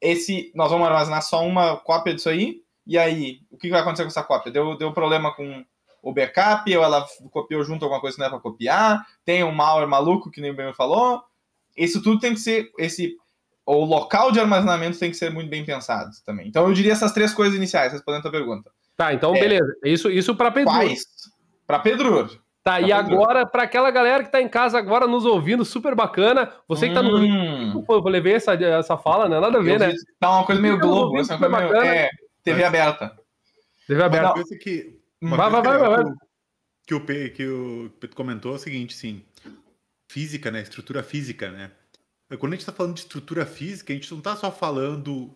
Esse, 0.00 0.50
nós 0.54 0.70
vamos 0.70 0.88
armazenar 0.88 1.22
só 1.22 1.46
uma 1.46 1.76
cópia 1.76 2.14
disso 2.14 2.28
aí, 2.28 2.62
e 2.86 2.98
aí, 2.98 3.40
o 3.50 3.56
que 3.56 3.70
vai 3.70 3.80
acontecer 3.80 4.02
com 4.02 4.08
essa 4.08 4.24
cópia? 4.24 4.50
Deu, 4.50 4.76
deu 4.76 4.92
problema 4.92 5.32
com 5.32 5.64
o 6.02 6.12
backup, 6.12 6.76
ou 6.76 6.82
ela 6.82 7.06
copiou 7.30 7.62
junto 7.62 7.84
alguma 7.84 8.00
coisa 8.00 8.16
que 8.16 8.20
não 8.20 8.26
é 8.26 8.30
para 8.30 8.40
copiar, 8.40 9.06
tem 9.24 9.44
um 9.44 9.52
malware 9.52 9.88
maluco, 9.88 10.30
que 10.30 10.40
nem 10.40 10.50
o 10.50 10.54
Ben 10.54 10.74
falou. 10.74 11.22
Isso 11.76 12.02
tudo 12.02 12.18
tem 12.18 12.34
que 12.34 12.40
ser, 12.40 12.72
esse, 12.78 13.16
o 13.64 13.84
local 13.84 14.32
de 14.32 14.40
armazenamento 14.40 14.98
tem 14.98 15.10
que 15.10 15.16
ser 15.16 15.30
muito 15.30 15.48
bem 15.48 15.64
pensado 15.64 16.10
também. 16.26 16.48
Então 16.48 16.66
eu 16.66 16.74
diria 16.74 16.92
essas 16.92 17.12
três 17.12 17.32
coisas 17.32 17.56
iniciais, 17.56 17.92
respondendo 17.92 18.20
a 18.20 18.22
tua 18.22 18.32
pergunta. 18.32 18.70
Tá, 18.96 19.14
então 19.14 19.34
é, 19.34 19.40
beleza. 19.40 19.76
Isso, 19.84 20.10
isso 20.10 20.34
para 20.34 20.50
Pedro. 20.50 20.72
Para 21.66 21.78
Pedro. 21.78 22.41
Tá, 22.64 22.80
e 22.80 22.92
agora, 22.92 23.44
para 23.44 23.64
aquela 23.64 23.90
galera 23.90 24.22
que 24.22 24.30
tá 24.30 24.40
em 24.40 24.48
casa 24.48 24.78
agora 24.78 25.06
nos 25.08 25.24
ouvindo, 25.24 25.64
super 25.64 25.96
bacana. 25.96 26.52
Você 26.68 26.88
que 26.88 26.94
tá 26.94 27.02
no. 27.02 27.18
Hum. 27.18 27.82
Pô, 27.84 27.96
eu 27.96 28.02
levei 28.04 28.34
essa, 28.34 28.54
essa 28.54 28.96
fala, 28.96 29.28
né? 29.28 29.40
Nada 29.40 29.58
a 29.58 29.62
ver, 29.62 29.74
eu 29.74 29.78
né? 29.80 29.94
Tá 30.20 30.30
uma 30.30 30.46
coisa 30.46 30.60
meio 30.60 30.78
Globo, 30.78 31.18
essa 31.18 31.36
coisa 31.36 31.56
meio. 31.56 31.74
É, 31.74 32.08
TV 32.44 32.62
aberta. 32.62 33.18
TV 33.86 34.00
aberta. 34.00 34.26
Uma 34.26 34.34
coisa 34.34 34.56
que. 34.56 34.96
Uma 35.20 35.36
vai, 35.36 35.50
coisa 35.50 35.68
vai, 35.68 35.78
vai, 35.78 35.88
vai, 35.88 36.04
vai. 36.04 36.14
Que 36.86 36.94
o, 36.94 37.00
P, 37.00 37.30
que 37.30 37.46
o 37.46 37.90
Pedro 37.98 38.14
comentou 38.16 38.52
é 38.52 38.56
o 38.56 38.58
seguinte, 38.58 38.94
sim. 38.94 39.24
Física, 40.08 40.50
né? 40.50 40.62
Estrutura 40.62 41.02
física, 41.02 41.50
né? 41.50 41.70
Quando 42.38 42.52
a 42.52 42.56
gente 42.56 42.66
tá 42.66 42.72
falando 42.72 42.94
de 42.94 43.00
estrutura 43.00 43.44
física, 43.44 43.92
a 43.92 43.96
gente 43.96 44.12
não 44.12 44.20
tá 44.20 44.36
só 44.36 44.52
falando 44.52 45.34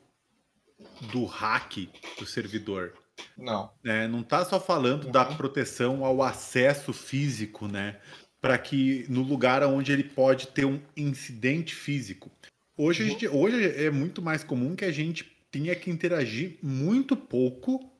do 1.13 1.25
hack 1.25 1.89
do 2.19 2.27
servidor. 2.27 2.93
Não. 3.37 3.71
É, 3.85 4.07
não 4.09 4.21
está 4.21 4.45
só 4.45 4.61
falando 4.61 5.05
uhum. 5.05 5.11
da 5.11 5.25
proteção 5.25 6.05
ao 6.05 6.23
acesso 6.23 6.93
físico, 6.93 7.67
né? 7.67 7.97
Para 8.41 8.59
que 8.59 9.07
no 9.09 9.23
lugar 9.23 9.63
onde 9.65 9.93
ele 9.93 10.05
pode 10.05 10.49
ter 10.49 10.65
um 10.65 10.81
incidente 10.97 11.75
físico. 11.75 12.31
Hoje, 12.77 13.03
uhum. 13.03 13.09
gente, 13.11 13.29
hoje 13.29 13.85
é 13.85 13.91
muito 13.91 14.21
mais 14.21 14.45
comum 14.45 14.77
que 14.77 14.85
a 14.85 14.93
gente 14.93 15.25
tenha 15.51 15.75
que 15.75 15.91
interagir 15.91 16.59
muito 16.63 17.17
pouco 17.17 17.91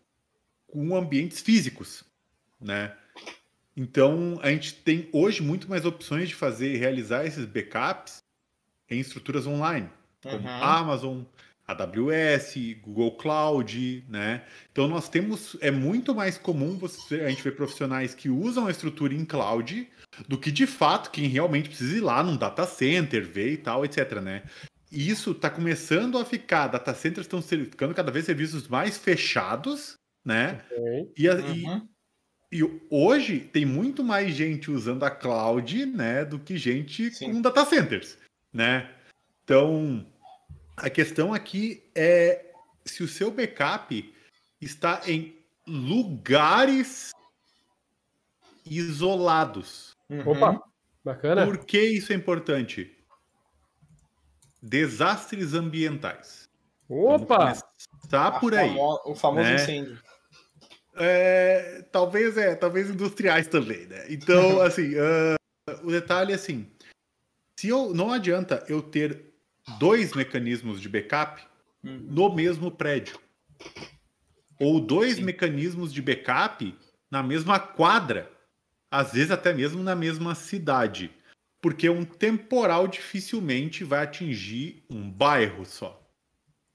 com 0.67 0.95
ambientes 0.95 1.41
físicos, 1.41 2.05
né? 2.61 2.95
Então, 3.77 4.39
a 4.43 4.51
gente 4.51 4.75
tem 4.75 5.09
hoje 5.13 5.43
muito 5.43 5.69
mais 5.69 5.85
opções 5.85 6.29
de 6.29 6.35
fazer 6.35 6.75
e 6.75 6.79
realizar 6.79 7.27
esses 7.27 7.45
backups 7.45 8.23
em 8.89 8.99
estruturas 8.99 9.47
online, 9.47 9.89
como 10.23 10.39
uhum. 10.39 10.63
Amazon, 10.63 11.23
AWS, 11.67 12.55
Google 12.81 13.17
Cloud, 13.17 14.05
né? 14.09 14.45
Então 14.71 14.87
nós 14.87 15.09
temos 15.09 15.57
é 15.61 15.71
muito 15.71 16.15
mais 16.15 16.39
comum 16.39 16.79
você 16.79 17.23
a 17.23 17.29
gente 17.29 17.43
ver 17.43 17.57
profissionais 17.57 18.15
que 18.15 18.29
usam 18.29 18.67
a 18.67 18.71
estrutura 18.71 19.15
em 19.15 19.25
cloud 19.25 19.89
do 20.29 20.39
que 20.39 20.53
de 20.53 20.67
fato 20.67 21.11
quem 21.11 21.27
realmente 21.27 21.69
precisa 21.69 21.97
ir 21.97 22.01
lá 22.01 22.23
num 22.23 22.37
data 22.37 22.67
center, 22.67 23.27
ver 23.27 23.53
e 23.53 23.57
tal, 23.57 23.85
etc, 23.85 24.21
né? 24.21 24.45
E 24.91 25.09
isso 25.09 25.33
está 25.33 25.51
começando 25.51 26.17
a 26.19 26.25
ficar, 26.25 26.69
data 26.69 26.95
centers 26.95 27.27
estão 27.27 27.43
ficando 27.43 27.95
cada 27.95 28.13
vez 28.13 28.25
serviços 28.25 28.69
mais 28.69 28.97
fechados, 28.97 29.97
né? 30.25 30.63
Okay. 30.71 31.13
E, 31.17 31.29
uhum. 31.29 31.89
e, 32.53 32.61
e, 32.61 32.81
hoje 32.89 33.41
tem 33.41 33.67
muito 33.67 34.05
mais 34.05 34.33
gente 34.33 34.71
usando 34.71 35.03
a 35.03 35.11
cloud, 35.11 35.85
né, 35.87 36.25
do 36.25 36.39
que 36.39 36.57
gente 36.57 37.11
Sim. 37.11 37.33
com 37.33 37.43
data 37.43 37.65
centers, 37.65 38.17
né? 38.53 38.89
Então, 39.43 40.07
a 40.77 40.91
questão 40.91 41.33
aqui 41.33 41.83
é 41.95 42.53
se 42.85 43.03
o 43.03 43.09
seu 43.09 43.31
backup 43.31 44.15
está 44.61 45.01
em 45.07 45.37
lugares 45.67 47.11
isolados. 48.65 49.97
Uhum. 50.09 50.29
Opa, 50.29 50.63
bacana. 51.05 51.45
Por 51.45 51.65
que 51.65 51.81
isso 51.81 52.13
é 52.13 52.17
importante? 52.17 52.95
Desastres 54.63 55.55
ambientais. 55.55 56.49
Opa! 56.89 57.55
Tá 58.09 58.33
por 58.33 58.55
aí. 58.55 58.69
Famo 58.69 59.01
o 59.07 59.15
famoso 59.15 59.49
né? 59.49 59.55
incêndio. 59.57 60.03
É, 60.99 61.83
talvez 61.93 62.37
é, 62.37 62.55
talvez 62.55 62.89
industriais 62.89 63.49
também, 63.49 63.87
né? 63.87 64.07
Então, 64.09 64.61
assim, 64.63 64.95
uh, 64.95 65.37
o 65.83 65.91
detalhe 65.91 66.33
é 66.33 66.37
assim: 66.37 66.71
se 67.59 67.69
eu 67.69 67.93
não 67.93 68.13
adianta 68.13 68.65
eu 68.69 68.83
ter 68.83 69.36
dois 69.79 70.13
mecanismos 70.15 70.81
de 70.81 70.89
backup 70.89 71.43
uhum. 71.85 72.07
no 72.09 72.35
mesmo 72.35 72.71
prédio. 72.71 73.19
Ou 74.61 74.81
dois 74.81 75.17
Sim. 75.17 75.25
mecanismos 75.25 75.93
de 75.93 76.01
backup 76.01 76.75
na 77.11 77.23
mesma 77.23 77.59
quadra. 77.59 78.31
Às 78.91 79.13
vezes 79.13 79.31
até 79.31 79.53
mesmo 79.53 79.83
na 79.83 79.95
mesma 79.95 80.35
cidade. 80.35 81.11
Porque 81.61 81.89
um 81.89 82.05
temporal 82.05 82.87
dificilmente 82.87 83.85
vai 83.85 84.05
atingir 84.05 84.85
um 84.89 85.11
bairro 85.11 85.65
só. 85.65 86.03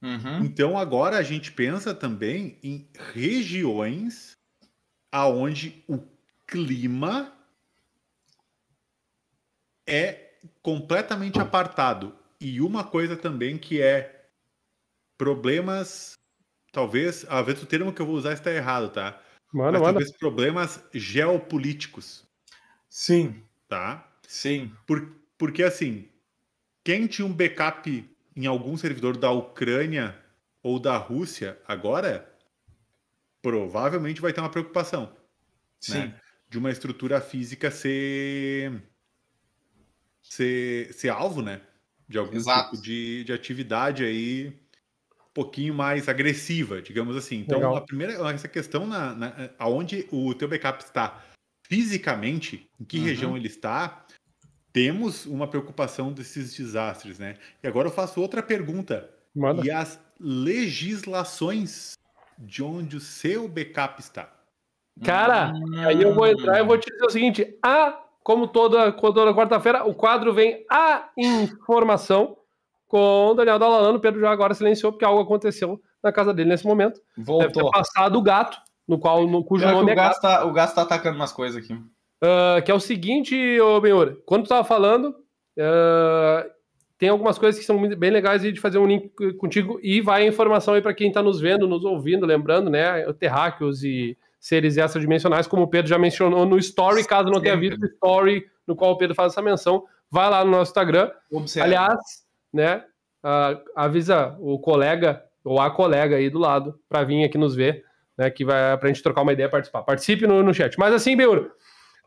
Uhum. 0.01 0.43
Então 0.43 0.77
agora 0.77 1.17
a 1.17 1.23
gente 1.23 1.51
pensa 1.51 1.93
também 1.93 2.57
em 2.63 2.89
regiões 3.13 4.35
aonde 5.11 5.83
o 5.87 5.99
clima 6.47 7.33
é 9.87 10.31
completamente 10.61 11.39
apartado. 11.39 12.15
E 12.41 12.59
uma 12.59 12.83
coisa 12.83 13.15
também 13.15 13.55
que 13.55 13.79
é 13.79 14.25
problemas, 15.15 16.17
talvez, 16.71 17.23
às 17.29 17.45
vezes 17.45 17.61
o 17.61 17.67
termo 17.67 17.93
que 17.93 18.01
eu 18.01 18.05
vou 18.07 18.15
usar 18.15 18.33
está 18.33 18.51
errado, 18.51 18.89
tá? 18.89 19.21
Mano, 19.53 19.73
Mas 19.73 19.81
talvez 19.81 20.11
problemas 20.17 20.83
geopolíticos. 20.91 22.27
Sim. 22.89 23.43
Tá? 23.69 24.11
Sim. 24.27 24.75
Por, 24.87 25.15
porque 25.37 25.61
assim, 25.61 26.09
quem 26.83 27.05
tinha 27.05 27.27
um 27.27 27.31
backup 27.31 28.09
em 28.35 28.45
algum 28.47 28.75
servidor 28.75 29.15
da 29.17 29.29
Ucrânia 29.29 30.19
ou 30.63 30.79
da 30.79 30.97
Rússia 30.97 31.59
agora 31.67 32.27
provavelmente 33.39 34.19
vai 34.19 34.33
ter 34.33 34.41
uma 34.41 34.49
preocupação. 34.49 35.03
Né? 35.05 35.15
Sim. 35.79 35.99
Né? 35.99 36.19
De 36.49 36.57
uma 36.57 36.71
estrutura 36.71 37.21
física 37.21 37.69
ser, 37.69 38.81
ser, 40.23 40.91
ser 40.93 41.09
alvo, 41.09 41.43
né? 41.43 41.61
De 42.11 42.17
algum 42.17 42.35
Exato. 42.35 42.71
tipo 42.71 42.83
de, 42.83 43.23
de 43.23 43.33
atividade 43.33 44.03
aí 44.03 44.49
um 44.49 45.33
pouquinho 45.33 45.73
mais 45.73 46.09
agressiva, 46.09 46.81
digamos 46.81 47.15
assim. 47.15 47.37
Então, 47.39 47.57
Legal. 47.57 47.77
a 47.77 47.81
primeira 47.81 48.13
essa 48.31 48.47
questão 48.47 48.85
na, 48.85 49.15
na 49.15 49.49
aonde 49.57 50.05
o 50.11 50.33
teu 50.35 50.47
backup 50.47 50.83
está 50.83 51.23
fisicamente, 51.67 52.69
em 52.79 52.83
que 52.83 52.99
uhum. 52.99 53.05
região 53.05 53.37
ele 53.37 53.47
está, 53.47 54.05
temos 54.73 55.25
uma 55.25 55.47
preocupação 55.47 56.11
desses 56.11 56.53
desastres, 56.53 57.17
né? 57.17 57.37
E 57.63 57.67
agora 57.67 57.87
eu 57.87 57.93
faço 57.93 58.21
outra 58.21 58.43
pergunta. 58.43 59.09
Manda. 59.33 59.65
E 59.65 59.71
as 59.71 59.97
legislações 60.19 61.93
de 62.37 62.61
onde 62.61 62.97
o 62.97 62.99
seu 62.99 63.47
backup 63.47 64.01
está. 64.01 64.33
Cara, 65.03 65.53
aí 65.87 66.01
eu 66.01 66.13
vou 66.13 66.27
entrar 66.27 66.59
e 66.59 66.65
vou 66.65 66.77
te 66.77 66.91
dizer 66.91 67.05
o 67.05 67.09
seguinte: 67.09 67.57
a, 67.63 68.03
como 68.23 68.47
toda, 68.47 68.91
toda 68.91 69.33
quarta-feira, 69.33 69.83
o 69.83 69.93
quadro 69.93 70.33
vem 70.33 70.65
a 70.69 71.09
informação 71.17 72.37
com 72.87 73.29
o 73.29 73.33
Daniel 73.33 73.57
Dalalano. 73.57 73.97
O 73.97 74.01
Pedro 74.01 74.19
já 74.19 74.31
agora 74.31 74.53
silenciou 74.53 74.91
porque 74.91 75.05
algo 75.05 75.21
aconteceu 75.21 75.81
na 76.03 76.11
casa 76.11 76.33
dele 76.33 76.49
nesse 76.49 76.65
momento. 76.65 76.99
Voltou. 77.17 77.47
Deve 77.47 77.53
ter 77.53 77.71
passado 77.71 78.17
o 78.17 78.21
gato, 78.21 78.57
no 78.87 78.99
qual, 78.99 79.25
no, 79.27 79.43
cujo 79.43 79.63
Pior 79.63 79.73
nome 79.73 79.91
é 79.91 79.93
o, 79.93 79.95
gato. 79.95 80.13
gato 80.13 80.21
tá, 80.21 80.45
o 80.45 80.51
gato 80.51 80.75
tá 80.75 80.81
atacando 80.83 81.15
umas 81.15 81.31
coisas 81.31 81.63
aqui. 81.63 81.77
Ah, 82.21 82.61
que 82.61 82.71
é 82.71 82.73
o 82.73 82.79
seguinte, 82.79 83.59
ô 83.59 83.81
Benhor, 83.81 84.17
quando 84.25 84.43
tu 84.43 84.49
tava 84.49 84.63
falando, 84.63 85.15
ah, 85.57 86.45
tem 86.97 87.09
algumas 87.09 87.39
coisas 87.39 87.59
que 87.59 87.65
são 87.65 87.81
bem 87.95 88.11
legais 88.11 88.43
de 88.43 88.59
fazer 88.59 88.77
um 88.77 88.85
link 88.85 89.11
contigo 89.37 89.79
e 89.81 90.01
vai 90.01 90.21
a 90.21 90.27
informação 90.27 90.75
aí 90.75 90.81
para 90.81 90.93
quem 90.93 91.11
tá 91.11 91.23
nos 91.23 91.41
vendo, 91.41 91.67
nos 91.67 91.83
ouvindo, 91.83 92.27
lembrando, 92.27 92.69
né, 92.69 93.11
terráqueos 93.13 93.83
e 93.83 94.15
seres 94.41 94.75
extradimensionais, 94.75 95.45
como 95.45 95.63
o 95.63 95.67
Pedro 95.67 95.87
já 95.87 95.99
mencionou 95.99 96.47
no 96.47 96.57
story, 96.57 97.05
caso 97.05 97.29
não 97.29 97.39
tenha 97.39 97.55
visto 97.55 97.79
o 97.79 97.85
story 97.85 98.43
no 98.67 98.75
qual 98.75 98.91
o 98.91 98.97
Pedro 98.97 99.15
faz 99.15 99.31
essa 99.31 99.41
menção, 99.41 99.83
vai 100.09 100.27
lá 100.31 100.43
no 100.43 100.49
nosso 100.49 100.71
Instagram. 100.71 101.11
Observe. 101.31 101.67
Aliás, 101.67 102.25
né, 102.51 102.83
ah, 103.23 103.61
avisa 103.75 104.35
o 104.39 104.57
colega 104.57 105.23
ou 105.43 105.61
a 105.61 105.69
colega 105.69 106.15
aí 106.15 106.27
do 106.27 106.39
lado 106.39 106.79
para 106.89 107.03
vir 107.03 107.23
aqui 107.23 107.37
nos 107.37 107.55
ver, 107.55 107.85
né, 108.17 108.31
que 108.31 108.43
vai 108.43 108.75
pra 108.77 108.87
gente 108.87 109.03
trocar 109.03 109.21
uma 109.21 109.31
ideia 109.31 109.45
e 109.45 109.51
participar. 109.51 109.83
Participe 109.83 110.25
no, 110.25 110.41
no 110.41 110.53
chat. 110.53 110.75
Mas 110.79 110.91
assim, 110.91 111.15
Beuro, 111.15 111.51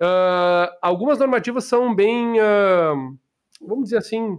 ah, 0.00 0.76
algumas 0.82 1.20
normativas 1.20 1.64
são 1.64 1.94
bem, 1.94 2.40
ah, 2.40 2.94
vamos 3.60 3.84
dizer 3.84 3.98
assim, 3.98 4.38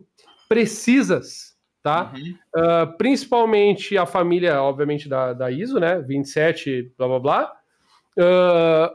precisas, 0.49 1.55
tá? 1.81 2.11
Uhum. 2.13 2.35
Ah, 2.57 2.93
principalmente 2.97 3.97
a 3.97 4.05
família, 4.05 4.61
obviamente, 4.61 5.07
da, 5.07 5.31
da 5.31 5.49
ISO, 5.49 5.79
né? 5.79 6.01
27, 6.01 6.93
blá 6.97 7.07
blá 7.07 7.19
blá. 7.19 7.64
Ah, 8.17 8.93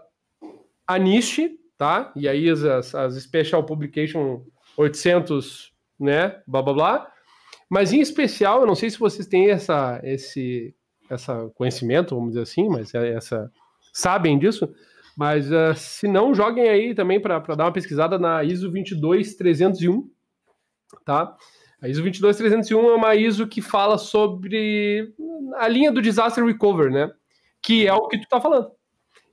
a 0.86 0.98
NIST, 0.98 1.50
tá? 1.78 2.12
E 2.16 2.28
aí 2.28 2.48
as, 2.48 2.94
as 2.94 3.14
Special 3.22 3.64
Publication 3.64 4.44
800, 4.76 5.72
né? 5.98 6.40
Blá 6.46 6.62
blá 6.62 6.74
blá. 6.74 7.12
Mas 7.68 7.92
em 7.92 8.00
especial, 8.00 8.60
eu 8.60 8.66
não 8.66 8.74
sei 8.74 8.90
se 8.90 8.98
vocês 8.98 9.26
têm 9.26 9.50
essa, 9.50 10.00
esse 10.02 10.74
essa 11.08 11.48
conhecimento, 11.54 12.14
vamos 12.14 12.30
dizer 12.30 12.42
assim, 12.42 12.68
mas 12.68 12.94
é 12.94 13.14
essa 13.14 13.50
sabem 13.92 14.38
disso. 14.38 14.72
Mas 15.16 15.52
ah, 15.52 15.74
se 15.74 16.08
não, 16.08 16.34
joguem 16.34 16.68
aí 16.68 16.94
também 16.94 17.20
para 17.20 17.38
dar 17.38 17.64
uma 17.64 17.72
pesquisada 17.72 18.18
na 18.18 18.42
ISO 18.42 18.70
22301, 18.70 20.08
tá? 21.04 21.36
A 21.82 21.88
ISO 21.88 22.02
22301 22.02 22.90
é 22.90 22.94
uma 22.94 23.14
ISO 23.14 23.46
que 23.46 23.60
fala 23.60 23.96
sobre 23.98 25.14
a 25.56 25.68
linha 25.68 25.90
do 25.90 26.02
disaster 26.02 26.44
recovery, 26.44 26.92
né? 26.92 27.10
Que 27.62 27.86
é 27.86 27.92
o 27.92 28.08
que 28.08 28.18
tu 28.18 28.28
tá 28.28 28.40
falando. 28.40 28.70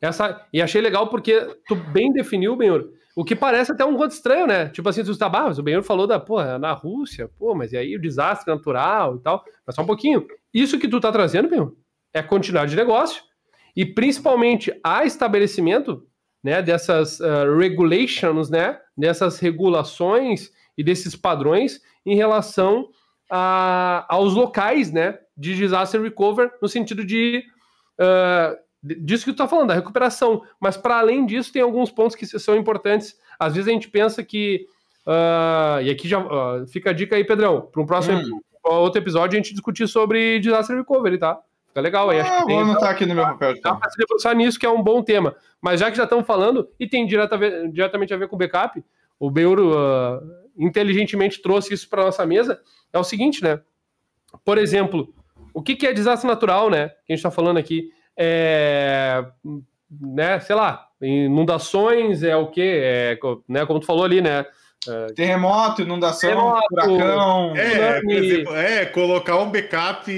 Essa, 0.02 0.46
e 0.54 0.62
achei 0.62 0.82
legal 0.82 1.08
porque 1.08 1.40
tu 1.68 1.76
bem 1.76 2.12
definiu, 2.12 2.56
Benhur, 2.56 2.92
o 3.16 3.26
que 3.26 3.36
parece 3.36 3.72
até 3.72 3.84
um 3.84 3.98
tanto 3.98 4.12
estranho, 4.12 4.46
né? 4.46 4.70
Tipo 4.70 4.88
assim, 4.90 5.04
tu 5.04 5.18
tá, 5.18 5.58
o 5.58 5.64
Benhur 5.64 5.82
falou 5.82 6.06
da, 6.06 6.20
porra, 6.20 6.60
na 6.60 6.72
Rússia, 6.72 7.30
pô, 7.40 7.56
mas 7.56 7.74
e 7.74 7.78
aí 7.78 7.96
o 7.96 8.02
desastre 8.02 8.54
natural 8.54 9.16
e 9.16 9.20
tal. 9.20 9.44
Mas 9.66 9.76
só 9.76 9.82
um 9.82 9.88
pouquinho. 9.88 10.28
Isso 10.54 10.78
que 10.78 10.88
tu 10.88 11.00
tá 11.00 11.12
trazendo, 11.12 11.50
Benhur, 11.50 11.76
é 12.14 12.22
continuidade 12.22 12.72
de 12.72 12.78
negócio 12.78 13.24
e 13.76 13.86
principalmente 13.86 14.72
a 14.84 15.04
estabelecimento, 15.06 16.04
né, 16.44 16.62
dessas 16.62 17.20
ah, 17.20 17.46
regulations, 17.58 18.50
né, 18.50 18.80
dessas 18.96 19.40
regulações 19.40 20.52
e 20.78 20.84
desses 20.84 21.16
padrões 21.16 21.82
em 22.06 22.16
relação 22.16 22.88
a, 23.32 24.06
aos 24.10 24.36
locais, 24.36 24.92
né, 24.92 25.18
de 25.36 25.56
disaster 25.56 26.02
recovery, 26.02 26.52
no 26.62 26.68
sentido 26.68 27.04
de 27.04 27.44
d- 28.00 28.58
disso 29.00 29.26
que 29.26 29.34
tu 29.34 29.38
tá 29.38 29.48
falando, 29.48 29.70
da 29.70 29.74
recuperação. 29.74 30.42
Mas 30.60 30.78
para 30.78 31.00
além 31.00 31.26
disso, 31.26 31.52
tem 31.52 31.62
alguns 31.62 31.92
pontos 31.92 32.16
que 32.16 32.26
são 32.26 32.56
importantes. 32.56 33.16
Às 33.40 33.54
vezes 33.56 33.68
a 33.70 33.72
gente 33.72 33.90
pensa 33.90 34.24
que 34.24 34.66
ah, 35.06 35.80
e 35.82 35.90
aqui 35.90 36.08
já 36.08 36.20
ah, 36.20 36.66
fica 36.68 36.90
a 36.90 36.94
dica 36.94 37.16
aí, 37.16 37.24
Pedrão, 37.24 37.62
para 37.72 37.82
um 37.82 37.86
próximo 37.86 38.18
Hum. 38.20 38.40
outro 38.64 39.02
episódio 39.02 39.38
a 39.38 39.42
gente 39.42 39.54
discutir 39.54 39.88
sobre 39.88 40.40
disaster 40.40 40.76
recovery, 40.76 41.18
tá? 41.18 41.40
Fica 41.68 41.80
legal 41.82 42.10
aí. 42.10 42.20
acho 42.20 42.32
Ah, 42.32 42.40
que 42.40 42.46
tem- 42.48 42.56
vou 42.56 42.64
anotar 42.66 42.90
aqui 42.90 43.06
no 43.06 43.16
meu 43.16 43.24
papel. 43.24 43.54
Dá 43.54 43.58
Então. 43.60 43.80
para 43.80 43.90
se 43.90 43.98
debruçar 43.98 44.36
nisso, 44.36 44.60
que 44.60 44.66
é 44.66 44.70
um 44.70 44.82
bom 44.84 45.02
tema. 45.02 45.36
Mas 45.62 45.80
já 45.80 45.90
que 45.90 45.96
já 45.98 46.04
estamos 46.04 46.26
falando, 46.26 46.68
e 46.80 46.88
tem 46.88 47.06
direta 47.06 47.38
diretamente 47.72 48.14
a 48.14 48.18
ver 48.18 48.28
com 48.28 48.38
backup, 48.38 48.84
o 49.20 49.32
Beuro 49.32 49.78
ah, 49.78 50.20
inteligentemente 50.58 51.42
trouxe 51.42 51.74
isso 51.74 51.88
para 51.90 52.04
nossa 52.04 52.26
mesa, 52.26 52.60
é 52.92 53.00
o 53.00 53.04
seguinte, 53.04 53.42
né? 53.44 53.62
Por 54.44 54.58
exemplo, 54.58 55.14
o 55.54 55.62
que, 55.62 55.76
que 55.76 55.88
é 55.88 55.94
desastre 55.94 56.28
natural, 56.28 56.70
né? 56.70 56.90
Que 57.06 57.14
a 57.14 57.16
gente 57.16 57.20
está 57.20 57.32
falando 57.32 57.58
aqui. 57.58 57.92
É, 58.18 59.24
né, 59.90 60.40
sei 60.40 60.56
lá, 60.56 60.88
inundações 61.02 62.24
é 62.24 62.36
o 62.36 62.48
quê? 62.48 62.82
É, 62.84 63.20
né, 63.48 63.66
como 63.66 63.80
tu 63.80 63.86
falou 63.86 64.04
ali, 64.04 64.22
né? 64.22 64.46
Terremoto, 65.16 65.82
inundação, 65.82 66.30
Terremoto. 66.30 66.62
furacão. 66.70 67.56
É, 67.58 68.00
exemplo, 68.10 68.56
é, 68.56 68.86
colocar 68.86 69.38
um 69.38 69.52
backup 69.52 70.10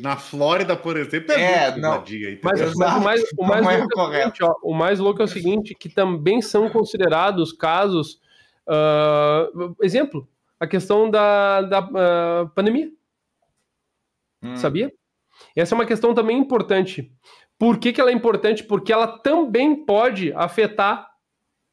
na 0.00 0.16
Flórida, 0.16 0.76
por 0.76 0.96
exemplo, 0.96 1.32
é, 1.32 1.40
É, 1.40 1.70
muito 1.70 1.80
não. 1.80 1.98
entendeu? 1.98 2.38
Mas, 2.42 2.74
mas 2.74 2.96
o 2.96 3.00
mais, 3.00 3.22
o 3.38 3.44
mais 3.44 3.66
é 3.66 3.76
louco 3.78 4.00
é 4.00 4.18
seguinte, 4.18 4.42
ó, 4.44 4.54
o 4.62 4.74
mais 4.74 4.98
louco 4.98 5.22
é 5.22 5.24
o 5.24 5.28
seguinte, 5.28 5.74
que 5.74 5.88
também 5.88 6.42
são 6.42 6.68
considerados 6.68 7.52
casos. 7.52 8.20
ah, 8.66 9.48
exemplo, 9.82 10.28
a 10.58 10.66
questão 10.66 11.08
da, 11.08 11.62
da 11.62 11.78
ah, 11.78 12.50
pandemia, 12.54 12.90
Hum. 14.42 14.56
sabia? 14.56 14.92
Essa 15.60 15.74
é 15.74 15.76
uma 15.76 15.86
questão 15.86 16.14
também 16.14 16.38
importante. 16.38 17.10
Por 17.58 17.78
que, 17.78 17.92
que 17.92 18.00
ela 18.00 18.10
é 18.10 18.14
importante? 18.14 18.62
Porque 18.62 18.92
ela 18.92 19.06
também 19.06 19.84
pode 19.84 20.32
afetar 20.34 21.08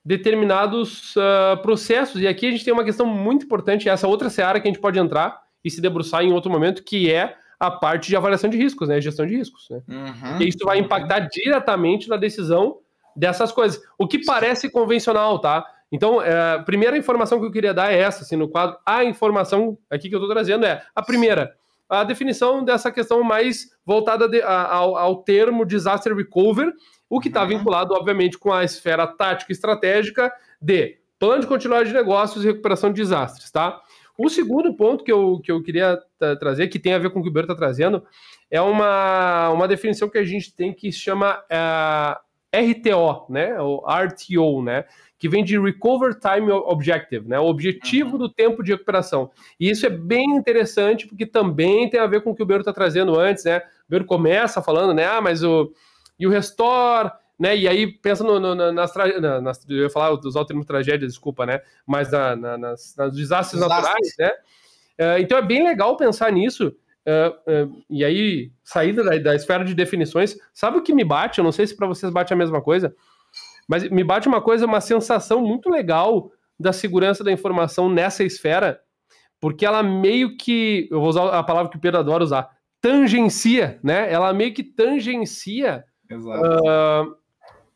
determinados 0.04 1.14
ah, 1.18 1.58
processos. 1.62 2.22
E 2.22 2.28
aqui 2.28 2.48
a 2.48 2.52
gente 2.52 2.64
tem 2.64 2.74
uma 2.74 2.84
questão 2.84 3.06
muito 3.06 3.46
importante, 3.46 3.90
essa 3.90 4.08
outra 4.08 4.30
seara 4.30 4.60
que 4.60 4.68
a 4.68 4.72
gente 4.72 4.82
pode 4.82 5.00
entrar 5.00 5.40
e 5.64 5.70
se 5.70 5.82
debruçar 5.82 6.24
em 6.24 6.32
outro 6.32 6.52
momento, 6.52 6.84
que 6.84 7.12
é 7.12 7.36
a 7.60 7.72
parte 7.72 8.10
de 8.10 8.16
avaliação 8.16 8.50
de 8.50 8.58
riscos, 8.58 8.88
né? 8.88 9.02
Gestão 9.02 9.26
de 9.26 9.36
riscos. 9.36 9.68
Né? 9.70 9.82
Uhum. 9.88 10.42
E 10.42 10.50
isso 10.50 10.60
vai 10.64 10.78
impactar 10.78 11.20
diretamente 11.22 12.08
na 12.08 12.18
decisão 12.18 12.78
dessas 13.16 13.52
coisas. 13.52 13.82
O 13.98 14.08
que 14.08 14.24
parece 14.24 14.70
convencional, 14.70 15.40
tá? 15.40 15.66
Então, 15.92 16.22
é, 16.22 16.56
a 16.56 16.60
primeira 16.60 16.98
informação 16.98 17.40
que 17.40 17.46
eu 17.46 17.52
queria 17.52 17.74
dar 17.74 17.92
é 17.92 18.00
essa, 18.00 18.24
assim, 18.24 18.36
no 18.36 18.50
quadro. 18.50 18.78
A 18.86 19.04
informação 19.04 19.78
aqui 19.90 20.10
que 20.10 20.16
eu 20.16 20.20
estou 20.20 20.34
trazendo 20.34 20.66
é 20.66 20.84
a 20.94 21.02
primeira, 21.02 21.56
a 21.90 22.04
definição 22.04 22.64
dessa 22.64 22.92
questão 22.92 23.24
mais 23.24 23.70
voltada 23.86 24.28
de- 24.28 24.42
a- 24.42 24.74
ao, 24.74 24.98
ao 24.98 25.24
termo 25.24 25.66
disaster 25.66 26.16
recovery, 26.16 26.72
o 27.10 27.20
que 27.20 27.28
está 27.28 27.42
Uhum. 27.44 27.50
vinculado, 27.50 27.94
obviamente, 27.94 28.38
com 28.38 28.52
a 28.52 28.64
esfera 28.64 29.06
tática 29.06 29.52
e 29.52 29.54
estratégica 29.54 30.32
de 30.62 30.98
plano 31.20 31.42
de 31.42 31.48
continuidade 31.48 31.90
de 31.90 31.96
negócios 31.96 32.44
e 32.44 32.48
recuperação 32.48 32.90
de 32.92 33.02
desastres, 33.02 33.52
tá? 33.52 33.80
O 34.18 34.30
segundo 34.30 34.74
ponto 34.76 35.04
que 35.04 35.12
eu, 35.12 35.40
que 35.44 35.52
eu 35.52 35.62
queria 35.62 36.00
tra- 36.18 36.36
trazer, 36.38 36.68
que 36.70 36.80
tem 36.80 36.94
a 36.94 36.98
ver 37.00 37.10
com 37.12 37.20
o 37.20 37.24
que 37.24 37.30
o 37.30 37.32
Beiro 37.32 37.46
está 37.46 37.56
trazendo, 37.56 38.04
é 38.50 38.62
uma, 38.62 39.50
uma 39.50 39.68
definição 39.68 40.10
que 40.10 40.18
a 40.18 40.24
gente 40.24 40.56
tem 40.56 40.74
que 40.74 40.92
se 40.92 41.00
chama 41.00 41.44
eh, 41.50 42.18
RTO, 42.72 43.26
né? 43.30 43.60
O 43.62 43.84
RTO, 43.88 44.62
né? 44.64 44.86
Que 45.18 45.30
vem 45.30 45.44
de 45.44 45.58
Recover 45.60 46.14
Time 46.20 46.52
Objective, 46.52 47.28
né? 47.28 47.40
O 47.40 47.46
objetivo 47.46 48.18
do 48.18 48.28
tempo 48.30 48.62
de 48.62 48.72
recuperação. 48.74 49.32
E 49.60 49.70
isso 49.70 49.86
é 49.86 49.90
bem 49.90 50.36
interessante, 50.36 51.08
porque 51.08 51.26
também 51.26 51.90
tem 51.90 52.00
a 52.00 52.08
ver 52.08 52.22
com 52.22 52.32
o 52.32 52.36
que 52.36 52.44
o 52.44 52.46
Beiro 52.46 52.62
está 52.62 52.74
trazendo 52.74 53.18
antes, 53.20 53.46
né? 53.46 53.60
O 53.60 53.62
Beiro 53.90 54.06
começa 54.06 54.62
falando, 54.62 54.94
né? 54.94 55.06
Ah, 55.06 55.22
mas 55.22 55.44
o. 55.44 55.72
E 56.20 56.28
o 56.28 56.30
Restore, 56.30 57.12
né? 57.40 57.56
E 57.56 57.68
aí 57.68 57.88
pensa 57.88 58.24
no, 58.24 58.40
no- 58.40 58.56
na- 58.56 58.72
nas, 58.72 58.94
na- 58.96 59.42
nas. 59.42 59.66
Eu 59.70 59.84
ia 59.84 59.90
falar, 59.90 60.12
usar 60.14 60.42
o 60.42 60.46
termo 60.46 60.66
tragédia, 60.66 61.08
desculpa, 61.08 61.46
né? 61.46 61.62
Mas 61.86 62.12
na, 62.12 62.36
na- 62.36 62.58
nas, 62.58 62.96
nas 62.98 63.14
desastres 63.16 63.62
Desastres. 63.62 63.62
naturais, 63.62 64.16
né? 64.20 64.32
Eh, 64.98 65.20
então 65.22 65.38
é 65.38 65.42
bem 65.42 65.64
legal 65.64 65.96
pensar 65.98 66.32
nisso. 66.32 66.74
eh, 67.06 67.34
eh, 67.48 67.68
e 67.90 68.04
aí, 68.04 68.52
saindo 68.64 69.04
da, 69.04 69.18
da 69.18 69.36
esfera 69.36 69.64
de 69.64 69.74
definições, 69.76 70.36
sabe 70.54 70.78
o 70.78 70.82
que 70.82 70.94
me 70.94 71.04
bate? 71.04 71.38
Eu 71.40 71.44
não 71.44 71.52
sei 71.52 71.68
se 71.68 71.76
para 71.76 71.86
vocês 71.88 72.12
bate 72.12 72.34
a 72.34 72.36
mesma 72.36 72.62
coisa, 72.62 72.96
mas 73.68 73.90
me 73.90 74.04
bate 74.04 74.28
uma 74.28 74.42
coisa, 74.42 74.66
uma 74.66 74.82
sensação 74.82 75.42
muito 75.42 75.70
legal 75.70 76.32
da 76.60 76.72
segurança 76.72 77.24
da 77.24 77.32
informação 77.32 77.90
nessa 77.90 78.24
esfera, 78.24 78.80
porque 79.40 79.66
ela 79.66 79.84
meio 79.84 80.38
que, 80.38 80.88
eu 80.92 81.00
vou 81.00 81.10
usar 81.10 81.30
a 81.38 81.44
palavra 81.44 81.70
que 81.70 81.78
o 81.78 81.82
Pedro 81.82 82.00
adora 82.00 82.24
usar, 82.24 82.50
tangencia, 82.82 83.80
né? 83.84 84.12
Ela 84.12 84.34
meio 84.34 84.54
que 84.54 84.64
tangencia 84.64 85.84
ah, 86.68 87.06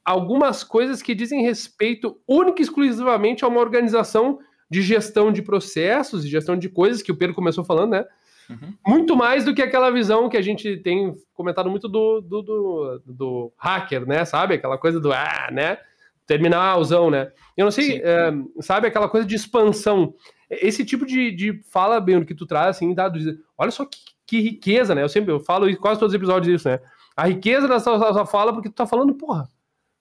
algumas 0.06 0.64
coisas 0.64 1.02
que 1.02 1.16
dizem 1.16 1.44
respeito 1.44 2.20
única 2.28 2.62
e 2.62 2.64
exclusivamente 2.64 3.44
a 3.44 3.48
uma 3.48 3.60
organização 3.60 4.40
de 4.70 4.82
gestão 4.82 5.32
de 5.32 5.42
processos 5.42 6.24
e 6.24 6.30
gestão 6.30 6.56
de 6.56 6.70
coisas 6.70 7.02
que 7.02 7.12
o 7.12 7.18
Pedro 7.18 7.36
começou 7.36 7.64
falando, 7.64 7.92
né? 7.92 8.06
Uhum. 8.50 8.74
Muito 8.86 9.16
mais 9.16 9.46
do 9.46 9.54
que 9.54 9.62
aquela 9.62 9.92
visão 9.92 10.28
que 10.28 10.38
a 10.38 10.42
gente 10.42 10.78
tem 10.78 11.16
comentado 11.34 11.70
muito 11.70 11.88
do, 11.88 12.20
do, 12.20 12.42
do, 12.42 13.02
do 13.06 13.54
hacker, 13.58 14.08
né? 14.08 14.26
Sabe? 14.26 14.56
Aquela 14.56 14.78
coisa 14.78 15.00
do 15.00 15.14
ah, 15.14 15.50
né? 15.52 15.78
Terminalzão, 16.26 17.12
né? 17.12 17.32
Eu 17.56 17.66
não 17.66 17.72
sei, 17.72 18.02
é, 18.04 18.32
sabe? 18.62 18.88
Aquela 18.88 19.08
coisa 19.08 19.28
de 19.28 19.36
expansão. 19.36 20.14
esse 20.50 20.84
tipo 20.84 21.06
de, 21.06 21.32
de 21.32 21.62
fala, 21.72 22.00
bem, 22.00 22.24
que 22.26 22.34
tu 22.34 22.46
traz, 22.46 22.76
assim, 22.76 22.94
dá, 22.94 23.12
olha 23.58 23.72
só 23.72 23.86
que, 23.86 24.00
que, 24.26 24.40
riqueza, 24.40 24.96
né? 24.96 25.04
Eu 25.04 25.10
sempre 25.10 25.32
eu 25.32 25.40
falo 25.40 25.66
quase 25.78 26.00
todos 26.00 26.14
os 26.14 26.18
episódios 26.18 26.62
isso, 26.62 26.70
né? 26.70 26.80
A 27.16 27.28
riqueza 27.28 27.68
dessa 27.68 27.98
sua 27.98 28.26
fala, 28.26 28.54
porque 28.54 28.70
tu 28.70 28.76
tá 28.76 28.88
falando, 28.88 29.14
porra, 29.14 29.48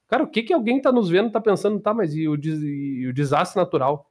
cara, 0.06 0.22
o 0.22 0.28
que 0.28 0.42
que 0.42 0.54
alguém 0.54 0.80
tá 0.80 0.92
nos 0.92 1.08
vendo, 1.08 1.30
tá 1.30 1.40
pensando, 1.40 1.80
tá, 1.80 1.92
mas 1.92 2.14
e 2.14 2.28
o, 2.28 2.36
e 2.36 3.06
o 3.08 3.12
desastre 3.12 3.60
natural? 3.60 4.10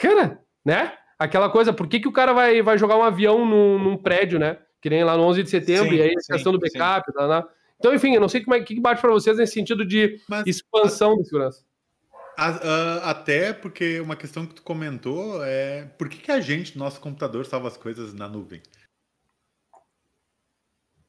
Cara, 0.00 0.40
né? 0.64 0.92
Aquela 1.18 1.50
coisa, 1.50 1.72
por 1.72 1.88
que 1.88 1.98
que 1.98 2.08
o 2.08 2.12
cara 2.12 2.32
vai, 2.32 2.62
vai 2.62 2.78
jogar 2.78 2.96
um 2.96 3.02
avião 3.02 3.44
num, 3.44 3.78
num 3.78 3.96
prédio, 3.96 4.38
né? 4.38 4.58
Que 4.80 4.88
nem 4.88 5.02
lá 5.02 5.16
no 5.16 5.24
11 5.24 5.42
de 5.42 5.50
setembro, 5.50 5.90
sim, 5.90 5.96
e 5.96 6.02
aí 6.02 6.10
a 6.10 6.34
questão 6.34 6.52
do 6.52 6.60
backup, 6.60 7.12
tá, 7.12 7.26
né? 7.26 7.44
Então, 7.78 7.94
enfim, 7.94 8.14
eu 8.14 8.20
não 8.20 8.28
sei 8.28 8.42
como 8.42 8.54
é 8.54 8.60
que 8.60 8.78
bate 8.80 9.00
para 9.00 9.10
vocês 9.10 9.36
nesse 9.36 9.54
sentido 9.54 9.84
de 9.84 10.20
mas, 10.28 10.46
expansão 10.46 11.16
da 11.16 11.24
segurança. 11.24 11.64
A, 12.36 12.46
a, 12.46 13.10
até 13.10 13.52
porque 13.52 14.00
uma 14.00 14.14
questão 14.14 14.46
que 14.46 14.54
tu 14.54 14.62
comentou 14.62 15.44
é 15.44 15.86
por 15.98 16.08
que, 16.08 16.18
que 16.18 16.30
a 16.30 16.40
gente, 16.40 16.78
nosso 16.78 17.00
computador, 17.00 17.44
salva 17.46 17.66
as 17.66 17.76
coisas 17.76 18.14
na 18.14 18.28
nuvem? 18.28 18.62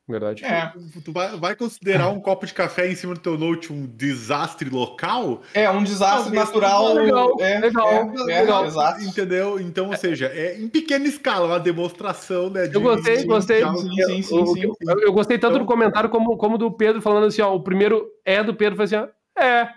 Verdade. 0.10 0.44
É. 0.44 0.74
Tu 1.06 1.12
vai, 1.12 1.38
vai, 1.38 1.56
considerar 1.56 2.10
um 2.10 2.20
copo 2.20 2.44
de 2.48 2.54
café 2.54 2.92
em 2.92 2.96
cima 2.96 3.14
do 3.14 3.20
teu 3.20 3.38
note 3.38 3.72
um 3.72 3.86
desastre 3.86 4.68
local? 4.68 5.44
É, 5.54 5.70
um 5.70 5.84
desastre 5.84 6.34
não, 6.34 6.44
natural. 6.44 6.94
Legal, 6.96 7.38
é, 7.40 7.60
legal, 7.60 7.88
é, 7.88 8.32
é, 8.32 8.42
legal. 8.42 8.66
Exato. 8.66 9.04
Entendeu? 9.04 9.60
Então, 9.60 9.90
ou 9.90 9.96
seja, 9.96 10.26
é 10.34 10.60
em 10.60 10.68
pequena 10.68 11.08
escala, 11.08 11.46
uma 11.46 11.60
demonstração, 11.60 12.50
né? 12.50 12.66
De, 12.66 12.74
eu 12.74 12.82
gostei, 12.82 13.18
de, 13.18 13.26
gostei. 13.26 13.64
De, 13.64 13.80
sim, 13.80 13.90
sim, 13.90 14.22
sim, 14.24 14.46
sim, 14.48 14.62
eu, 14.64 15.00
eu, 15.00 15.14
gostei 15.14 15.38
tanto 15.38 15.54
então, 15.54 15.66
do 15.66 15.68
comentário 15.68 16.10
como, 16.10 16.36
como 16.38 16.58
do 16.58 16.72
Pedro 16.72 17.04
falando 17.04 17.28
assim, 17.28 17.44
ó, 17.44 17.54
o 17.54 17.62
primeiro 17.62 18.08
é 18.26 18.44
do 18.44 18.56
Pedro, 18.56 18.78
foi 18.78 18.86
assim, 18.86 18.96
ó, 18.96 19.08
é. 19.40 19.70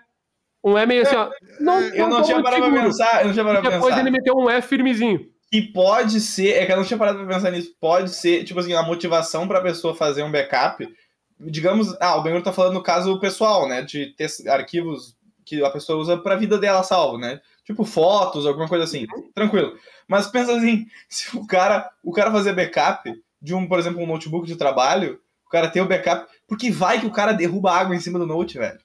Um 0.64 0.78
é 0.78 0.86
meio 0.86 1.02
assim, 1.02 1.16
ó. 1.16 1.28
Não, 1.60 1.78
eu 1.78 2.08
não, 2.08 2.18
não 2.18 2.22
tinha 2.22 2.40
parado 2.42 2.70
pra 2.70 2.82
pensar, 2.82 3.20
eu 3.20 3.26
não 3.26 3.32
tinha 3.34 3.44
parado 3.44 3.62
pra 3.62 3.70
pensar. 3.72 3.84
Depois 3.84 4.00
ele 4.00 4.10
meteu 4.10 4.34
um 4.34 4.48
é 4.48 4.62
firmezinho. 4.62 5.31
E 5.52 5.60
pode 5.60 6.18
ser, 6.18 6.54
é 6.54 6.64
que 6.64 6.72
eu 6.72 6.76
não 6.76 6.84
tinha 6.84 6.98
parado 6.98 7.18
pra 7.18 7.34
pensar 7.34 7.50
nisso, 7.50 7.74
pode 7.78 8.10
ser, 8.10 8.42
tipo 8.42 8.58
assim, 8.58 8.72
a 8.72 8.82
motivação 8.82 9.46
pra 9.46 9.60
pessoa 9.60 9.94
fazer 9.94 10.22
um 10.22 10.32
backup. 10.32 10.88
Digamos, 11.38 11.94
ah, 12.00 12.16
o 12.16 12.22
Benhur 12.22 12.42
tá 12.42 12.52
falando 12.52 12.72
no 12.72 12.82
caso 12.82 13.20
pessoal, 13.20 13.68
né? 13.68 13.82
De 13.82 14.14
ter 14.16 14.28
arquivos 14.48 15.14
que 15.44 15.62
a 15.62 15.68
pessoa 15.68 16.00
usa 16.00 16.16
pra 16.16 16.36
vida 16.36 16.56
dela 16.56 16.82
salvo, 16.82 17.18
né? 17.18 17.38
Tipo 17.66 17.84
fotos, 17.84 18.46
alguma 18.46 18.66
coisa 18.66 18.84
assim. 18.84 19.06
Tranquilo. 19.34 19.76
Mas 20.08 20.26
pensa 20.26 20.56
assim, 20.56 20.86
se 21.06 21.36
o 21.36 21.46
cara, 21.46 21.90
o 22.02 22.12
cara 22.12 22.32
fazer 22.32 22.54
backup 22.54 23.12
de 23.40 23.54
um, 23.54 23.68
por 23.68 23.78
exemplo, 23.78 24.00
um 24.00 24.06
notebook 24.06 24.46
de 24.46 24.56
trabalho, 24.56 25.20
o 25.46 25.50
cara 25.50 25.68
ter 25.68 25.82
o 25.82 25.86
backup, 25.86 26.32
porque 26.48 26.70
vai 26.70 26.98
que 26.98 27.06
o 27.06 27.12
cara 27.12 27.32
derruba 27.32 27.72
água 27.72 27.94
em 27.94 28.00
cima 28.00 28.18
do 28.18 28.26
note, 28.26 28.56
velho. 28.56 28.78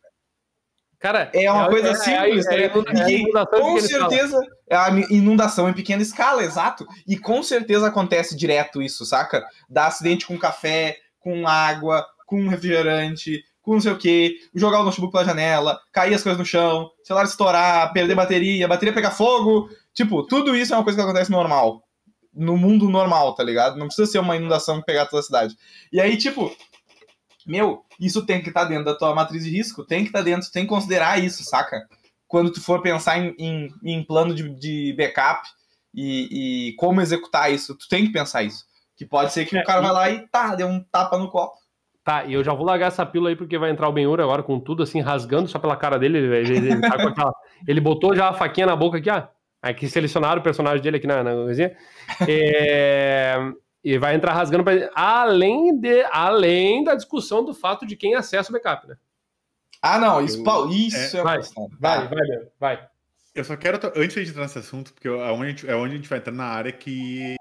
Cara, 0.99 1.29
é 1.33 1.51
uma 1.51 1.65
é, 1.65 1.69
coisa 1.69 1.89
é, 1.89 1.95
simples, 1.95 2.47
é, 2.47 2.63
é, 2.63 2.69
com 2.69 3.79
certeza 3.79 4.41
é 4.67 4.75
a 4.75 4.89
inundação 5.11 5.69
em 5.69 5.73
pequena 5.73 6.01
escala, 6.01 6.43
exato. 6.43 6.87
E 7.07 7.17
com 7.17 7.43
certeza 7.43 7.87
acontece 7.87 8.35
direto 8.35 8.81
isso, 8.81 9.05
saca? 9.05 9.45
Dá 9.69 9.85
acidente 9.85 10.25
com 10.25 10.39
café, 10.39 10.97
com 11.19 11.47
água, 11.47 12.03
com 12.25 12.47
refrigerante, 12.47 13.43
com 13.61 13.73
não 13.73 13.81
sei 13.81 13.91
o 13.91 13.97
que, 13.97 14.37
jogar 14.55 14.79
o 14.79 14.83
notebook 14.83 15.11
pela 15.11 15.25
janela, 15.25 15.79
cair 15.91 16.15
as 16.15 16.23
coisas 16.23 16.39
no 16.39 16.45
chão, 16.45 16.89
celular 17.03 17.25
estourar, 17.25 17.93
perder 17.93 18.15
bateria, 18.15 18.67
bateria 18.67 18.93
pegar 18.93 19.11
fogo. 19.11 19.69
Tipo, 19.93 20.23
tudo 20.23 20.55
isso 20.55 20.73
é 20.73 20.77
uma 20.77 20.83
coisa 20.83 20.97
que 20.97 21.03
acontece 21.03 21.29
normal. 21.29 21.83
No 22.33 22.57
mundo 22.57 22.89
normal, 22.89 23.35
tá 23.35 23.43
ligado? 23.43 23.77
Não 23.77 23.87
precisa 23.87 24.09
ser 24.09 24.19
uma 24.19 24.35
inundação 24.35 24.79
que 24.79 24.85
pegar 24.85 25.05
toda 25.05 25.19
a 25.19 25.23
cidade. 25.23 25.55
E 25.91 25.99
aí, 25.99 26.17
tipo, 26.17 26.55
meu, 27.45 27.83
isso 27.99 28.25
tem 28.25 28.41
que 28.41 28.49
estar 28.49 28.63
tá 28.63 28.67
dentro 28.67 28.85
da 28.85 28.95
tua 28.95 29.13
matriz 29.13 29.43
de 29.43 29.49
risco, 29.49 29.83
tem 29.83 30.01
que 30.01 30.09
estar 30.09 30.19
tá 30.19 30.25
dentro, 30.25 30.51
tem 30.51 30.63
que 30.63 30.69
considerar 30.69 31.23
isso, 31.23 31.43
saca? 31.43 31.87
Quando 32.27 32.51
tu 32.51 32.61
for 32.61 32.81
pensar 32.81 33.17
em, 33.17 33.33
em, 33.39 33.69
em 33.83 34.03
plano 34.03 34.33
de, 34.33 34.49
de 34.49 34.93
backup 34.97 35.47
e, 35.93 36.69
e, 36.69 36.75
como 36.75 37.01
executar 37.01 37.51
isso, 37.51 37.75
tu 37.75 37.87
tem 37.87 38.05
que 38.05 38.11
pensar 38.11 38.43
isso. 38.43 38.65
Que 38.95 39.05
pode 39.05 39.31
ser 39.31 39.45
que 39.45 39.57
é, 39.57 39.61
o 39.61 39.63
cara 39.63 39.79
e... 39.79 39.83
vai 39.83 39.91
lá 39.93 40.09
e 40.09 40.27
tá, 40.27 40.55
deu 40.55 40.67
um 40.67 40.83
tapa 40.91 41.17
no 41.17 41.29
copo. 41.29 41.55
Tá, 42.03 42.23
e 42.23 42.33
eu 42.33 42.43
já 42.43 42.53
vou 42.53 42.65
largar 42.65 42.87
essa 42.87 43.05
pílula 43.05 43.31
aí 43.31 43.35
porque 43.35 43.57
vai 43.57 43.69
entrar 43.69 43.89
o 43.89 43.91
Benhur 43.91 44.21
agora 44.21 44.41
com 44.41 44.59
tudo 44.59 44.81
assim, 44.81 45.01
rasgando 45.01 45.49
só 45.49 45.59
pela 45.59 45.75
cara 45.75 45.99
dele. 45.99 46.17
Ele, 46.17 46.57
ele, 46.57 46.81
tá 46.81 46.95
aquela... 46.95 47.33
ele 47.67 47.81
botou 47.81 48.15
já 48.15 48.29
a 48.29 48.33
faquinha 48.33 48.65
na 48.65 48.75
boca 48.75 48.97
aqui, 48.97 49.09
ó. 49.09 49.23
Aqui 49.61 49.89
selecionaram 49.89 50.39
o 50.39 50.43
personagem 50.43 50.81
dele 50.81 50.97
aqui 50.97 51.07
na, 51.07 51.23
na 51.23 51.33
coisinha. 51.33 51.75
É... 52.27 53.35
E 53.83 53.97
vai 53.97 54.15
entrar 54.15 54.33
rasgando 54.33 54.63
para 54.63 54.91
além 54.93 55.79
de 55.79 56.03
além 56.11 56.83
da 56.83 56.95
discussão 56.95 57.43
do 57.43 57.53
fato 57.53 57.85
de 57.85 57.95
quem 57.95 58.15
acessa 58.15 58.49
o 58.49 58.53
backup, 58.53 58.87
né? 58.87 58.97
Ah, 59.81 59.99
não, 59.99 60.23
isso, 60.23 60.43
eu, 60.43 60.69
isso 60.71 61.17
é, 61.17 61.19
é 61.19 61.23
vai, 61.23 61.39
vai, 61.79 62.07
vai, 62.07 62.47
vai. 62.59 62.89
Eu 63.35 63.43
só 63.43 63.55
quero 63.55 63.79
antes 63.95 64.15
de 64.25 64.31
entrar 64.31 64.43
nesse 64.43 64.57
assunto, 64.57 64.91
porque 64.93 65.07
é 65.07 65.11
onde 65.11 65.43
a 65.43 65.49
gente, 65.49 65.69
é 65.69 65.75
onde 65.75 65.93
a 65.93 65.97
gente 65.97 66.09
vai 66.09 66.17
entrar 66.17 66.33
na 66.33 66.45
área 66.45 66.71
que 66.71 67.35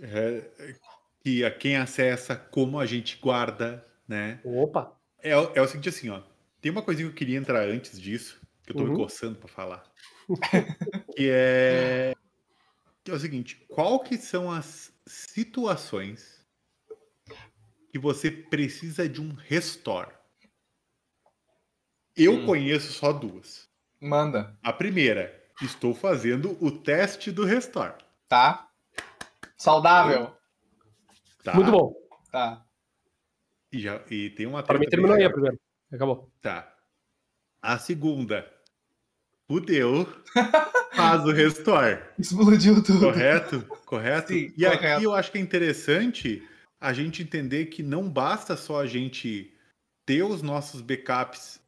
é, 0.00 0.76
que 1.20 1.44
a 1.44 1.50
quem 1.50 1.76
acessa, 1.76 2.36
como 2.36 2.78
a 2.78 2.86
gente 2.86 3.18
guarda, 3.20 3.84
né? 4.06 4.40
Opa. 4.44 4.92
É, 5.20 5.30
é 5.30 5.60
o 5.60 5.66
seguinte 5.66 5.88
assim, 5.88 6.10
ó. 6.10 6.20
Tem 6.60 6.70
uma 6.70 6.82
coisinha 6.82 7.08
que 7.08 7.12
eu 7.12 7.18
queria 7.18 7.38
entrar 7.38 7.68
antes 7.68 8.00
disso, 8.00 8.40
que 8.64 8.72
eu 8.72 8.76
tô 8.76 8.84
uhum. 8.84 8.90
me 8.90 8.96
coçando 8.96 9.36
para 9.36 9.48
falar. 9.48 9.82
que 11.16 11.28
é 11.28 12.14
que 13.04 13.10
é 13.10 13.14
o 13.14 13.18
seguinte, 13.18 13.64
qual 13.68 14.00
que 14.00 14.16
são 14.16 14.50
as 14.50 14.92
situações 15.06 16.42
que 17.92 17.98
você 17.98 18.30
precisa 18.30 19.06
de 19.06 19.20
um 19.20 19.34
restore. 19.34 20.10
Eu 22.16 22.32
hum. 22.32 22.46
conheço 22.46 22.90
só 22.92 23.12
duas. 23.12 23.68
Manda. 24.00 24.58
A 24.62 24.72
primeira, 24.72 25.46
estou 25.60 25.94
fazendo 25.94 26.56
o 26.64 26.70
teste 26.70 27.30
do 27.30 27.44
restore. 27.44 27.94
Tá. 28.26 28.70
Saudável. 29.58 30.34
Tá. 31.44 31.54
Muito 31.54 31.70
bom. 31.70 31.94
Tá. 32.30 32.64
E, 33.70 33.78
já, 33.78 34.02
e 34.10 34.30
tem 34.30 34.46
uma. 34.46 34.62
Para 34.62 34.78
mim 34.78 34.88
terminou 34.88 35.16
aí 35.16 35.24
a 35.24 35.30
primeira. 35.30 35.58
Acabou. 35.92 36.32
Tá. 36.40 36.74
A 37.60 37.78
segunda. 37.78 38.50
Fudeu. 39.52 40.06
Faz 40.96 41.24
o 41.26 41.30
restore. 41.30 42.02
Explodiu 42.18 42.82
tudo. 42.82 43.00
Correto? 43.00 43.62
Correto? 43.84 44.32
Sim, 44.32 44.50
e 44.56 44.64
correto. 44.64 44.86
aqui 44.86 45.04
eu 45.04 45.12
acho 45.12 45.30
que 45.30 45.36
é 45.36 45.40
interessante 45.42 46.48
a 46.80 46.94
gente 46.94 47.22
entender 47.22 47.66
que 47.66 47.82
não 47.82 48.08
basta 48.08 48.56
só 48.56 48.80
a 48.80 48.86
gente 48.86 49.52
ter 50.06 50.22
os 50.22 50.40
nossos 50.40 50.80
backups 50.80 51.60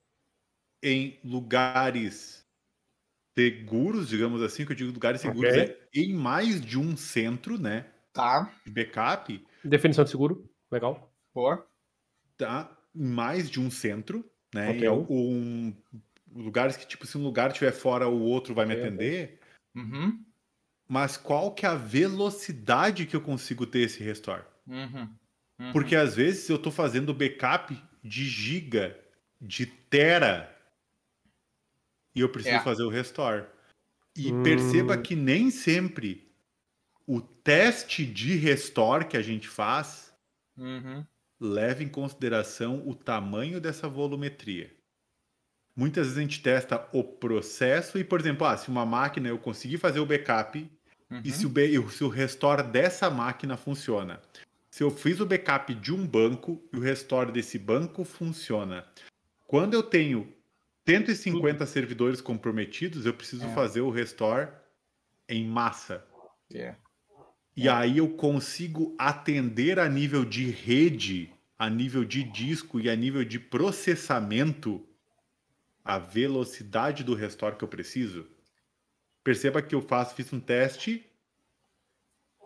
em 0.82 1.18
lugares 1.22 2.42
seguros, 3.38 4.08
digamos 4.08 4.40
assim, 4.40 4.64
que 4.64 4.72
eu 4.72 4.76
digo 4.76 4.90
lugares 4.90 5.20
seguros 5.20 5.50
okay. 5.50 5.76
é 5.94 6.00
em 6.00 6.14
mais 6.14 6.62
de 6.62 6.78
um 6.78 6.96
centro, 6.96 7.58
né? 7.58 7.84
Tá. 8.14 8.50
De 8.64 8.72
backup. 8.72 9.46
Definição 9.62 10.04
de 10.04 10.10
seguro, 10.10 10.50
legal. 10.72 11.12
Boa. 11.34 11.66
Tá, 12.38 12.74
em 12.94 13.06
mais 13.06 13.50
de 13.50 13.60
um 13.60 13.70
centro, 13.70 14.24
né? 14.54 14.70
Okay. 14.70 14.88
Um, 14.88 15.74
lugares 16.34 16.76
que, 16.76 16.86
tipo, 16.86 17.06
se 17.06 17.16
um 17.16 17.22
lugar 17.22 17.50
estiver 17.50 17.72
fora, 17.72 18.08
o 18.08 18.20
outro 18.20 18.54
vai 18.54 18.66
me 18.66 18.74
atender. 18.74 19.40
Uhum. 19.74 20.24
Mas 20.88 21.16
qual 21.16 21.52
que 21.54 21.64
é 21.64 21.68
a 21.68 21.74
velocidade 21.74 23.06
que 23.06 23.16
eu 23.16 23.20
consigo 23.20 23.66
ter 23.66 23.80
esse 23.80 24.02
restore? 24.02 24.42
Uhum. 24.66 25.08
Uhum. 25.58 25.72
Porque 25.72 25.94
às 25.94 26.14
vezes 26.14 26.48
eu 26.48 26.56
estou 26.56 26.72
fazendo 26.72 27.14
backup 27.14 27.80
de 28.02 28.26
giga, 28.26 28.98
de 29.40 29.66
tera, 29.66 30.50
e 32.14 32.20
eu 32.20 32.28
preciso 32.28 32.56
é. 32.56 32.62
fazer 32.62 32.82
o 32.82 32.88
restore. 32.88 33.46
E 34.16 34.32
hum. 34.32 34.42
perceba 34.42 34.96
que 34.96 35.16
nem 35.16 35.50
sempre 35.50 36.32
o 37.06 37.20
teste 37.20 38.06
de 38.06 38.36
restore 38.36 39.06
que 39.06 39.16
a 39.16 39.22
gente 39.22 39.48
faz 39.48 40.14
uhum. 40.56 41.04
leva 41.40 41.82
em 41.82 41.88
consideração 41.88 42.86
o 42.86 42.94
tamanho 42.94 43.60
dessa 43.60 43.88
volumetria. 43.88 44.72
Muitas 45.76 46.06
vezes 46.06 46.18
a 46.18 46.22
gente 46.22 46.40
testa 46.40 46.88
o 46.92 47.02
processo 47.02 47.98
e, 47.98 48.04
por 48.04 48.20
exemplo, 48.20 48.46
ah, 48.46 48.56
se 48.56 48.68
uma 48.68 48.86
máquina 48.86 49.28
eu 49.28 49.38
conseguir 49.38 49.78
fazer 49.78 49.98
o 49.98 50.06
backup 50.06 50.70
uhum. 51.10 51.20
e 51.24 51.30
se 51.32 51.46
o, 51.46 51.90
se 51.90 52.04
o 52.04 52.08
restore 52.08 52.62
dessa 52.62 53.10
máquina 53.10 53.56
funciona. 53.56 54.20
Se 54.70 54.82
eu 54.82 54.90
fiz 54.90 55.20
o 55.20 55.26
backup 55.26 55.74
de 55.74 55.92
um 55.92 56.06
banco 56.06 56.62
e 56.72 56.76
o 56.76 56.80
restore 56.80 57.32
desse 57.32 57.58
banco 57.58 58.04
funciona. 58.04 58.84
Quando 59.46 59.74
eu 59.74 59.82
tenho 59.82 60.32
150 60.86 61.58
Tudo. 61.58 61.66
servidores 61.68 62.20
comprometidos, 62.20 63.06
eu 63.06 63.14
preciso 63.14 63.46
é. 63.46 63.54
fazer 63.54 63.80
o 63.80 63.90
restore 63.90 64.48
em 65.28 65.46
massa. 65.46 66.04
Yeah. 66.52 66.78
E 67.56 67.68
aí 67.68 67.98
eu 67.98 68.08
consigo 68.10 68.94
atender 68.98 69.78
a 69.78 69.88
nível 69.88 70.24
de 70.24 70.50
rede, 70.50 71.32
a 71.58 71.70
nível 71.70 72.04
de 72.04 72.22
disco 72.24 72.80
e 72.80 72.90
a 72.90 72.96
nível 72.96 73.24
de 73.24 73.38
processamento 73.38 74.84
a 75.84 75.98
velocidade 75.98 77.04
do 77.04 77.14
restore 77.14 77.56
que 77.56 77.64
eu 77.64 77.68
preciso, 77.68 78.26
perceba 79.22 79.60
que 79.60 79.74
eu 79.74 79.82
faço, 79.82 80.14
fiz 80.14 80.32
um 80.32 80.40
teste 80.40 81.04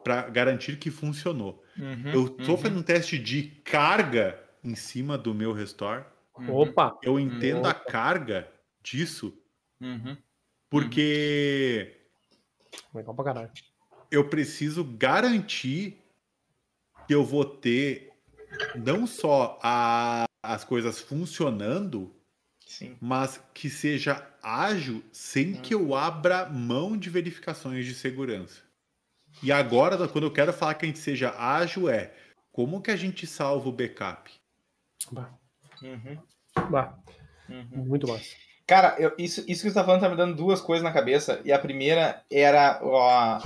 para 0.03 0.29
garantir 0.29 0.79
que 0.79 0.91
funcionou. 0.91 1.63
Uhum, 1.77 2.11
eu 2.13 2.27
estou 2.27 2.57
uhum. 2.57 2.57
fazendo 2.57 2.81
um 2.81 2.83
teste 2.83 3.19
de 3.19 3.45
carga 3.65 4.43
em 4.65 4.75
cima 4.75 5.17
do 5.17 5.35
meu 5.35 5.53
restore. 5.53 6.05
Uhum. 6.37 6.55
Opa! 6.55 6.99
Eu 7.03 7.19
entendo 7.19 7.67
a 7.67 7.75
carga 7.75 8.51
disso, 8.83 9.37
uhum. 9.81 10.17
porque 10.69 11.99
Legal 12.95 13.15
pra 13.15 13.25
caralho. 13.25 13.51
Eu 14.11 14.29
preciso 14.29 14.85
garantir 14.85 16.03
que 17.07 17.15
eu 17.15 17.25
vou 17.25 17.45
ter 17.45 18.13
não 18.75 19.07
só 19.07 19.59
a, 19.63 20.25
as 20.43 20.65
coisas 20.65 21.01
funcionando, 21.01 22.15
Sim. 22.69 22.99
mas 23.01 23.41
que 23.55 23.71
seja 23.71 24.23
ágil 24.43 25.03
sem 25.11 25.55
que 25.55 25.75
eu 25.75 25.95
abra 25.95 26.47
mão 26.47 26.99
de 26.99 27.09
verificações 27.09 27.87
de 27.87 27.95
segurança. 27.95 28.61
E 29.43 29.51
agora, 29.51 30.07
quando 30.07 30.25
eu 30.25 30.33
quero 30.33 30.53
falar 30.53 30.75
que 30.75 30.85
a 30.85 30.89
gente 30.89 30.99
seja 30.99 31.35
ágil, 31.39 31.89
é 31.89 32.13
como 32.53 32.83
que 32.83 32.91
a 32.91 32.97
gente 32.97 33.27
salva 33.27 33.69
o 33.69 33.73
backup? 33.73 34.31
Bah, 35.11 35.31
Uhum, 35.83 36.19
bah, 36.71 36.99
uhum. 37.49 37.85
muito 37.87 38.07
massa. 38.07 38.37
Cara, 38.67 38.97
eu- 38.99 39.15
isso, 39.17 39.41
isso 39.49 39.63
que 39.63 39.71
você 39.71 39.75
tá 39.75 39.83
falando 39.85 40.03
tá 40.03 40.09
me 40.11 40.17
dando 40.17 40.37
duas 40.37 40.61
coisas 40.61 40.85
na 40.85 40.93
cabeça. 40.93 41.41
E 41.45 41.51
a 41.53 41.59
primeira 41.59 42.23
era 42.31 42.81
ó, 42.83 43.39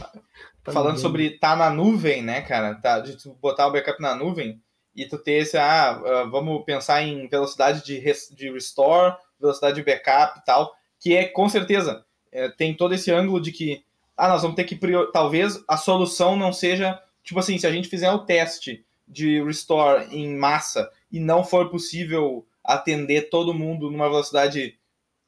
Tá 0.65 0.73
falando 0.73 0.99
sobre 0.99 1.39
tá 1.39 1.55
na 1.55 1.71
nuvem, 1.71 2.23
né, 2.23 2.41
cara? 2.43 2.75
Tá, 2.75 2.99
de 3.01 3.17
tu 3.17 3.35
botar 3.35 3.67
o 3.69 3.73
backup 3.73 4.01
na 4.01 4.15
nuvem 4.17 4.61
e 4.95 5.07
tu 5.07 5.19
ter 5.19 5.43
esse, 5.43 5.57
ah, 5.57 5.91
ah, 5.91 6.25
vamos 6.25 6.65
pensar 6.65 7.03
em 7.03 7.27
velocidade 7.29 7.85
de, 7.85 8.01
de 8.35 8.51
restore, 8.51 9.17
velocidade 9.41 9.77
de 9.77 9.83
backup 9.83 10.39
e 10.39 10.45
tal, 10.45 10.73
que 11.01 11.17
é 11.17 11.25
com 11.25 11.49
certeza 11.49 12.05
é, 12.31 12.49
tem 12.49 12.75
todo 12.75 12.95
esse 12.95 13.11
ângulo 13.11 13.41
de 13.41 13.53
que, 13.53 13.85
ah, 14.17 14.29
nós 14.29 14.43
vamos 14.43 14.57
ter 14.57 14.65
que 14.65 14.75
prior... 14.75 15.11
talvez 15.11 15.63
a 15.69 15.77
solução 15.77 16.37
não 16.37 16.53
seja, 16.53 17.01
tipo 17.23 17.39
assim, 17.39 17.59
se 17.59 17.67
a 17.67 17.73
gente 17.73 17.89
fizer 17.89 18.11
o 18.11 18.25
teste 18.25 18.85
de 19.07 19.43
restore 19.43 20.07
em 20.11 20.37
massa 20.37 20.91
e 21.11 21.21
não 21.21 21.45
for 21.45 21.69
possível 21.71 22.47
atender 22.65 23.29
todo 23.29 23.53
mundo 23.53 23.91
numa 23.91 24.09
velocidade 24.09 24.79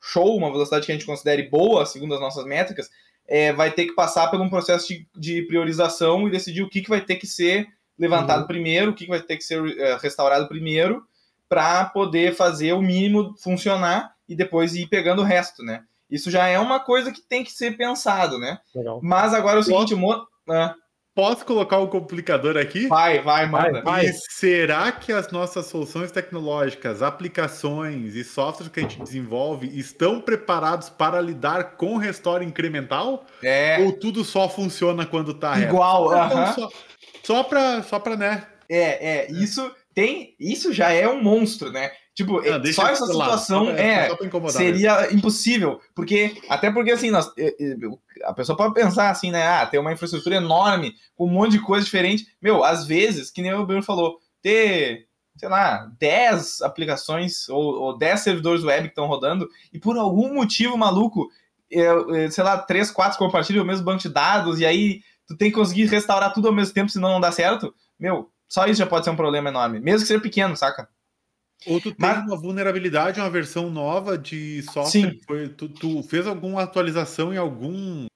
show, 0.01 0.37
uma 0.37 0.51
velocidade 0.51 0.87
que 0.87 0.93
a 0.93 0.95
gente 0.95 1.07
considere 1.07 1.43
boa, 1.45 1.85
segundo 1.85 2.15
as 2.15 2.21
nossas 2.21 2.45
métricas, 2.45 2.91
é, 3.27 3.53
vai 3.53 3.71
ter 3.71 3.87
que 3.87 3.95
passar 3.95 4.31
por 4.31 4.41
um 4.41 4.51
processo 4.51 4.89
de, 4.89 5.07
de 5.17 5.43
priorização 5.43 6.27
e 6.27 6.31
decidir 6.31 6.63
o 6.63 6.69
que, 6.69 6.83
que 6.83 6.91
vai 6.91 7.01
ter 7.01 7.17
que 7.17 7.27
ser 7.27 7.69
levantado 7.99 8.43
Uhum. 8.43 8.47
primeiro, 8.47 8.91
o 8.91 8.95
que, 8.95 9.07
vai 9.07 9.21
ter 9.21 9.37
que 9.37 9.45
ser 9.45 9.63
é, 9.79 9.97
restaurado 9.97 10.49
primeiro, 10.49 11.03
para 11.49 11.85
poder 11.87 12.35
fazer 12.35 12.73
o 12.73 12.83
mínimo 12.83 13.35
funcionar 13.39 14.13
e 14.29 14.35
depois 14.35 14.75
ir 14.75 14.87
pegando 14.89 15.23
o 15.23 15.25
resto, 15.25 15.63
né? 15.63 15.83
Isso 16.11 16.31
já 16.31 16.47
é 16.47 16.59
uma 16.59 16.81
coisa 16.81 17.13
que 17.13 17.21
tem 17.21 17.43
que 17.45 17.53
ser 17.53 17.77
pensado, 17.77 18.39
né? 18.39 18.59
Legal. 18.75 19.01
Mas 19.03 19.35
agora 19.35 19.59
é 19.59 19.61
o 19.61 19.63
seguinte, 19.63 19.95
o 19.95 19.99
mo... 19.99 20.27
ah, 20.51 20.75
Posso 21.15 21.47
colocar 21.47 21.79
um 21.79 21.87
complicador 21.87 22.57
aqui? 22.57 22.89
vai, 22.89 23.23
vai, 23.23 23.47
manda. 23.47 23.83
Vai. 23.83 24.07
E 24.07 24.13
será 24.13 24.91
que 24.91 25.13
as 25.13 25.31
nossas 25.31 25.67
soluções 25.67 26.11
tecnológicas, 26.11 27.03
aplicações 27.03 28.17
e 28.17 28.25
softwares 28.25 28.73
que 28.73 28.81
a 28.81 28.83
gente 28.83 29.01
desenvolve 29.01 29.69
estão 29.79 30.21
preparados 30.21 30.91
para 30.91 31.21
lidar 31.21 31.77
com 31.77 31.97
restore 31.99 32.45
incremental? 32.45 33.25
É 33.43 33.79
Ou 33.81 33.93
tudo 33.93 34.25
só 34.25 34.49
funciona 34.49 35.07
quando 35.07 35.35
tá 35.35 35.55
reto? 35.55 35.69
igual, 35.73 36.07
Então, 36.07 36.19
aham. 36.39 36.53
só, 36.53 36.69
só 37.25 37.43
para 37.43 37.83
só 37.83 37.99
pra, 37.99 38.17
né? 38.17 38.47
É, 38.69 39.27
é, 39.27 39.33
isso 39.33 39.71
tem, 39.95 40.35
isso 40.41 40.73
já 40.73 40.91
é 40.91 41.09
um 41.09 41.23
monstro, 41.23 41.71
né? 41.71 41.91
Tipo, 42.15 42.41
Não, 42.41 42.61
deixa 42.61 42.81
só 42.81 42.89
eu 42.89 42.93
essa 42.93 43.05
lado, 43.07 43.13
situação 43.13 43.67
pra- 43.67 43.81
é 43.81 44.15
pra 44.15 44.27
incomodar 44.27 44.63
mesmo. 44.63 44.77
seria 44.79 45.13
impossível, 45.13 45.81
porque 45.95 46.37
até 46.49 46.71
porque 46.71 46.93
assim, 46.93 47.11
nós, 47.11 47.31
eh, 47.37 47.55
eh, 47.61 47.75
a 48.25 48.33
pessoa 48.33 48.57
pode 48.57 48.73
pensar 48.73 49.11
assim, 49.11 49.31
né? 49.33 49.45
Ah, 49.47 49.67
tem 49.67 49.81
uma 49.81 49.93
infraestrutura 49.93 50.37
enorme 50.37 50.95
com 51.17 51.27
um 51.27 51.31
monte 51.31 51.53
de 51.53 51.61
coisa 51.61 51.85
diferente. 51.85 52.27
Meu, 52.41 52.63
às 52.65 52.87
vezes, 52.87 53.31
que 53.31 53.43
nem 53.43 53.53
o 53.53 53.67
Bruno 53.67 53.83
falou, 53.83 54.19
ter, 54.41 55.07
sei 55.37 55.49
lá, 55.49 55.91
10 55.99 56.63
aplicações 56.63 57.49
ou, 57.49 57.63
ou 57.81 57.99
10 57.99 58.21
servidores 58.21 58.63
web 58.63 58.83
que 58.85 58.93
estão 58.93 59.07
rodando 59.07 59.49
e 59.73 59.79
por 59.79 59.97
algum 59.99 60.33
motivo 60.35 60.79
maluco, 60.79 61.29
eh, 61.71 62.31
sei 62.31 62.45
lá, 62.45 62.59
3, 62.59 62.91
4 62.93 63.19
compartilham 63.19 63.65
o 63.65 63.67
mesmo 63.67 63.85
banco 63.85 64.03
de 64.03 64.09
dados 64.09 64.61
e 64.61 64.67
aí 64.67 65.01
tu 65.27 65.37
tem 65.37 65.51
que 65.51 65.57
conseguir 65.57 65.87
restaurar 65.87 66.33
tudo 66.33 66.49
ao 66.49 66.55
mesmo 66.55 66.75
tempo, 66.75 66.91
senão 66.91 67.11
não 67.11 67.21
dá 67.21 67.31
certo. 67.33 67.75
Meu, 67.99 68.31
só 68.49 68.67
isso 68.67 68.79
já 68.79 68.87
pode 68.87 69.05
ser 69.05 69.11
um 69.11 69.17
problema 69.17 69.49
enorme, 69.49 69.81
mesmo 69.81 70.01
que 70.03 70.07
seja 70.09 70.21
pequeno, 70.21 70.57
saca? 70.57 70.89
Ou 71.67 71.81
tu 71.81 71.91
tem 71.95 71.97
Mas- 71.99 72.25
uma 72.27 72.37
vulnerabilidade, 72.37 73.21
uma 73.21 73.31
versão 73.31 73.71
nova 73.71 74.19
de 74.19 74.63
software. 74.65 74.91
Sim. 75.13 75.21
Foi, 75.27 75.49
tu, 75.49 75.69
tu 75.69 76.03
fez 76.03 76.27
alguma 76.27 76.63
atualização 76.63 77.33
em 77.33 77.39
algum, 77.39 78.07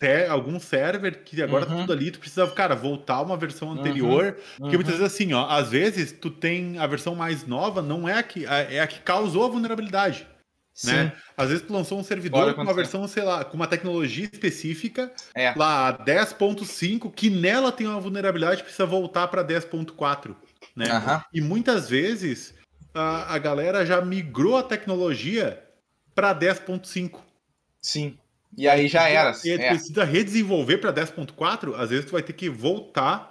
te- 0.00 0.26
algum 0.28 0.58
server 0.58 1.22
que 1.22 1.40
agora 1.40 1.66
tá 1.66 1.72
Uhum. 1.74 1.80
tudo 1.82 1.92
ali, 1.92 2.10
tu 2.10 2.18
precisa, 2.18 2.46
cara, 2.48 2.74
voltar 2.74 3.20
uma 3.22 3.36
versão 3.36 3.70
anterior. 3.70 4.36
Porque 4.58 4.76
muitas 4.76 4.96
vezes 4.98 5.14
assim, 5.14 5.32
ó, 5.34 5.46
às 5.48 5.68
vezes 5.70 6.10
tu 6.12 6.30
tem 6.30 6.78
a 6.78 6.86
versão 6.86 7.14
mais 7.14 7.46
nova, 7.46 7.80
não 7.80 8.08
é 8.08 8.18
a 8.18 8.22
que, 8.22 8.44
é 8.44 8.80
a 8.80 8.86
que 8.86 8.98
causou 9.00 9.44
a 9.44 9.48
vulnerabilidade. 9.48 10.26
Sim. 10.74 10.92
Né? 10.92 11.12
Às 11.36 11.50
vezes 11.50 11.64
tu 11.64 11.72
lançou 11.72 11.98
um 11.98 12.02
servidor 12.04 12.52
com 12.54 12.62
uma 12.62 12.74
versão, 12.74 13.06
sei 13.06 13.22
lá, 13.22 13.44
com 13.44 13.56
uma 13.56 13.68
tecnologia 13.68 14.24
específica, 14.30 15.12
É. 15.34 15.54
lá 15.56 15.96
10.5, 16.04 17.12
que 17.12 17.30
nela 17.30 17.70
tem 17.70 17.86
uma 17.86 18.00
vulnerabilidade, 18.00 18.62
precisa 18.64 18.84
voltar 18.84 19.28
para 19.28 19.44
10.4, 19.44 20.34
né? 20.74 20.86
E 21.32 21.40
muitas 21.40 21.88
vezes 21.88 22.54
a, 22.92 23.34
a 23.34 23.38
galera 23.38 23.86
já 23.86 24.00
migrou 24.00 24.56
a 24.56 24.64
tecnologia 24.64 25.62
para 26.14 26.34
10.5. 26.34 27.20
Sim. 27.80 28.18
E 28.56 28.68
aí 28.68 28.88
já 28.88 29.08
era. 29.08 29.32
E 29.44 29.50
É. 29.50 29.68
precisa 29.68 30.04
redesenvolver 30.04 30.80
para 30.80 30.92
10.4, 30.92 31.74
às 31.76 31.90
vezes 31.90 32.06
tu 32.06 32.12
vai 32.12 32.22
ter 32.22 32.32
que 32.32 32.48
voltar 32.48 33.30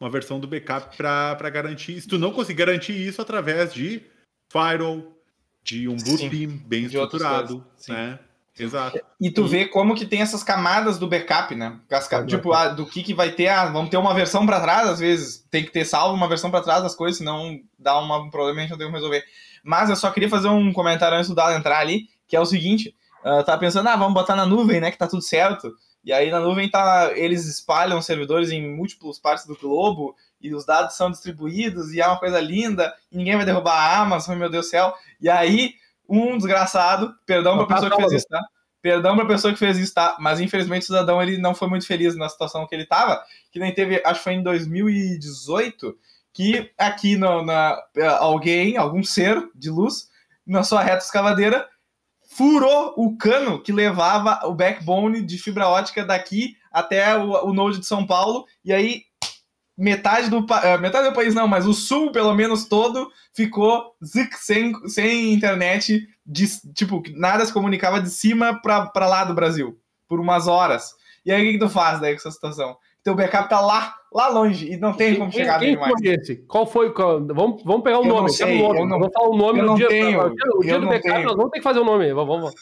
uma 0.00 0.08
versão 0.10 0.40
do 0.40 0.46
backup 0.46 0.96
para 0.96 1.50
garantir. 1.50 2.00
Se 2.00 2.08
tu 2.08 2.18
não 2.18 2.32
conseguir 2.32 2.58
garantir 2.60 2.92
isso 2.92 3.20
através 3.20 3.72
de 3.72 4.02
firewall, 4.50 5.19
de 5.78 5.88
um 5.88 5.98
Sim. 5.98 6.28
team 6.28 6.50
bem 6.66 6.80
De 6.80 6.86
estruturado, 6.96 7.64
né? 7.88 8.18
Exato. 8.58 8.98
E 9.20 9.30
tu 9.30 9.46
vê 9.46 9.64
como 9.66 9.94
que 9.94 10.04
tem 10.04 10.20
essas 10.20 10.42
camadas 10.42 10.98
do 10.98 11.06
backup, 11.08 11.54
né? 11.54 11.78
As 11.90 12.06
ca- 12.06 12.18
Exato. 12.18 12.26
Tipo, 12.36 12.52
ah, 12.52 12.68
do 12.68 12.84
que 12.84 13.02
que 13.02 13.14
vai 13.14 13.30
ter, 13.30 13.48
ah, 13.48 13.66
vamos 13.66 13.88
ter 13.90 13.96
uma 13.96 14.12
versão 14.12 14.44
pra 14.44 14.60
trás, 14.60 14.86
às 14.88 14.98
vezes. 14.98 15.46
Tem 15.50 15.64
que 15.64 15.70
ter 15.70 15.84
salvo 15.86 16.14
uma 16.14 16.28
versão 16.28 16.50
pra 16.50 16.60
trás 16.60 16.82
das 16.82 16.94
coisas, 16.94 17.18
senão 17.18 17.58
dá 17.78 17.98
uma- 17.98 18.18
um 18.18 18.28
problema 18.28 18.58
e 18.58 18.60
a 18.60 18.62
gente 18.62 18.70
não 18.72 18.78
tem 18.78 18.86
como 18.86 18.96
resolver. 18.96 19.24
Mas 19.64 19.88
eu 19.88 19.96
só 19.96 20.10
queria 20.10 20.28
fazer 20.28 20.48
um 20.48 20.72
comentário 20.72 21.16
antes 21.16 21.28
do 21.30 21.34
Dado 21.34 21.54
entrar 21.56 21.78
ali, 21.78 22.08
que 22.28 22.36
é 22.36 22.40
o 22.40 22.44
seguinte. 22.46 22.94
ah, 23.24 23.42
tava 23.42 23.58
pensando, 23.60 23.86
ah, 23.88 23.96
vamos 23.96 24.14
botar 24.14 24.34
na 24.34 24.46
nuvem, 24.46 24.80
né, 24.80 24.90
que 24.90 24.96
tá 24.98 25.06
tudo 25.06 25.20
certo. 25.22 25.70
E 26.02 26.10
aí 26.12 26.30
na 26.30 26.40
nuvem 26.40 26.70
tá, 26.70 27.12
eles 27.14 27.46
espalham 27.46 28.00
servidores 28.00 28.50
em 28.50 28.74
múltiplas 28.74 29.18
partes 29.18 29.44
do 29.46 29.54
globo, 29.56 30.14
e 30.40 30.54
os 30.54 30.64
dados 30.64 30.96
são 30.96 31.10
distribuídos, 31.10 31.92
e 31.92 32.00
é 32.00 32.06
uma 32.06 32.18
coisa 32.18 32.40
linda, 32.40 32.94
e 33.10 33.16
ninguém 33.16 33.36
vai 33.36 33.44
derrubar 33.44 33.74
a 33.74 34.00
Amazon, 34.00 34.38
meu 34.38 34.50
Deus 34.50 34.66
do 34.66 34.70
céu. 34.70 34.94
E 35.20 35.28
aí, 35.28 35.74
um 36.08 36.36
desgraçado, 36.36 37.14
perdão 37.26 37.52
pra 37.52 37.62
Não 37.62 37.68
tá 37.68 37.74
pessoa 37.74 37.90
que 37.90 38.02
fez 38.02 38.12
isso, 38.12 38.26
tá? 38.28 38.40
Perdão 38.82 39.16
pra 39.16 39.26
pessoa 39.26 39.52
que 39.52 39.58
fez 39.58 39.78
isso, 39.78 39.94
tá? 39.94 40.16
Mas 40.18 40.40
infelizmente 40.40 40.82
o 40.82 40.86
cidadão 40.86 41.22
ele 41.22 41.36
não 41.36 41.54
foi 41.54 41.68
muito 41.68 41.86
feliz 41.86 42.16
na 42.16 42.28
situação 42.28 42.66
que 42.66 42.74
ele 42.74 42.86
tava, 42.86 43.22
que 43.52 43.60
nem 43.60 43.72
teve, 43.72 44.02
acho 44.04 44.20
que 44.20 44.24
foi 44.24 44.32
em 44.32 44.42
2018, 44.42 45.96
que 46.32 46.70
aqui 46.78 47.16
no, 47.16 47.44
na, 47.44 47.78
alguém, 48.18 48.76
algum 48.76 49.02
ser 49.02 49.48
de 49.54 49.70
luz, 49.70 50.08
na 50.46 50.62
sua 50.62 50.82
reta 50.82 51.04
escavadeira, 51.04 51.68
furou 52.30 52.94
o 52.96 53.16
cano 53.16 53.60
que 53.60 53.72
levava 53.72 54.40
o 54.46 54.54
backbone 54.54 55.20
de 55.20 55.36
fibra 55.36 55.68
ótica 55.68 56.04
daqui 56.04 56.56
até 56.72 57.16
o, 57.16 57.48
o 57.48 57.52
node 57.52 57.80
de 57.80 57.86
São 57.86 58.06
Paulo, 58.06 58.46
e 58.64 58.72
aí 58.72 59.02
metade 59.80 60.28
do, 60.28 60.44
eh, 60.62 60.78
metade 60.78 61.08
do 61.08 61.14
país 61.14 61.34
não, 61.34 61.48
mas 61.48 61.66
o 61.66 61.72
sul, 61.72 62.12
pelo 62.12 62.34
menos 62.34 62.66
todo, 62.68 63.10
ficou 63.34 63.94
zic, 64.04 64.34
sem, 64.36 64.72
sem 64.88 65.32
internet, 65.32 66.06
de, 66.26 66.46
tipo, 66.74 67.02
nada 67.14 67.44
se 67.46 67.52
comunicava 67.52 68.00
de 68.00 68.10
cima 68.10 68.60
pra, 68.60 68.86
pra 68.86 69.06
lá 69.08 69.24
do 69.24 69.34
Brasil, 69.34 69.76
por 70.08 70.20
umas 70.20 70.46
horas. 70.46 70.90
E 71.24 71.32
aí 71.32 71.42
o 71.42 71.46
que, 71.46 71.52
que 71.58 71.64
tu 71.64 71.68
faz 71.70 72.00
daí 72.00 72.12
com 72.12 72.18
essa 72.18 72.30
situação? 72.30 72.76
Teu 73.02 73.14
backup 73.14 73.48
tá 73.48 73.60
lá, 73.60 73.94
lá 74.12 74.28
longe, 74.28 74.70
e 74.70 74.76
não 74.76 74.92
tem 74.92 75.16
como 75.16 75.30
Quem, 75.30 75.40
chegar 75.40 75.58
quem 75.58 75.68
nele 75.70 75.80
mais. 75.80 75.92
foi 75.92 76.08
esse? 76.14 76.36
Qual 76.46 76.66
foi? 76.66 76.92
qual- 76.92 77.26
Vamos, 77.26 77.62
vamos 77.64 77.82
pegar 77.82 77.98
o 77.98 78.02
Eu 78.02 78.08
não 78.08 78.16
nome. 78.16 78.30
sei, 78.30 78.46
pega 78.46 78.58
o 78.58 78.68
nome. 78.68 78.80
eu 78.80 78.86
não- 78.86 78.98
vamos 78.98 79.12
falar 79.14 79.28
o 79.28 79.36
nome 79.36 79.58
eu 79.58 79.62
no 79.62 79.68
não 79.70 79.74
dia. 79.76 79.88
tenho, 79.88 80.20
o 80.20 80.28
dia, 80.34 80.44
o 80.56 80.60
dia 80.60 80.74
do 80.74 80.80
não 80.82 80.88
backup, 80.88 81.14
tenho. 81.14 81.26
nós 81.26 81.36
vamos 81.36 81.50
ter 81.50 81.58
que 81.58 81.64
fazer 81.64 81.80
o 81.80 81.84
nome. 81.84 82.12
Vamos, 82.12 82.28
vamos. 82.36 82.54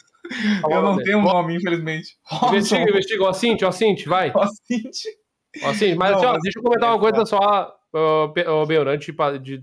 falar 0.61 0.75
Eu 0.75 0.79
o 0.81 0.83
não 0.85 0.97
tenho 0.97 1.17
um 1.17 1.23
nome, 1.23 1.55
infelizmente. 1.57 2.15
Investiga, 2.47 2.89
investiga. 2.89 3.23
Ó, 3.25 3.33
Cinti, 3.33 3.65
ó, 3.65 3.71
Cinti, 3.73 4.07
vai. 4.07 4.31
Ó, 4.33 4.47
Cinti. 4.65 5.09
Cinti, 5.73 5.95
mas 5.95 6.15
assim, 6.15 6.25
ó, 6.25 6.37
deixa 6.39 6.59
eu 6.59 6.63
comentar 6.63 6.89
é, 6.89 6.91
uma 6.93 6.99
coisa 6.99 7.25
só, 7.25 7.75
ô, 7.93 8.65
Bel, 8.65 8.87
antes 8.89 9.13
de, 9.41 9.57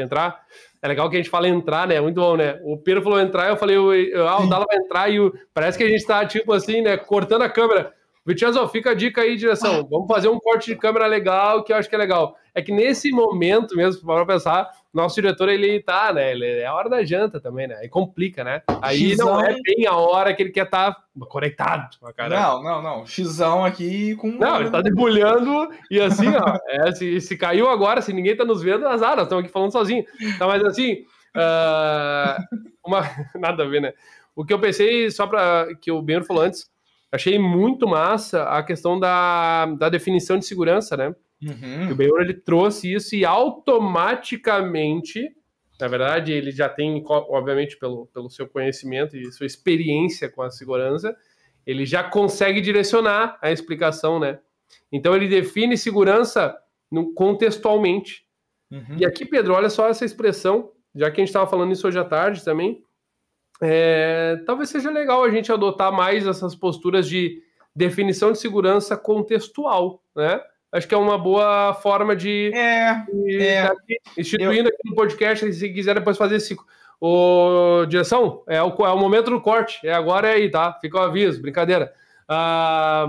entrar. 0.00 0.40
É 0.80 0.88
legal 0.88 1.08
que 1.08 1.16
a 1.16 1.18
gente 1.18 1.30
fala 1.30 1.48
entrar, 1.48 1.86
né? 1.86 2.00
Muito 2.00 2.20
bom, 2.20 2.36
né? 2.36 2.58
O 2.64 2.76
Pedro 2.76 3.02
falou 3.02 3.20
entrar, 3.20 3.48
eu 3.48 3.56
falei, 3.56 3.76
o- 3.78 3.90
ah, 4.26 4.42
o. 4.42 4.48
Dala 4.48 4.66
vai 4.68 4.76
entrar 4.78 5.08
e 5.08 5.20
o- 5.20 5.32
parece 5.54 5.78
que 5.78 5.84
a 5.84 5.88
gente 5.88 6.04
tá, 6.04 6.24
tipo 6.26 6.52
assim, 6.52 6.82
né? 6.82 6.96
Cortando 6.96 7.42
a 7.42 7.48
câmera. 7.48 7.92
Vincenzo, 8.24 8.66
fica 8.68 8.90
a 8.90 8.94
dica 8.94 9.20
aí, 9.20 9.36
direção. 9.36 9.86
Vamos 9.90 10.06
fazer 10.06 10.28
um 10.28 10.38
corte 10.38 10.66
de 10.66 10.76
câmera 10.76 11.06
legal, 11.06 11.64
que 11.64 11.72
eu 11.72 11.76
acho 11.76 11.88
que 11.88 11.94
é 11.94 11.98
legal. 11.98 12.36
É 12.54 12.60
que 12.60 12.70
nesse 12.70 13.10
momento 13.10 13.74
mesmo, 13.74 14.04
para 14.04 14.26
pensar, 14.26 14.70
nosso 14.92 15.14
diretor, 15.14 15.48
ele 15.48 15.80
tá, 15.80 16.12
né? 16.12 16.32
Ele 16.32 16.46
é 16.46 16.66
a 16.66 16.74
hora 16.74 16.90
da 16.90 17.02
janta 17.02 17.40
também, 17.40 17.66
né? 17.66 17.76
Aí 17.76 17.88
complica, 17.88 18.44
né? 18.44 18.62
Aí 18.82 19.16
não 19.16 19.40
é 19.40 19.52
Xizão. 19.52 19.62
bem 19.62 19.86
a 19.86 19.96
hora 19.96 20.34
que 20.34 20.42
ele 20.42 20.50
quer 20.50 20.64
estar 20.66 20.96
conectado. 21.28 21.96
Cara. 22.14 22.40
Não, 22.40 22.62
não, 22.62 22.82
não. 22.82 23.06
Xão 23.06 23.64
aqui 23.64 24.14
com. 24.16 24.28
Não, 24.28 24.60
ele 24.60 24.70
tá 24.70 24.82
debulhando 24.82 25.70
e 25.90 25.98
assim, 25.98 26.28
ó, 26.36 26.58
é, 26.68 26.92
se, 26.92 27.20
se 27.22 27.36
caiu 27.36 27.70
agora, 27.70 28.02
se 28.02 28.12
ninguém 28.12 28.36
tá 28.36 28.44
nos 28.44 28.62
vendo, 28.62 28.86
azar, 28.86 29.16
nós 29.16 29.24
estamos 29.24 29.44
aqui 29.44 29.52
falando 29.52 29.72
sozinho. 29.72 30.04
Tá, 30.38 30.46
mas 30.46 30.62
assim, 30.62 31.04
ah, 31.34 32.36
uma, 32.84 33.00
nada 33.34 33.62
a 33.62 33.66
ver, 33.66 33.80
né? 33.80 33.92
O 34.34 34.44
que 34.44 34.52
eu 34.52 34.58
pensei, 34.58 35.10
só 35.10 35.26
para 35.26 35.74
que 35.80 35.90
o 35.90 36.00
Bento 36.00 36.26
falou 36.26 36.42
antes, 36.42 36.70
achei 37.12 37.38
muito 37.38 37.86
massa 37.86 38.44
a 38.44 38.62
questão 38.62 38.98
da, 38.98 39.66
da 39.66 39.90
definição 39.90 40.38
de 40.38 40.46
segurança, 40.46 40.96
né? 40.96 41.14
Uhum. 41.42 41.92
O 41.92 41.94
Benhur 41.94 42.22
ele 42.22 42.34
trouxe 42.34 42.92
isso 42.92 43.14
e 43.14 43.24
automaticamente, 43.24 45.30
na 45.78 45.88
verdade, 45.88 46.32
ele 46.32 46.50
já 46.50 46.68
tem, 46.68 47.04
obviamente, 47.06 47.76
pelo, 47.76 48.06
pelo 48.06 48.30
seu 48.30 48.48
conhecimento 48.48 49.16
e 49.16 49.30
sua 49.30 49.46
experiência 49.46 50.30
com 50.30 50.40
a 50.40 50.50
segurança, 50.50 51.14
ele 51.66 51.84
já 51.84 52.02
consegue 52.02 52.60
direcionar 52.60 53.38
a 53.42 53.52
explicação, 53.52 54.18
né? 54.18 54.38
Então 54.90 55.14
ele 55.14 55.28
define 55.28 55.76
segurança 55.76 56.56
no, 56.90 57.12
contextualmente. 57.12 58.24
Uhum. 58.70 58.96
E 58.98 59.04
aqui, 59.04 59.26
Pedro, 59.26 59.54
olha 59.54 59.68
só 59.68 59.88
essa 59.88 60.04
expressão, 60.04 60.70
já 60.94 61.10
que 61.10 61.20
a 61.20 61.22
gente 61.22 61.28
estava 61.28 61.48
falando 61.48 61.72
isso 61.72 61.86
hoje 61.86 61.98
à 61.98 62.04
tarde 62.04 62.44
também. 62.44 62.82
É, 63.62 64.42
talvez 64.44 64.70
seja 64.70 64.90
legal 64.90 65.22
a 65.22 65.30
gente 65.30 65.52
adotar 65.52 65.92
mais 65.92 66.26
essas 66.26 66.54
posturas 66.54 67.08
de 67.08 67.40
definição 67.74 68.32
de 68.32 68.38
segurança 68.38 68.96
contextual, 68.96 70.02
né? 70.16 70.40
Acho 70.72 70.88
que 70.88 70.94
é 70.94 70.98
uma 70.98 71.18
boa 71.18 71.74
forma 71.74 72.16
de, 72.16 72.50
É, 72.54 73.04
de 73.12 73.38
é. 73.40 73.62
aqui, 73.64 73.98
instituindo 74.16 74.68
aqui 74.68 74.78
no 74.84 74.94
podcast, 74.94 75.52
se 75.52 75.68
quiser 75.72 75.94
depois 75.94 76.16
fazer 76.16 76.36
esse. 76.36 76.56
O, 76.98 77.84
direção, 77.86 78.42
é 78.46 78.62
o, 78.62 78.68
é 78.68 78.90
o 78.90 78.98
momento 78.98 79.30
do 79.30 79.40
corte. 79.40 79.86
É 79.86 79.92
agora 79.92 80.28
é 80.28 80.34
aí, 80.34 80.50
tá? 80.50 80.72
Fica 80.80 80.98
o 80.98 81.02
aviso, 81.02 81.42
brincadeira. 81.42 81.92
Ah, 82.28 83.06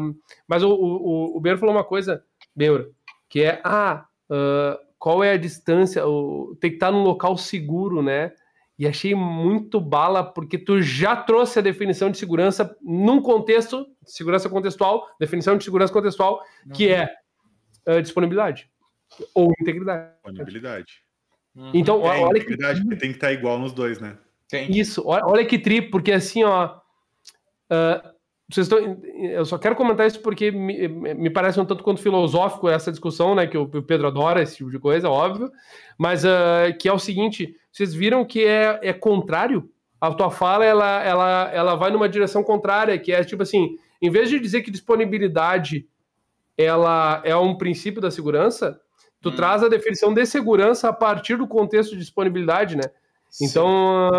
mas 0.48 0.64
o, 0.64 0.70
o, 0.70 1.38
o 1.38 1.40
Beiro 1.40 1.58
falou 1.58 1.74
uma 1.74 1.84
coisa, 1.84 2.24
Beiro, 2.56 2.92
que 3.30 3.44
é 3.44 3.62
ah, 3.64 4.06
ah, 4.30 4.80
qual 5.00 5.24
é 5.24 5.32
a 5.32 5.38
distância? 5.38 6.06
O, 6.08 6.58
tem 6.60 6.72
que 6.72 6.78
estar 6.78 6.92
num 6.92 7.04
local 7.04 7.38
seguro, 7.38 8.02
né? 8.02 8.34
E 8.78 8.88
achei 8.88 9.14
muito 9.14 9.80
bala, 9.80 10.24
porque 10.24 10.58
tu 10.58 10.82
já 10.82 11.16
trouxe 11.16 11.60
a 11.60 11.62
definição 11.62 12.10
de 12.10 12.18
segurança 12.18 12.76
num 12.82 13.22
contexto, 13.22 13.86
segurança 14.04 14.50
contextual, 14.50 15.08
definição 15.20 15.58
de 15.58 15.64
segurança 15.64 15.94
contextual, 15.94 16.42
que 16.74 16.90
é 16.90 17.10
ah, 17.86 18.02
disponibilidade 18.02 18.70
ou 19.34 19.52
integridade. 19.62 20.14
Disponibilidade. 20.26 21.04
Uhum. 21.56 21.72
Então, 21.74 22.02
É, 22.02 22.20
olha 22.20 22.40
que 22.40 22.48
integridade, 22.48 22.82
porque 22.82 22.96
tem 22.96 23.10
que 23.10 23.18
estar 23.18 23.32
igual 23.32 23.60
nos 23.60 23.74
dois, 23.74 24.00
né? 24.00 24.18
Tem. 24.50 24.72
Isso, 24.72 25.04
olha, 25.06 25.26
olha 25.26 25.46
que 25.46 25.60
tri, 25.60 25.82
porque 25.82 26.12
assim, 26.12 26.44
ó. 26.44 26.80
ah, 27.70 28.13
vocês 28.50 28.68
estão, 28.68 29.02
eu 29.16 29.46
só 29.46 29.58
quero 29.58 29.76
comentar 29.76 30.06
isso 30.06 30.20
porque 30.20 30.52
me, 30.52 30.88
me 30.88 31.30
parece 31.30 31.60
um 31.60 31.66
tanto 31.66 31.84
quanto 31.84 32.02
filosófico 32.02 32.70
essa 32.70 32.92
discussão, 32.92 33.34
né? 33.34 33.48
Que 33.48 33.58
o, 33.58 33.64
o 33.64 33.82
Pedro 33.82 34.08
adora 34.08 34.42
esse 34.42 34.58
tipo 34.58 34.70
de 34.70 34.80
coisa, 34.80 35.10
óbvio. 35.10 35.50
Mas 35.98 36.26
ah, 36.26 36.72
que 36.80 36.88
é 36.90 36.94
o 36.94 37.00
seguinte: 37.00 37.56
vocês 37.72 37.94
viram 37.94 38.26
que 38.26 38.46
é, 38.46 38.80
é 38.82 38.94
contrário? 38.94 39.70
A 40.00 40.14
tua 40.14 40.30
fala 40.30 40.66
ela, 40.66 41.02
ela, 41.04 41.52
ela 41.54 41.76
vai 41.76 41.90
numa 41.90 42.10
direção 42.10 42.44
contrária, 42.44 43.00
que 43.00 43.12
é 43.14 43.24
tipo 43.24 43.44
assim: 43.44 43.78
em 44.02 44.10
vez 44.10 44.30
de 44.30 44.40
dizer 44.40 44.62
que 44.62 44.72
disponibilidade 44.72 45.88
ela 46.58 47.22
é 47.24 47.36
um 47.36 47.58
princípio 47.58 48.02
da 48.02 48.12
segurança, 48.12 48.80
tu 49.22 49.30
Hum. 49.30 49.36
traz 49.36 49.64
a 49.64 49.70
definição 49.70 50.14
de 50.14 50.26
segurança 50.26 50.90
a 50.90 50.94
partir 50.94 51.38
do 51.38 51.48
contexto 51.48 51.94
de 51.94 52.00
disponibilidade, 52.00 52.76
né? 52.76 52.84
Então, 53.42 54.10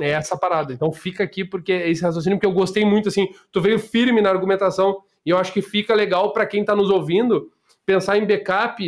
é 0.00 0.10
essa 0.10 0.36
parada. 0.36 0.72
Então, 0.72 0.92
fica 0.92 1.22
aqui 1.22 1.44
porque 1.44 1.72
é 1.72 1.90
esse 1.90 2.02
raciocínio, 2.02 2.38
porque 2.38 2.46
eu 2.46 2.52
gostei 2.52 2.84
muito, 2.84 3.08
assim, 3.08 3.28
tu 3.52 3.60
veio 3.60 3.78
firme 3.78 4.20
na 4.20 4.30
argumentação 4.30 5.02
e 5.24 5.30
eu 5.30 5.38
acho 5.38 5.52
que 5.52 5.60
fica 5.60 5.94
legal 5.94 6.32
para 6.32 6.46
quem 6.46 6.60
está 6.60 6.74
nos 6.74 6.90
ouvindo 6.90 7.50
pensar 7.84 8.16
em 8.16 8.26
backup 8.26 8.82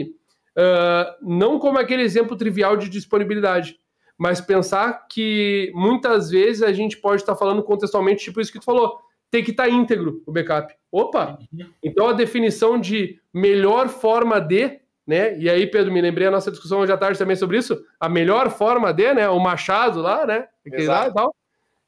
ah, 0.59 1.16
não 1.23 1.57
como 1.61 1.79
aquele 1.79 2.03
exemplo 2.03 2.37
trivial 2.37 2.77
de 2.77 2.89
disponibilidade, 2.89 3.79
mas 4.19 4.41
pensar 4.41 5.07
que 5.09 5.71
muitas 5.73 6.31
vezes 6.31 6.64
a 6.64 6.73
gente 6.73 6.97
pode 6.97 7.23
estar 7.23 7.37
falando 7.37 7.62
contextualmente, 7.62 8.25
tipo 8.25 8.41
isso 8.41 8.53
que 8.53 8.59
tu 8.59 8.64
falou, 8.64 8.99
tem 9.31 9.45
que 9.45 9.53
estar 9.53 9.69
íntegro 9.69 10.21
o 10.27 10.33
backup. 10.33 10.75
Opa! 10.91 11.39
Então, 11.81 12.09
a 12.09 12.12
definição 12.12 12.81
de 12.81 13.21
melhor 13.33 13.89
forma 13.89 14.41
de 14.41 14.81
né? 15.09 15.39
E 15.39 15.49
aí, 15.49 15.67
Pedro, 15.67 15.91
me 15.91 16.03
lembrei 16.03 16.29
a 16.29 16.31
nossa 16.31 16.51
discussão 16.51 16.81
hoje 16.81 16.93
à 16.93 16.97
tarde 16.99 17.19
também 17.19 17.35
sobre 17.35 17.57
isso. 17.57 17.83
A 17.99 18.11
melhor 18.11 18.51
forma 18.51 18.93
de, 18.93 19.15
né? 19.15 19.27
O 19.31 19.41
Machado 19.41 20.03
lá, 20.03 20.27
né? 20.27 20.47
aquele 20.67 20.87
lá 20.87 21.09
e 21.09 21.15
tal. 21.15 21.35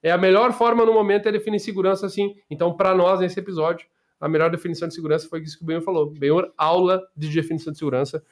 É 0.02 0.10
a 0.10 0.16
melhor 0.16 0.54
forma 0.54 0.86
no 0.86 0.94
momento 0.94 1.28
é 1.28 1.32
definir 1.32 1.60
segurança 1.60 2.06
assim. 2.06 2.34
Então, 2.50 2.74
para 2.74 2.94
nós, 2.94 3.20
nesse 3.20 3.38
episódio, 3.38 3.86
a 4.18 4.26
melhor 4.26 4.50
definição 4.50 4.88
de 4.88 4.94
segurança 4.94 5.28
foi 5.28 5.42
isso 5.42 5.58
que 5.58 5.62
o 5.62 5.66
Benhor 5.66 5.82
falou. 5.82 6.10
Benhor, 6.10 6.50
aula 6.56 7.06
de 7.14 7.28
definição 7.28 7.70
de 7.70 7.78
segurança. 7.78 8.24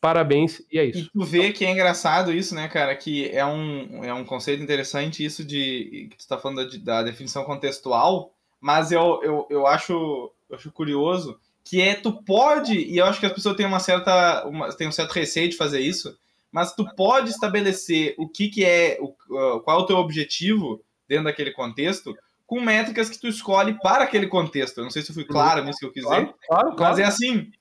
Parabéns, 0.00 0.62
e 0.72 0.78
é 0.78 0.86
E 0.86 0.90
isso. 0.90 1.10
tu 1.12 1.22
vê 1.22 1.52
que 1.52 1.66
é 1.66 1.70
engraçado 1.70 2.32
isso, 2.32 2.54
né, 2.54 2.66
cara? 2.66 2.96
Que 2.96 3.28
é 3.28 3.44
um, 3.44 4.02
é 4.02 4.14
um 4.14 4.24
conceito 4.24 4.62
interessante 4.62 5.22
isso 5.22 5.44
de 5.44 6.08
que 6.10 6.16
tu 6.16 6.26
tá 6.26 6.38
falando 6.38 6.66
da, 6.66 6.78
da 6.78 7.02
definição 7.02 7.44
contextual, 7.44 8.32
mas 8.58 8.90
eu, 8.90 9.20
eu, 9.22 9.46
eu, 9.50 9.66
acho, 9.66 10.32
eu 10.48 10.56
acho 10.56 10.72
curioso 10.72 11.38
que 11.70 11.80
é 11.80 11.94
tu 11.94 12.12
pode, 12.24 12.76
e 12.76 12.98
eu 12.98 13.06
acho 13.06 13.20
que 13.20 13.26
as 13.26 13.32
pessoas 13.32 13.56
têm 13.56 13.64
uma 13.64 13.78
certa. 13.78 14.44
Uma, 14.44 14.74
têm 14.74 14.88
um 14.88 14.92
certo 14.92 15.12
receio 15.12 15.48
de 15.48 15.56
fazer 15.56 15.78
isso, 15.78 16.18
mas 16.50 16.74
tu 16.74 16.84
pode 16.96 17.30
estabelecer 17.30 18.16
o 18.18 18.28
que, 18.28 18.48
que 18.48 18.64
é, 18.64 18.98
o, 19.00 19.14
qual 19.60 19.78
é 19.78 19.82
o 19.84 19.86
teu 19.86 19.96
objetivo 19.98 20.84
dentro 21.06 21.26
daquele 21.26 21.52
contexto, 21.52 22.12
com 22.44 22.60
métricas 22.60 23.08
que 23.08 23.20
tu 23.20 23.28
escolhe 23.28 23.78
para 23.80 24.02
aquele 24.02 24.26
contexto. 24.26 24.78
Eu 24.78 24.84
não 24.84 24.90
sei 24.90 25.02
se 25.02 25.10
eu 25.10 25.14
fui 25.14 25.24
claro 25.24 25.62
nisso 25.62 25.78
que 25.78 25.86
eu 25.86 25.92
quis 25.92 26.02
dizer. 26.02 26.34
Claro, 26.48 26.74
claro, 26.74 26.76
Mas 26.76 26.98
é 26.98 27.04
assim, 27.04 27.52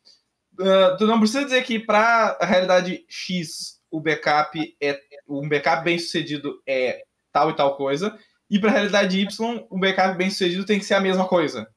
uh, 0.60 0.98
tu 0.98 1.06
não 1.06 1.20
precisa 1.20 1.46
dizer 1.46 1.64
que 1.64 1.78
para 1.78 2.36
a 2.42 2.46
realidade 2.48 3.06
X 3.08 3.80
o 3.92 4.02
backup 4.02 4.76
é 4.82 5.00
um 5.28 5.48
backup 5.48 5.84
bem 5.84 6.00
sucedido 6.00 6.60
é 6.66 7.04
tal 7.32 7.52
e 7.52 7.56
tal 7.56 7.78
coisa, 7.78 8.18
e 8.50 8.58
para 8.58 8.72
a 8.72 8.74
realidade 8.74 9.20
Y 9.20 9.68
o 9.70 9.80
backup 9.80 10.18
bem 10.18 10.32
sucedido 10.32 10.66
tem 10.66 10.80
que 10.80 10.86
ser 10.86 10.96
a 10.96 11.00
mesma 11.00 11.28
coisa. 11.28 11.70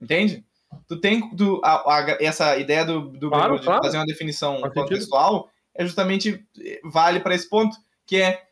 Entende? 0.00 0.46
Tu 0.86 1.00
tem 1.00 1.34
tu, 1.36 1.60
a, 1.64 1.96
a, 1.96 2.16
essa 2.20 2.56
ideia 2.56 2.84
do, 2.84 3.08
do 3.10 3.28
Claro, 3.28 3.58
de 3.58 3.64
claro. 3.64 3.82
fazer 3.82 3.98
uma 3.98 4.06
definição 4.06 4.60
Faz 4.60 4.72
sentido. 4.72 4.82
contextual 4.82 5.50
é 5.74 5.84
justamente 5.84 6.44
eh, 6.60 6.80
vale 6.84 7.20
para 7.20 7.34
esse 7.34 7.48
ponto, 7.48 7.76
que 8.06 8.16
é 8.16 8.42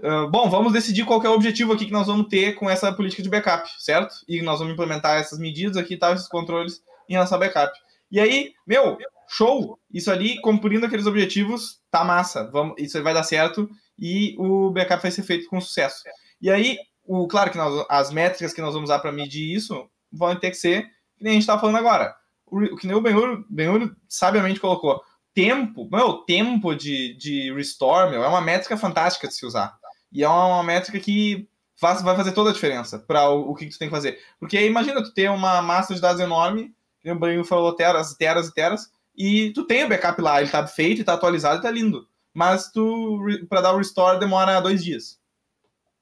uh, 0.00 0.28
bom, 0.30 0.48
vamos 0.48 0.72
decidir 0.72 1.04
qual 1.04 1.22
é 1.22 1.28
o 1.28 1.34
objetivo 1.34 1.72
aqui 1.72 1.86
que 1.86 1.92
nós 1.92 2.06
vamos 2.06 2.28
ter 2.28 2.54
com 2.54 2.70
essa 2.70 2.92
política 2.92 3.22
de 3.22 3.28
backup, 3.28 3.68
certo? 3.78 4.14
E 4.26 4.40
nós 4.42 4.58
vamos 4.58 4.72
implementar 4.72 5.18
essas 5.18 5.38
medidas 5.38 5.76
aqui, 5.76 5.96
tal, 5.96 6.14
esses 6.14 6.28
controles 6.28 6.82
em 7.08 7.12
relação 7.12 7.36
ao 7.36 7.40
backup. 7.40 7.72
E 8.10 8.18
aí, 8.18 8.52
meu, 8.66 8.96
show! 9.28 9.78
Isso 9.92 10.10
ali, 10.10 10.40
cumprindo 10.40 10.86
aqueles 10.86 11.06
objetivos, 11.06 11.80
tá 11.90 12.04
massa. 12.04 12.48
Vamos, 12.50 12.76
isso 12.78 13.02
vai 13.02 13.12
dar 13.12 13.24
certo 13.24 13.68
e 13.98 14.34
o 14.38 14.70
backup 14.70 15.02
vai 15.02 15.10
ser 15.10 15.22
feito 15.22 15.48
com 15.48 15.60
sucesso. 15.60 16.02
E 16.40 16.50
aí, 16.50 16.78
o, 17.04 17.26
claro 17.26 17.50
que 17.50 17.58
nós, 17.58 17.84
as 17.88 18.10
métricas 18.10 18.52
que 18.52 18.60
nós 18.60 18.72
vamos 18.72 18.88
usar 18.88 19.00
para 19.00 19.12
medir 19.12 19.54
isso 19.54 19.88
vão 20.12 20.34
ter 20.36 20.50
que 20.50 20.56
ser, 20.56 20.86
que 21.16 21.24
nem 21.24 21.32
a 21.32 21.34
gente 21.34 21.42
está 21.42 21.58
falando 21.58 21.76
agora. 21.76 22.14
O, 22.46 22.76
que 22.76 22.86
nem 22.86 22.96
o 22.96 23.00
Benhur, 23.00 23.44
Benhur 23.48 23.94
sabiamente 24.08 24.60
colocou. 24.60 25.02
Tempo, 25.34 25.88
meu, 25.90 26.18
tempo 26.18 26.74
de, 26.74 27.14
de 27.16 27.52
restore, 27.52 28.10
meu, 28.10 28.22
é 28.22 28.28
uma 28.28 28.40
métrica 28.40 28.76
fantástica 28.76 29.26
de 29.26 29.34
se 29.34 29.44
usar. 29.44 29.76
E 30.12 30.22
é 30.22 30.28
uma, 30.28 30.46
uma 30.46 30.62
métrica 30.62 31.00
que 31.00 31.48
faz, 31.76 32.02
vai 32.02 32.16
fazer 32.16 32.32
toda 32.32 32.50
a 32.50 32.52
diferença 32.52 32.98
para 32.98 33.28
o, 33.28 33.50
o 33.50 33.54
que 33.54 33.66
tu 33.66 33.78
tem 33.78 33.88
que 33.88 33.94
fazer. 33.94 34.18
Porque 34.38 34.64
imagina 34.64 35.02
tu 35.02 35.12
ter 35.12 35.30
uma 35.30 35.60
massa 35.60 35.94
de 35.94 36.00
dados 36.00 36.20
enorme, 36.20 36.72
que 37.00 37.10
o 37.10 37.18
Benhur 37.18 37.44
falou, 37.44 37.74
teras, 37.74 38.14
teras 38.14 38.48
e 38.48 38.54
teras, 38.54 38.90
e 39.16 39.50
tu 39.52 39.64
tem 39.64 39.84
o 39.84 39.88
backup 39.88 40.20
lá, 40.20 40.40
ele 40.40 40.50
tá 40.50 40.66
feito, 40.66 41.04
tá 41.04 41.14
atualizado 41.14 41.58
e 41.58 41.62
tá 41.62 41.70
lindo. 41.70 42.08
Mas 42.32 42.70
tu, 42.70 43.20
para 43.48 43.60
dar 43.60 43.72
o 43.72 43.78
restore, 43.78 44.18
demora 44.18 44.60
dois 44.60 44.84
dias. 44.84 45.20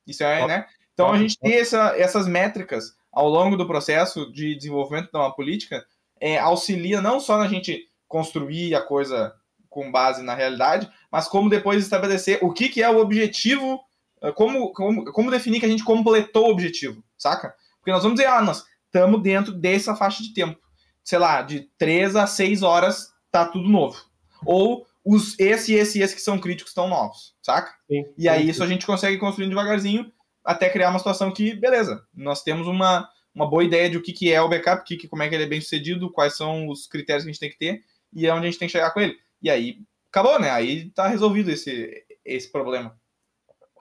Isso 0.07 0.25
é, 0.25 0.47
né? 0.47 0.67
Então 0.95 1.13
a 1.13 1.19
gente 1.19 1.37
ó. 1.43 1.47
ter 1.47 1.57
essa, 1.57 1.95
essas 1.97 2.27
métricas 2.27 2.97
ao 3.13 3.29
longo 3.29 3.57
do 3.57 3.67
processo 3.67 4.33
de 4.33 4.55
desenvolvimento 4.55 5.11
de 5.11 5.17
uma 5.19 5.35
política 5.35 5.85
é, 6.21 6.39
auxilia 6.39 7.01
não 7.01 7.21
só 7.21 7.37
na 7.37 7.49
gente 7.49 7.87
construir 8.09 8.75
a 8.75 8.81
coisa 8.81 9.35
com 9.69 9.91
base 9.91 10.23
na 10.23 10.35
realidade, 10.35 10.89
mas 11.11 11.27
como 11.27 11.51
depois 11.51 11.83
estabelecer 11.83 12.39
o 12.43 12.53
que, 12.53 12.69
que 12.69 12.83
é 12.83 12.89
o 12.89 12.99
objetivo, 12.99 13.81
eh, 14.23 14.31
como, 14.33 14.71
como, 14.73 15.05
como 15.13 15.31
definir 15.31 15.61
que 15.61 15.67
a 15.67 15.69
gente 15.69 15.83
completou 15.83 16.47
o 16.47 16.51
objetivo, 16.51 17.03
saca? 17.17 17.55
Porque 17.79 17.91
nós 17.91 18.03
vamos 18.03 18.19
dizer, 18.19 18.29
ah, 18.29 18.43
nós 18.43 18.65
estamos 18.85 19.23
dentro 19.23 19.53
dessa 19.53 19.97
faixa 19.97 20.23
de 20.23 20.35
tempo. 20.35 20.61
Sei 21.03 21.19
lá, 21.19 21.41
de 21.41 21.69
3 21.79 22.15
a 22.17 22.27
6 22.27 22.63
horas 22.63 23.09
tá 23.31 23.47
tudo 23.47 23.69
novo. 23.69 23.99
Ou 24.45 24.87
os 25.05 25.37
esse, 25.41 25.75
esse 25.75 25.99
e 25.99 26.03
esse 26.03 26.15
que 26.15 26.21
são 26.21 26.39
críticos 26.39 26.71
estão 26.71 26.89
novos, 26.89 27.35
saca? 27.43 27.73
Sim, 27.91 28.05
E 28.17 28.29
aí 28.29 28.45
sim, 28.45 28.51
isso 28.51 28.63
a 28.63 28.67
gente 28.67 28.87
consegue 28.87 29.17
construindo 29.17 29.51
devagarzinho 29.51 30.13
até 30.45 30.68
criar 30.68 30.90
uma 30.90 30.99
situação 30.99 31.32
que, 31.32 31.55
beleza, 31.55 32.07
nós 32.14 32.43
temos 32.43 32.66
uma, 32.66 33.09
uma 33.34 33.49
boa 33.49 33.64
ideia 33.64 33.88
de 33.88 33.97
o 33.97 34.03
que, 34.03 34.12
que 34.12 34.32
é 34.32 34.40
o 34.40 34.49
backup, 34.49 34.84
que, 34.84 34.97
que, 34.97 35.09
como 35.09 35.22
é 35.22 35.28
que 35.28 35.34
ele 35.34 35.45
é 35.45 35.49
bem 35.49 35.61
sucedido, 35.61 36.11
quais 36.11 36.36
são 36.36 36.68
os 36.68 36.86
critérios 36.86 37.24
que 37.24 37.30
a 37.30 37.32
gente 37.32 37.40
tem 37.40 37.51
que 37.51 37.59
ter 37.59 37.84
e 38.12 38.26
é 38.26 38.34
onde 38.34 38.47
a 38.47 38.51
gente 38.51 38.59
tem 38.59 38.68
que 38.68 38.72
chegar 38.72 38.90
com 38.90 39.01
ele. 39.01 39.18
E 39.40 39.49
aí 39.49 39.78
acabou, 40.11 40.38
né? 40.38 40.51
Aí 40.51 40.90
tá 40.90 41.09
resolvido 41.09 41.51
esse, 41.51 42.05
esse 42.24 42.51
problema. 42.51 42.99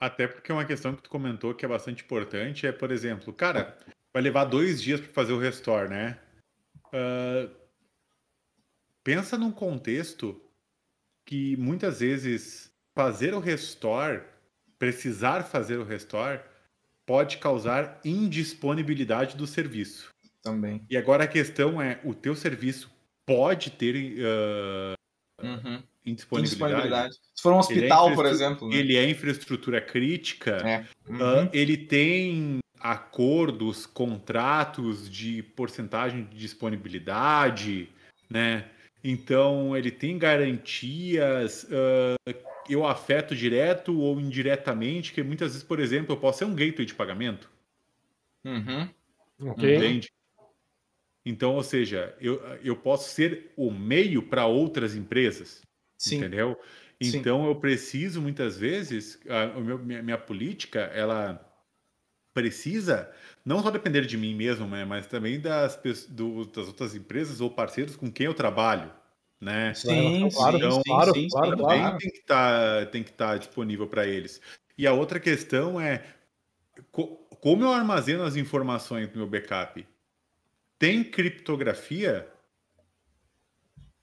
Até 0.00 0.26
porque 0.26 0.52
uma 0.52 0.64
questão 0.64 0.94
que 0.94 1.02
tu 1.02 1.10
comentou 1.10 1.54
que 1.54 1.64
é 1.64 1.68
bastante 1.68 2.02
importante 2.02 2.66
é, 2.66 2.72
por 2.72 2.90
exemplo, 2.90 3.32
cara, 3.32 3.78
vai 4.12 4.22
levar 4.22 4.46
dois 4.46 4.82
dias 4.82 5.00
para 5.00 5.12
fazer 5.12 5.32
o 5.32 5.38
restore, 5.38 5.88
né? 5.88 6.18
Ah, 6.92 7.48
pensa 9.04 9.38
num 9.38 9.52
contexto 9.52 10.40
que 11.24 11.56
muitas 11.56 12.00
vezes 12.00 12.72
fazer 12.94 13.34
o 13.34 13.40
restore, 13.40 14.22
precisar 14.78 15.44
fazer 15.44 15.78
o 15.78 15.84
restore, 15.84 16.40
pode 17.06 17.38
causar 17.38 18.00
indisponibilidade 18.04 19.36
do 19.36 19.46
serviço. 19.46 20.10
Também. 20.42 20.84
E 20.90 20.96
agora 20.96 21.24
a 21.24 21.28
questão 21.28 21.80
é, 21.80 22.00
o 22.04 22.14
teu 22.14 22.34
serviço 22.34 22.90
pode 23.26 23.70
ter 23.70 23.94
uh, 23.96 24.94
Uhum. 25.44 25.82
indisponibilidade? 26.04 26.40
Indisponibilidade. 26.40 27.14
Se 27.34 27.42
for 27.42 27.52
um 27.52 27.56
é 27.56 27.58
hospital, 27.58 28.04
por 28.06 28.12
infraestru- 28.12 28.34
exemplo. 28.46 28.68
né? 28.68 28.76
Ele 28.76 28.96
é 28.96 29.08
infraestrutura 29.08 29.80
crítica, 29.80 30.56
É. 30.64 30.76
ah, 31.20 31.42
Uhum. 31.42 31.48
ele 31.52 31.76
tem 31.76 32.58
acordos, 32.80 33.86
contratos 33.86 35.08
de 35.08 35.42
porcentagem 35.42 36.24
de 36.24 36.36
disponibilidade, 36.36 37.88
né? 38.28 38.68
Então 39.04 39.76
ele 39.76 39.90
tem 39.90 40.18
garantias, 40.18 41.66
ah, 41.70 42.16
eu 42.68 42.86
afeto 42.86 43.34
direto 43.34 43.98
ou 43.98 44.20
indiretamente, 44.20 45.12
que 45.12 45.22
muitas 45.22 45.52
vezes, 45.52 45.62
por 45.62 45.80
exemplo, 45.80 46.14
eu 46.14 46.20
posso 46.20 46.38
ser 46.40 46.44
um 46.44 46.54
gateway 46.54 46.86
de 46.86 46.94
pagamento. 46.94 47.50
Uhum. 48.44 48.88
Ok. 49.40 49.76
Entende? 49.76 50.10
Então, 51.24 51.54
ou 51.54 51.62
seja, 51.62 52.16
eu, 52.20 52.40
eu 52.64 52.76
posso 52.76 53.10
ser 53.10 53.52
o 53.56 53.70
meio 53.70 54.22
para 54.22 54.46
outras 54.46 54.96
empresas, 54.96 55.62
Sim. 55.96 56.16
entendeu? 56.16 56.58
Sim. 57.00 57.18
Então, 57.18 57.46
eu 57.46 57.54
preciso, 57.56 58.20
muitas 58.20 58.56
vezes, 58.56 59.20
a, 59.28 59.46
meu- 59.60 59.78
minha, 59.78 60.02
minha 60.02 60.18
política, 60.18 60.80
ela 60.80 61.48
precisa 62.34 63.12
não 63.44 63.62
só 63.62 63.70
depender 63.70 64.06
de 64.06 64.16
mim 64.16 64.34
mesmo, 64.34 64.66
né, 64.66 64.84
mas 64.84 65.06
também 65.06 65.40
das, 65.40 65.76
do- 66.08 66.46
das 66.46 66.66
outras 66.66 66.94
empresas 66.94 67.40
ou 67.40 67.50
parceiros 67.50 67.94
com 67.94 68.10
quem 68.10 68.26
eu 68.26 68.34
trabalho, 68.34 68.92
né? 69.42 69.74
Sim, 69.74 70.30
Claro, 70.30 70.52
sim, 70.52 70.56
então, 70.58 70.70
sim, 70.76 70.82
claro, 70.84 71.14
sim, 71.14 71.28
claro, 71.28 71.56
Também 71.56 71.80
claro. 71.82 71.98
tem 71.98 72.10
que 72.10 72.18
estar 72.18 72.86
tem 72.86 73.02
que 73.02 73.10
estar 73.10 73.38
disponível 73.38 73.88
para 73.88 74.06
eles. 74.06 74.40
E 74.78 74.86
a 74.86 74.92
outra 74.92 75.18
questão 75.18 75.80
é 75.80 76.04
co- 76.92 77.16
como 77.40 77.64
eu 77.64 77.72
armazeno 77.72 78.22
as 78.22 78.36
informações 78.36 79.10
no 79.10 79.16
meu 79.16 79.26
backup? 79.26 79.84
Tem 80.78 81.02
criptografia 81.02 82.28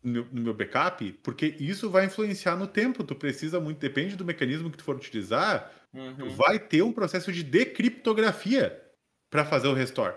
no 0.04 0.12
meu, 0.12 0.28
no 0.32 0.42
meu 0.42 0.54
backup? 0.54 1.10
Porque 1.24 1.56
isso 1.58 1.90
vai 1.90 2.06
influenciar 2.06 2.58
no 2.58 2.68
tempo. 2.68 3.04
Tu 3.04 3.16
precisa 3.16 3.60
muito, 3.62 3.80
depende 3.80 4.18
do 4.18 4.26
mecanismo 4.26 4.70
que 4.70 4.78
tu 4.78 4.84
for 4.84 4.98
utilizar, 4.98 5.72
tu 5.92 5.98
Uhum. 5.98 6.30
vai 6.36 6.60
ter 6.60 6.82
um 6.82 6.92
processo 6.92 7.32
de 7.32 7.44
decriptografia 7.44 8.82
para 9.30 9.46
fazer 9.46 9.70
o 9.70 9.74
restore. 9.74 10.16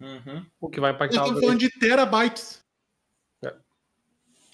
Uhum. 0.00 0.44
O 0.60 0.68
que 0.68 0.80
vai 0.80 0.92
impactar 0.92 1.24
o 1.24 1.40
falando 1.40 1.58
de 1.60 1.70
terabytes. 1.70 2.65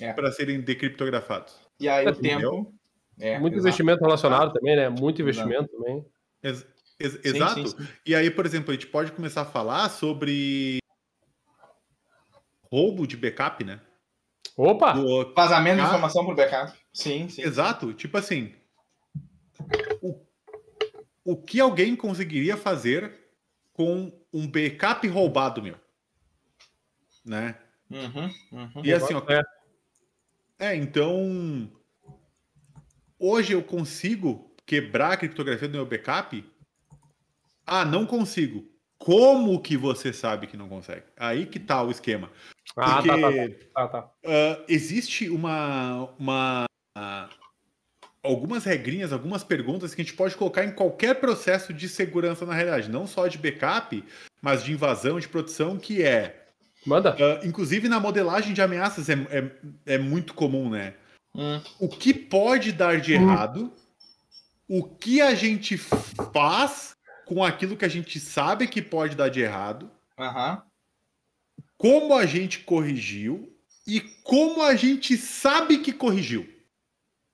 É. 0.02 0.12
para 0.12 0.32
serem 0.32 0.60
decriptografados. 0.60 1.54
E 1.78 1.88
aí 1.88 2.06
o 2.06 2.14
tempo. 2.14 2.74
É, 3.20 3.38
Muito 3.38 3.54
exato. 3.54 3.68
investimento 3.68 4.02
relacionado 4.02 4.52
também, 4.52 4.74
né? 4.74 4.88
Muito 4.88 5.20
investimento 5.20 5.68
também. 5.70 6.04
Ex- 6.42 6.66
ex- 6.98 7.12
Sim, 7.12 7.20
exato. 7.24 7.54
sim, 7.68 7.76
sim. 7.84 7.88
E 8.06 8.14
aí, 8.14 8.30
por 8.30 8.46
exemplo, 8.46 8.70
a 8.70 8.74
gente 8.74 8.86
pode 8.86 9.12
começar 9.12 9.42
a 9.42 9.44
falar 9.46 9.88
sobre 9.90 10.78
roubo 12.70 13.06
de 13.06 13.16
backup, 13.16 13.62
né? 13.64 13.80
Opa! 14.56 14.92
Do- 14.94 15.32
Vazamento 15.34 15.76
de 15.80 15.86
informação 15.86 16.24
por 16.24 16.34
backup. 16.34 16.76
Sim, 16.92 17.28
sim. 17.28 17.42
Exato. 17.42 17.92
Tipo 17.92 18.16
assim, 18.18 18.54
o, 20.02 20.20
o 21.24 21.36
que 21.36 21.60
alguém 21.60 21.94
conseguiria 21.94 22.56
fazer 22.56 23.20
com 23.72 24.12
um 24.32 24.46
backup 24.50 25.06
roubado 25.06 25.62
meu? 25.62 25.76
Né? 27.24 27.56
Uhum, 27.90 28.30
uhum. 28.52 28.82
E 28.84 28.92
assim, 28.92 29.14
ó, 29.14 29.22
É. 29.30 29.42
é, 30.62 30.76
então 30.76 31.70
hoje 33.18 33.52
eu 33.52 33.62
consigo 33.62 34.54
quebrar 34.64 35.12
a 35.12 35.16
criptografia 35.16 35.68
do 35.68 35.74
meu 35.74 35.86
backup? 35.86 36.44
Ah, 37.66 37.84
não 37.84 38.06
consigo. 38.06 38.70
Como 38.98 39.60
que 39.60 39.76
você 39.76 40.12
sabe 40.12 40.46
que 40.46 40.56
não 40.56 40.68
consegue? 40.68 41.06
Aí 41.16 41.46
que 41.46 41.58
tá 41.58 41.82
o 41.82 41.90
esquema. 41.90 42.30
Ah, 42.76 43.02
Porque 43.02 43.08
tá, 43.08 43.18
tá, 43.18 43.88
tá, 43.88 43.88
tá. 43.88 44.12
ah, 44.24 44.64
existe 44.68 45.28
uma, 45.28 46.14
uma 46.18 46.64
ah, 46.96 47.28
algumas 48.22 48.64
regrinhas, 48.64 49.12
algumas 49.12 49.42
perguntas 49.42 49.94
que 49.94 50.00
a 50.00 50.04
gente 50.04 50.14
pode 50.14 50.36
colocar 50.36 50.64
em 50.64 50.72
qualquer 50.72 51.16
processo 51.16 51.72
de 51.72 51.88
segurança 51.88 52.46
na 52.46 52.54
realidade, 52.54 52.88
não 52.88 53.06
só 53.06 53.26
de 53.26 53.36
backup, 53.36 54.02
mas 54.40 54.62
de 54.62 54.72
invasão, 54.72 55.18
de 55.18 55.28
proteção, 55.28 55.76
que 55.76 56.02
é, 56.02 56.41
Manda. 56.84 57.16
ah, 57.18 57.46
inclusive 57.46 57.88
na 57.88 58.00
modelagem 58.00 58.52
de 58.52 58.60
ameaças 58.62 59.08
é, 59.08 59.14
é, 59.30 59.94
é 59.94 59.98
muito 59.98 60.34
comum, 60.34 60.68
né? 60.70 60.94
Hum, 61.34 61.60
O 61.78 61.88
que 61.88 62.12
pode 62.12 62.72
dar 62.72 63.00
de 63.00 63.12
errado, 63.12 63.72
o 64.68 64.84
que 64.84 65.20
a 65.20 65.34
gente 65.34 65.76
faz 65.78 66.94
com 67.26 67.42
aquilo 67.42 67.76
que 67.76 67.84
a 67.84 67.88
gente 67.88 68.18
sabe 68.20 68.66
que 68.66 68.82
pode 68.82 69.14
dar 69.16 69.28
de 69.28 69.40
errado, 69.40 69.90
Aham. 70.18 70.62
como 71.78 72.14
a 72.14 72.26
gente 72.26 72.60
corrigiu 72.60 73.50
e 73.86 74.00
como 74.22 74.62
a 74.62 74.74
gente 74.74 75.16
sabe 75.16 75.78
que 75.78 75.92
corrigiu. 75.92 76.48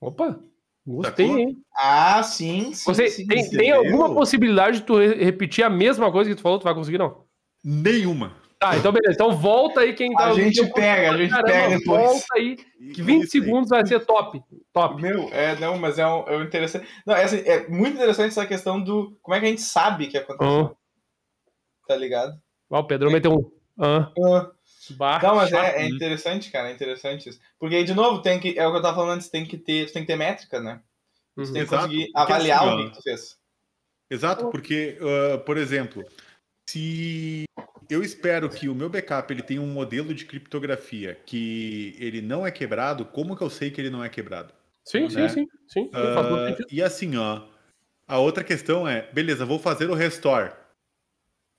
Opa! 0.00 0.38
Gostei, 0.86 1.26
Sacou? 1.26 1.38
hein? 1.38 1.62
Ah, 1.76 2.22
sim, 2.22 2.72
sim. 2.72 2.84
Você 2.94 3.08
sim, 3.08 3.26
tem, 3.26 3.50
tem 3.50 3.70
alguma 3.72 4.14
possibilidade 4.14 4.80
de 4.80 4.86
tu 4.86 4.96
re- 4.98 5.22
repetir 5.22 5.62
a 5.64 5.68
mesma 5.70 6.10
coisa 6.10 6.30
que 6.30 6.36
tu 6.36 6.40
falou? 6.42 6.58
Tu 6.58 6.64
vai 6.64 6.74
conseguir, 6.74 6.98
não? 6.98 7.24
Nenhuma. 7.62 8.34
Tá, 8.58 8.76
então 8.76 8.90
beleza. 8.90 9.14
Então 9.14 9.30
volta 9.36 9.80
aí 9.80 9.92
quem 9.94 10.12
tá. 10.12 10.30
A 10.30 10.34
gente 10.34 10.66
pega, 10.72 11.12
a 11.12 11.16
gente 11.16 11.30
Caramba, 11.30 11.48
pega 11.48 11.78
depois. 11.78 12.02
Volta 12.02 12.26
aí, 12.34 12.56
que 12.56 13.02
20 13.02 13.22
Isso 13.24 13.36
aí. 13.36 13.42
segundos 13.42 13.68
vai 13.70 13.86
ser 13.86 14.04
top. 14.04 14.42
Top. 14.72 15.00
Meu, 15.00 15.28
é, 15.32 15.54
não, 15.60 15.78
mas 15.78 15.98
é 15.98 16.06
um, 16.06 16.24
é 16.26 16.36
um 16.36 16.42
interessante. 16.42 16.88
Não, 17.06 17.14
é, 17.14 17.22
assim, 17.22 17.38
é 17.46 17.68
muito 17.68 17.94
interessante 17.94 18.30
essa 18.30 18.46
questão 18.46 18.82
do 18.82 19.16
como 19.22 19.36
é 19.36 19.40
que 19.40 19.46
a 19.46 19.48
gente 19.48 19.60
sabe 19.60 20.08
que 20.08 20.18
aconteceu. 20.18 20.76
Tá 21.86 21.94
ligado? 21.94 22.36
Ó, 22.68 22.80
o 22.80 22.84
Pedro 22.84 23.10
meteu 23.12 23.32
um. 23.32 23.50
Ah, 23.80 24.10
bah, 24.96 25.20
Não, 25.22 25.36
mas 25.36 25.52
é, 25.52 25.82
é 25.82 25.88
interessante, 25.88 26.50
cara, 26.50 26.68
é 26.68 26.72
interessante 26.72 27.28
isso. 27.28 27.38
Porque 27.60 27.76
aí, 27.76 27.84
de 27.84 27.94
novo, 27.94 28.20
tem 28.22 28.40
que. 28.40 28.58
É 28.58 28.66
o 28.66 28.72
que 28.72 28.78
eu 28.78 28.82
tava 28.82 28.96
falando 28.96 29.12
antes, 29.12 29.28
tem 29.28 29.46
que 29.46 29.56
ter, 29.56 29.90
tem 29.92 30.02
que 30.02 30.08
ter 30.08 30.16
métrica, 30.16 30.60
né? 30.60 30.80
Uhum. 31.36 31.44
tem 31.44 31.52
que 31.52 31.60
Exato, 31.60 31.82
conseguir 31.84 32.06
porque 32.06 32.32
avaliar 32.32 32.68
assim, 32.68 32.82
o 32.82 32.90
que 32.90 32.96
tu 32.96 33.02
fez. 33.02 33.38
Exato, 34.10 34.50
porque, 34.50 34.98
ah, 35.00 35.38
por 35.38 35.56
exemplo, 35.56 36.02
se 36.68 37.47
eu 37.88 38.02
espero 38.02 38.48
que 38.48 38.68
o 38.68 38.74
meu 38.74 38.88
backup 38.88 39.32
ele 39.32 39.42
tenha 39.42 39.60
um 39.60 39.66
modelo 39.66 40.14
de 40.14 40.24
criptografia 40.24 41.18
que 41.26 41.96
ele 41.98 42.20
não 42.20 42.46
é 42.46 42.50
quebrado, 42.50 43.04
como 43.04 43.36
que 43.36 43.42
eu 43.42 43.50
sei 43.50 43.70
que 43.70 43.80
ele 43.80 43.90
não 43.90 44.04
é 44.04 44.08
quebrado? 44.08 44.52
Sim, 44.84 45.08
sim, 45.08 45.16
né? 45.16 45.28
sim. 45.28 45.48
sim. 45.66 45.90
Faz 45.90 46.28
todo 46.28 46.36
Ah, 46.36 46.66
e 46.70 46.82
assim, 46.82 47.16
ó, 47.16 47.46
a 48.06 48.18
outra 48.18 48.42
questão 48.42 48.88
é, 48.88 49.10
beleza, 49.12 49.44
vou 49.44 49.58
fazer 49.58 49.90
o 49.90 49.94
restore. 49.94 50.52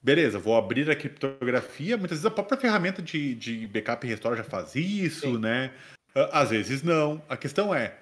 Beleza, 0.01 0.39
vou 0.39 0.57
abrir 0.57 0.89
a 0.89 0.95
criptografia. 0.95 1.97
Muitas 1.97 2.19
vezes 2.19 2.25
a 2.25 2.31
própria 2.31 2.57
ferramenta 2.57 3.01
de, 3.01 3.35
de 3.35 3.67
backup 3.67 4.05
e 4.05 4.09
restore 4.09 4.37
já 4.37 4.43
faz 4.43 4.73
isso, 4.75 5.33
Sim. 5.33 5.37
né? 5.37 5.73
Ah, 6.15 6.41
Às 6.41 6.49
vezes 6.51 6.81
não. 6.81 7.21
A 7.27 7.35
questão 7.35 7.75
é, 7.75 7.97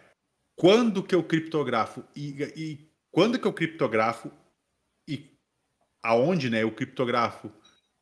quando 0.55 1.03
que 1.03 1.15
eu 1.15 1.23
criptografo 1.23 2.03
e, 2.15 2.43
e 2.55 2.87
quando 3.11 3.39
que 3.39 3.47
eu 3.47 3.53
criptografo 3.53 4.31
e 5.07 5.31
aonde, 6.03 6.49
né, 6.49 6.63
eu 6.63 6.71
criptografo? 6.71 7.51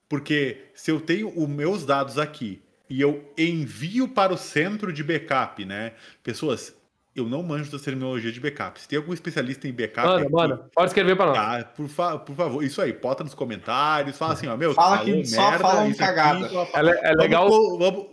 Porque 0.08 0.66
se 0.74 0.92
eu 0.92 1.00
tenho 1.02 1.32
os 1.36 1.48
meus 1.50 1.86
dados 1.86 2.18
aqui 2.20 2.62
e 2.90 3.02
eu 3.02 3.32
envio 3.38 4.08
para 4.08 4.34
o 4.34 4.38
centro 4.38 4.94
de 4.94 5.04
backup, 5.04 5.66
né? 5.66 5.94
Pessoas, 6.24 6.76
eu 7.16 7.26
não 7.28 7.42
manjo 7.42 7.72
da 7.72 7.80
terminologia 7.80 8.32
de 8.32 8.40
backup. 8.40 8.80
Se 8.80 8.88
tem 8.88 8.98
algum 8.98 9.14
especialista 9.14 9.68
em 9.68 9.74
backup, 9.74 10.06
Manda, 10.08 10.22
aqui, 10.24 10.32
manda. 10.32 10.70
Pode 10.76 10.88
escrever 10.90 11.16
pra 11.16 11.26
nós. 11.28 11.36
Tá, 11.36 11.64
por, 11.76 11.88
fa- 11.88 12.20
por 12.20 12.36
favor, 12.36 12.64
isso 12.64 12.82
aí, 12.82 12.94
bota 12.94 13.24
nos 13.24 13.34
comentários, 13.34 14.18
fala 14.18 14.34
assim, 14.34 14.48
ó, 14.48 14.56
meu, 14.56 14.74
Fala 14.74 15.04
que 15.04 15.26
só 15.26 15.52
falam 15.60 15.90
isso 15.90 16.00
cagada. 16.00 16.48
É, 16.76 17.10
é 17.12 17.14
legal. 17.16 17.50
Vamos, 17.50 17.80
vamos- 17.80 18.08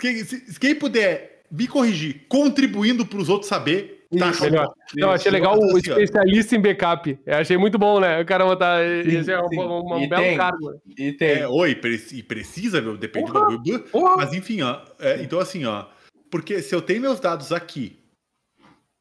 quem, 0.00 0.24
se- 0.24 0.58
quem 0.58 0.74
puder 0.74 1.42
me 1.50 1.68
corrigir, 1.68 2.26
contribuindo 2.28 3.04
para 3.06 3.18
os 3.18 3.28
outros 3.28 3.48
saber, 3.48 3.99
tá 4.18 4.30
Isso, 4.30 4.42
melhor. 4.42 4.64
bola. 4.64 4.74
Não, 4.96 5.10
achei 5.12 5.30
legal 5.30 5.54
Assim, 5.54 5.64
o 5.72 5.74
ó. 5.74 5.78
especialista 5.78 6.56
em 6.56 6.60
backup. 6.60 7.18
Eu 7.24 7.36
achei 7.36 7.56
muito 7.56 7.78
bom, 7.78 8.00
né? 8.00 8.20
O 8.20 8.26
cara 8.26 8.56
tá. 8.56 8.82
Esse 8.84 9.30
é 9.32 9.40
um, 9.40 9.48
sim. 9.48 9.58
um- 9.58 9.94
um 9.94 10.00
E 10.02 10.08
belo 10.08 10.22
tem. 10.22 10.36
cargo. 10.36 10.80
E 10.98 11.12
tem. 11.12 11.28
É, 11.30 11.48
oi, 11.48 11.74
pre- 11.74 12.06
e 12.12 12.22
precisa, 12.22 12.80
meu, 12.80 12.96
depende 12.96 13.30
Porra! 13.30 13.56
do! 13.56 14.16
Mas 14.16 14.32
enfim, 14.32 14.62
ó. 14.62 14.80
é, 14.98 15.22
então, 15.22 15.38
assim, 15.38 15.64
ó. 15.64 15.86
Porque 16.30 16.60
se 16.62 16.74
eu 16.74 16.82
tenho 16.82 17.00
meus 17.02 17.20
dados 17.20 17.52
aqui 17.52 17.98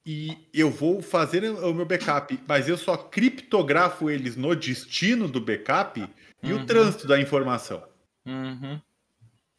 e 0.05 0.37
eu 0.53 0.69
vou 0.71 1.01
fazer 1.01 1.43
o 1.49 1.73
meu 1.73 1.85
backup, 1.85 2.39
mas 2.47 2.67
eu 2.67 2.77
só 2.77 2.95
criptografo 2.97 4.09
eles 4.09 4.35
no 4.35 4.55
destino 4.55 5.27
do 5.27 5.39
backup 5.41 6.03
e 6.41 6.53
Uhum. 6.53 6.61
o 6.61 6.65
trânsito 6.65 7.07
da 7.07 7.19
informação, 7.19 7.83
Uhum, 8.25 8.79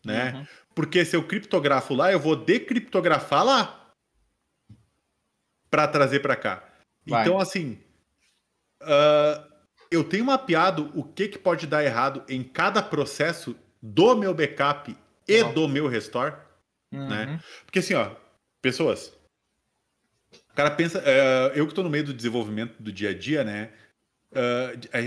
né? 0.04 0.32
uhum. 0.34 0.46
Porque 0.74 1.04
se 1.04 1.14
eu 1.14 1.22
criptografo 1.22 1.94
lá, 1.94 2.10
eu 2.10 2.18
vou 2.18 2.34
decriptografar 2.34 3.44
lá 3.44 3.79
para 5.70 5.86
trazer 5.86 6.20
para 6.20 6.36
cá. 6.36 6.68
Vai. 7.06 7.22
Então, 7.22 7.38
assim, 7.38 7.80
ah, 8.80 9.46
eu 9.90 10.04
tenho 10.04 10.24
mapeado 10.24 10.90
o 10.94 11.04
que, 11.04 11.28
que 11.28 11.38
pode 11.38 11.66
dar 11.66 11.84
errado 11.84 12.24
em 12.28 12.42
cada 12.42 12.82
processo 12.82 13.56
do 13.82 14.14
meu 14.16 14.32
backup 14.34 14.96
e 15.26 15.44
do 15.44 15.68
meu 15.68 15.88
restore, 15.88 16.34
Uhum. 16.92 17.08
né? 17.08 17.40
Porque 17.64 17.78
assim, 17.78 17.94
ó, 17.94 18.16
pessoas, 18.60 19.16
o 20.50 20.54
cara 20.54 20.72
pensa, 20.72 21.00
eh, 21.06 21.52
eu 21.54 21.64
que 21.64 21.70
estou 21.70 21.84
no 21.84 21.90
meio 21.90 22.04
do 22.04 22.12
desenvolvimento 22.12 22.82
do 22.82 22.90
dia 22.90 23.10
a 23.10 23.14
dia, 23.14 23.44
né? 23.44 23.72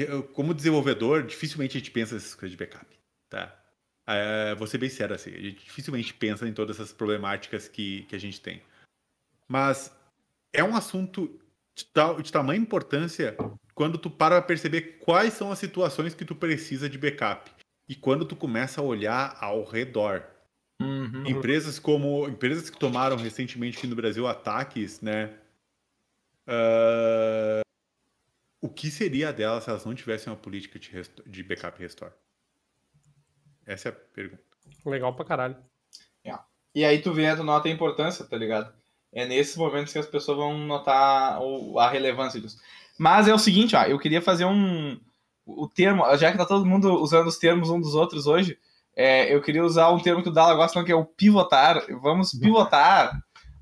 eu, 0.09 0.24
como 0.24 0.53
desenvolvedor, 0.53 1.24
dificilmente 1.24 1.78
a 1.78 1.80
gente 1.80 1.91
pensa 1.91 2.16
nessas 2.16 2.36
coisas 2.36 2.51
de 2.51 2.57
backup, 2.57 2.86
tá? 3.30 3.57
É, 4.05 4.53
vou 4.55 4.68
ser 4.68 4.78
bem 4.78 4.89
sério 4.89 5.16
assim, 5.16 5.34
a 5.34 5.39
gente 5.39 5.64
dificilmente 5.64 6.14
pensa 6.14 6.47
em 6.47 6.53
todas 6.53 6.78
essas 6.78 6.91
problemáticas 6.91 7.70
que, 7.70 8.03
que 8.03 8.16
a 8.16 8.20
gente 8.20 8.41
tem. 8.41 8.61
Mas 9.47 9.95
é 10.53 10.63
um 10.63 10.75
assunto 10.75 11.39
de, 11.75 11.85
tal, 11.85 12.21
de 12.21 12.31
tamanha 12.31 12.61
importância 12.61 13.35
quando 13.73 13.97
tu 13.97 14.09
para 14.09 14.41
perceber 14.41 14.99
quais 14.99 15.33
são 15.33 15.51
as 15.51 15.59
situações 15.59 16.13
que 16.13 16.23
tu 16.23 16.35
precisa 16.35 16.87
de 16.87 16.97
backup. 16.97 17.51
E 17.89 17.95
quando 17.95 18.23
tu 18.23 18.35
começa 18.35 18.79
a 18.79 18.83
olhar 18.83 19.35
ao 19.41 19.63
redor. 19.65 20.23
Uhum. 20.81 21.25
Empresas 21.27 21.79
como 21.79 22.27
empresas 22.27 22.69
que 22.69 22.77
tomaram 22.77 23.17
recentemente 23.17 23.77
aqui 23.77 23.87
no 23.87 23.95
Brasil 23.95 24.27
ataques, 24.27 25.01
né? 25.01 25.37
Ah, 26.47 27.61
o 28.61 28.69
que 28.69 28.89
seria 28.89 29.33
dela 29.33 29.59
se 29.59 29.69
elas 29.69 29.85
não 29.85 29.93
tivessem 29.93 30.31
uma 30.31 30.39
política 30.39 30.79
de, 30.79 30.89
de 31.25 31.43
backup 31.43 31.77
e 31.77 31.83
restore? 31.83 32.13
Essa 33.65 33.89
é 33.89 33.91
a 33.91 33.95
pergunta. 33.95 34.43
Legal 34.85 35.15
pra 35.15 35.25
caralho. 35.25 35.57
E 36.75 36.83
aí 36.83 36.99
tu 37.01 37.13
vê, 37.13 37.35
tu 37.35 37.43
nota 37.43 37.67
a 37.67 37.71
importância, 37.71 38.25
tá 38.25 38.35
ligado? 38.35 38.73
É 39.16 39.26
nesses 39.26 39.55
momentos 39.55 39.93
que 39.93 39.99
as 39.99 40.05
pessoas 40.07 40.38
vão 40.38 40.57
notar 40.57 41.39
a 41.78 41.89
relevância 41.89 42.39
disso. 42.41 42.57
Mas 42.97 43.28
é 43.28 43.34
o 43.34 43.38
seguinte, 43.39 43.76
ó, 43.76 43.84
eu 43.84 43.99
queria 43.99 44.22
fazer 44.22 44.45
um. 44.45 44.97
O 45.45 45.68
termo, 45.68 46.03
já 46.16 46.32
que 46.32 46.38
tá 46.38 46.45
todo 46.45 46.66
mundo 46.66 46.93
usando 47.01 47.28
os 47.28 47.38
termos 47.38 47.70
um 47.70 47.80
dos 47.80 47.95
outros 47.95 48.28
hoje, 48.28 48.57
é, 48.95 49.34
eu 49.34 49.41
queria 49.41 49.64
usar 49.64 49.89
um 49.91 49.99
termo 49.99 50.24
que 50.24 50.30
o 50.30 50.32
Dala 50.32 50.53
gosta, 50.55 50.84
que 50.84 50.91
é 50.91 50.95
o 50.95 51.03
pivotar. 51.05 51.84
Vamos 52.01 52.32
pivotar 52.32 53.11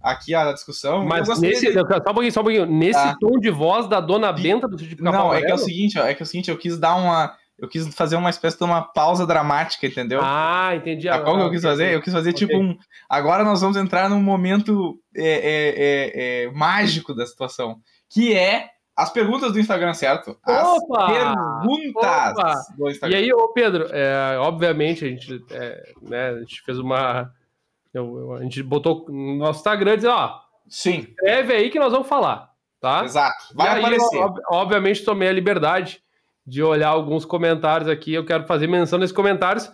aqui 0.01 0.33
a 0.35 0.51
discussão. 0.53 1.05
Mas 1.05 1.27
nesse. 1.39 1.67
de- 1.67 1.73
Só 1.73 1.81
um 1.81 2.13
pouquinho, 2.13 2.31
só 2.31 2.39
um 2.41 2.43
pouquinho. 2.43 2.65
Nesse 2.65 2.99
Tá. 2.99 3.17
tom 3.19 3.39
de 3.39 3.49
voz 3.49 3.87
da 3.87 3.99
dona 3.99 4.31
Benta 4.31 4.67
do 4.67 4.77
Não, 4.99 5.33
é 5.33 5.41
que 5.41 5.51
é 5.51 5.53
o 5.53 5.57
seguinte, 5.57 5.97
ó, 5.99 6.05
é 6.05 6.13
que 6.13 6.21
é 6.21 6.25
o 6.25 6.27
seguinte, 6.27 6.49
eu 6.51 6.57
quis 6.57 6.77
dar 6.77 6.95
uma. 6.95 7.35
Eu 7.61 7.67
quis 7.69 7.87
fazer 7.93 8.15
uma 8.15 8.31
espécie 8.31 8.57
de 8.57 8.63
uma 8.63 8.81
pausa 8.81 9.25
dramática, 9.25 9.85
entendeu? 9.85 10.19
Ah, 10.23 10.71
entendi. 10.75 11.07
Sabe 11.07 11.23
qual 11.23 11.37
que 11.37 11.43
eu 11.43 11.49
quis 11.51 11.61
fazer? 11.61 11.93
Eu 11.93 12.01
quis 12.01 12.11
fazer 12.11 12.33
tipo 12.33 12.53
Ok. 12.55 12.65
um. 12.65 12.75
Agora 13.07 13.43
nós 13.43 13.61
vamos 13.61 13.77
entrar 13.77 14.09
num 14.09 14.21
momento 14.21 14.99
é, 15.15 15.23
é, 15.23 15.69
é, 15.75 16.43
é, 16.45 16.51
mágico 16.51 17.13
da 17.13 17.23
situação, 17.25 17.79
que 18.09 18.33
é 18.35 18.67
as 18.97 19.11
perguntas 19.11 19.53
do 19.53 19.59
Instagram, 19.59 19.93
certo? 19.93 20.35
As 20.43 20.67
Opa! 20.67 21.07
perguntas 21.07 22.31
Opa! 22.31 22.53
do 22.77 22.87
E 22.87 22.91
Instagram. 22.91 23.17
aí, 23.17 23.31
ô 23.33 23.47
Pedro, 23.49 23.87
é, 23.91 24.37
obviamente 24.39 25.05
a 25.05 25.07
gente, 25.07 25.45
é, 25.51 25.93
né, 26.01 26.29
a 26.29 26.39
gente 26.39 26.61
fez 26.63 26.79
uma. 26.79 27.31
eu- 27.93 28.17
eu- 28.17 28.33
a 28.33 28.41
gente 28.43 28.63
botou 28.63 29.05
no 29.09 29.35
nosso 29.35 29.59
Instagram 29.59 29.95
dizendo, 29.97 30.13
ó, 30.15 30.39
Sim, 30.67 30.99
escreve 31.09 31.53
aí 31.53 31.69
que 31.69 31.77
nós 31.79 31.91
vamos 31.91 32.07
falar, 32.07 32.49
tá? 32.79 33.03
exato. 33.03 33.53
Vai 33.53 33.67
E 33.67 33.69
aí, 33.71 33.79
aparecer. 33.81 34.17
ob- 34.17 34.41
obviamente, 34.49 35.03
tomei 35.05 35.27
a 35.29 35.33
liberdade 35.33 36.01
de 36.51 36.61
olhar 36.61 36.89
alguns 36.89 37.23
comentários 37.23 37.87
aqui. 37.89 38.13
Eu 38.13 38.25
quero 38.25 38.43
fazer 38.45 38.67
menção 38.67 38.99
nesses 38.99 39.15
comentários. 39.15 39.71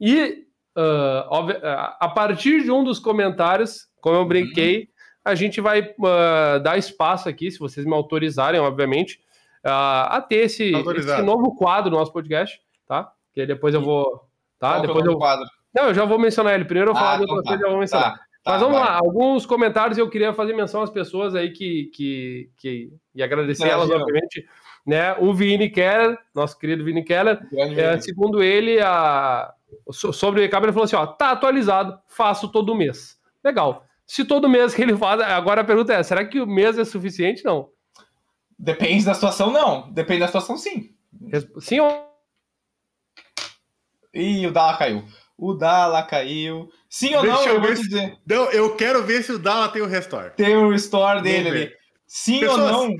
E 0.00 0.44
ah, 0.76 1.26
obvi- 1.28 1.58
ah, 1.60 1.96
a 2.00 2.08
partir 2.08 2.62
de 2.62 2.70
um 2.70 2.84
dos 2.84 3.00
comentários, 3.00 3.88
como 4.00 4.14
eu 4.16 4.24
brinquei, 4.24 4.88
a 5.24 5.34
gente 5.34 5.60
vai 5.60 5.92
ah, 6.04 6.58
dar 6.62 6.78
espaço 6.78 7.28
aqui, 7.28 7.50
se 7.50 7.58
vocês 7.58 7.84
me 7.84 7.92
autorizarem, 7.94 8.60
obviamente, 8.60 9.18
ah, 9.64 10.16
a 10.16 10.20
ter 10.20 10.44
esse, 10.44 10.70
esse 10.72 11.22
novo 11.22 11.56
quadro 11.56 11.90
no 11.90 11.98
nosso 11.98 12.12
podcast, 12.12 12.60
tá? 12.86 13.10
Que 13.34 13.44
depois 13.44 13.74
eu 13.74 13.82
vou. 13.82 14.04
Tá? 14.58 14.74
Qual 14.74 14.76
é 14.76 14.78
o 14.78 14.82
Depois 14.82 15.04
nome 15.04 15.08
eu. 15.08 15.14
do 15.14 15.18
quadro? 15.18 15.46
Não, 15.74 15.84
eu 15.88 15.94
já 15.94 16.04
vou 16.04 16.18
mencionar 16.18 16.54
ele. 16.54 16.64
Primeiro 16.64 16.90
eu 16.90 16.94
vou 16.94 17.02
Ah, 17.02 17.06
falar 17.12 17.22
então 17.24 17.34
outra 17.36 17.58
tá. 17.58 17.64
eu 17.64 17.70
vou 17.70 17.80
mencionar. 17.80 18.12
Tá, 18.12 18.18
tá, 18.44 18.50
Mas 18.52 18.60
vamos 18.60 18.78
vai. 18.78 18.86
lá, 18.88 18.94
alguns 18.98 19.44
comentários 19.46 19.98
eu 19.98 20.08
queria 20.08 20.32
fazer 20.32 20.52
menção 20.54 20.80
às 20.80 20.90
pessoas 20.90 21.34
aí 21.34 21.50
que. 21.50 21.90
que, 21.92 22.50
que 22.56 22.92
e 23.16 23.20
agradecer 23.22 23.66
elas, 23.68 23.90
obviamente. 23.90 24.46
Né? 24.86 25.14
O 25.18 25.32
Vini 25.34 25.68
Keller, 25.70 26.18
nosso 26.34 26.58
querido 26.58 26.84
Vini 26.84 27.04
Keller, 27.04 27.38
é, 27.76 28.00
segundo 28.00 28.42
ele, 28.42 28.80
a, 28.80 29.52
so- 29.92 30.12
sobre 30.12 30.40
o 30.40 30.42
recap, 30.42 30.64
ele 30.64 30.72
falou 30.72 30.84
assim: 30.84 30.96
ó, 30.96 31.06
tá 31.06 31.30
atualizado, 31.30 31.98
faço 32.08 32.48
todo 32.50 32.74
mês. 32.74 33.18
Legal. 33.44 33.84
Se 34.06 34.24
todo 34.24 34.48
mês 34.48 34.74
que 34.74 34.82
ele 34.82 34.96
faz, 34.96 35.20
agora 35.20 35.60
a 35.60 35.64
pergunta 35.64 35.92
é: 35.92 36.02
será 36.02 36.24
que 36.24 36.40
o 36.40 36.46
mês 36.46 36.78
é 36.78 36.84
suficiente? 36.84 37.44
Não. 37.44 37.68
Depende 38.58 39.04
da 39.04 39.14
situação, 39.14 39.50
não. 39.50 39.90
Depende 39.92 40.20
da 40.20 40.26
situação, 40.26 40.56
sim. 40.56 40.94
Sim 41.60 41.80
ou 41.80 42.10
Ih, 44.12 44.46
o 44.46 44.50
Dala 44.52 44.76
caiu. 44.76 45.04
O 45.38 45.54
Dala 45.54 46.02
caiu. 46.02 46.68
Sim 46.88 47.14
ou 47.14 47.22
Deixa 47.22 47.36
não? 47.36 47.46
eu 47.46 47.54
Eu 47.54 47.60
vou 47.60 47.68
ver 47.68 47.76
te 47.76 47.82
se- 47.82 47.88
dizer. 47.88 48.18
Não, 48.26 48.50
eu 48.50 48.76
quero 48.76 49.02
ver 49.04 49.22
se 49.22 49.32
o 49.32 49.38
Dala 49.38 49.68
tem 49.68 49.80
o 49.82 49.86
restore. 49.86 50.30
Tem 50.34 50.56
o 50.56 50.70
restore 50.70 51.22
dele 51.22 51.48
ali. 51.48 51.72
Sim 52.06 52.40
Pessoas, 52.40 52.58
ou 52.76 52.88
não? 52.88 52.96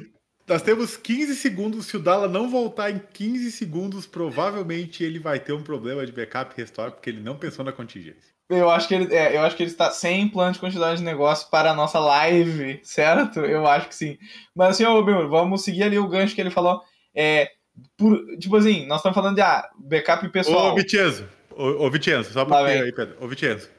Nós 0.51 0.63
temos 0.63 0.97
15 0.97 1.37
segundos. 1.37 1.87
Se 1.87 1.97
o 1.97 2.01
Dala 2.01 2.27
não 2.27 2.51
voltar 2.51 2.91
em 2.91 3.01
15 3.13 3.53
segundos, 3.53 4.05
provavelmente 4.05 5.05
ele 5.05 5.21
vai 5.21 5.39
ter 5.39 5.53
um 5.53 5.63
problema 5.63 6.05
de 6.05 6.11
backup 6.11 6.53
e 6.53 6.61
restore, 6.61 6.91
porque 6.91 7.09
ele 7.09 7.21
não 7.21 7.37
pensou 7.37 7.65
na 7.65 7.71
contingência. 7.71 8.35
Eu 8.49 8.69
acho 8.69 8.89
que 8.89 8.95
ele, 8.97 9.15
é, 9.15 9.37
eu 9.37 9.43
acho 9.43 9.55
que 9.55 9.63
ele 9.63 9.71
está 9.71 9.93
sem 9.93 10.27
plano 10.29 10.53
de 10.53 10.59
quantidade 10.59 10.99
de 10.99 11.05
negócio 11.05 11.49
para 11.51 11.71
a 11.71 11.75
nossa 11.75 12.01
live, 12.01 12.81
certo? 12.83 13.39
Eu 13.39 13.65
acho 13.65 13.87
que 13.91 13.95
sim. 13.95 14.19
Mas 14.53 14.71
assim, 14.71 14.85
ô, 14.85 15.05
meu, 15.05 15.29
vamos 15.29 15.63
seguir 15.63 15.85
ali 15.85 16.01
o 16.01 16.09
gancho 16.09 16.35
que 16.35 16.41
ele 16.41 16.51
falou. 16.51 16.83
É, 17.15 17.49
por, 17.97 18.19
tipo 18.39 18.57
assim, 18.57 18.87
nós 18.87 18.99
estamos 18.99 19.15
falando 19.15 19.37
de 19.37 19.43
ah, 19.43 19.71
backup 19.79 20.29
pessoal. 20.31 20.73
Ô, 20.73 20.75
Vicenzo, 20.75 21.29
ô, 21.53 21.87
ô 21.87 21.91
Vicenzo, 21.93 22.33
só 22.33 22.45
vem. 22.45 22.57
ter 22.57 22.83
aí, 22.83 22.93
Pedro. 22.93 23.17
Ô, 23.21 23.29
Vicenzo, 23.29 23.71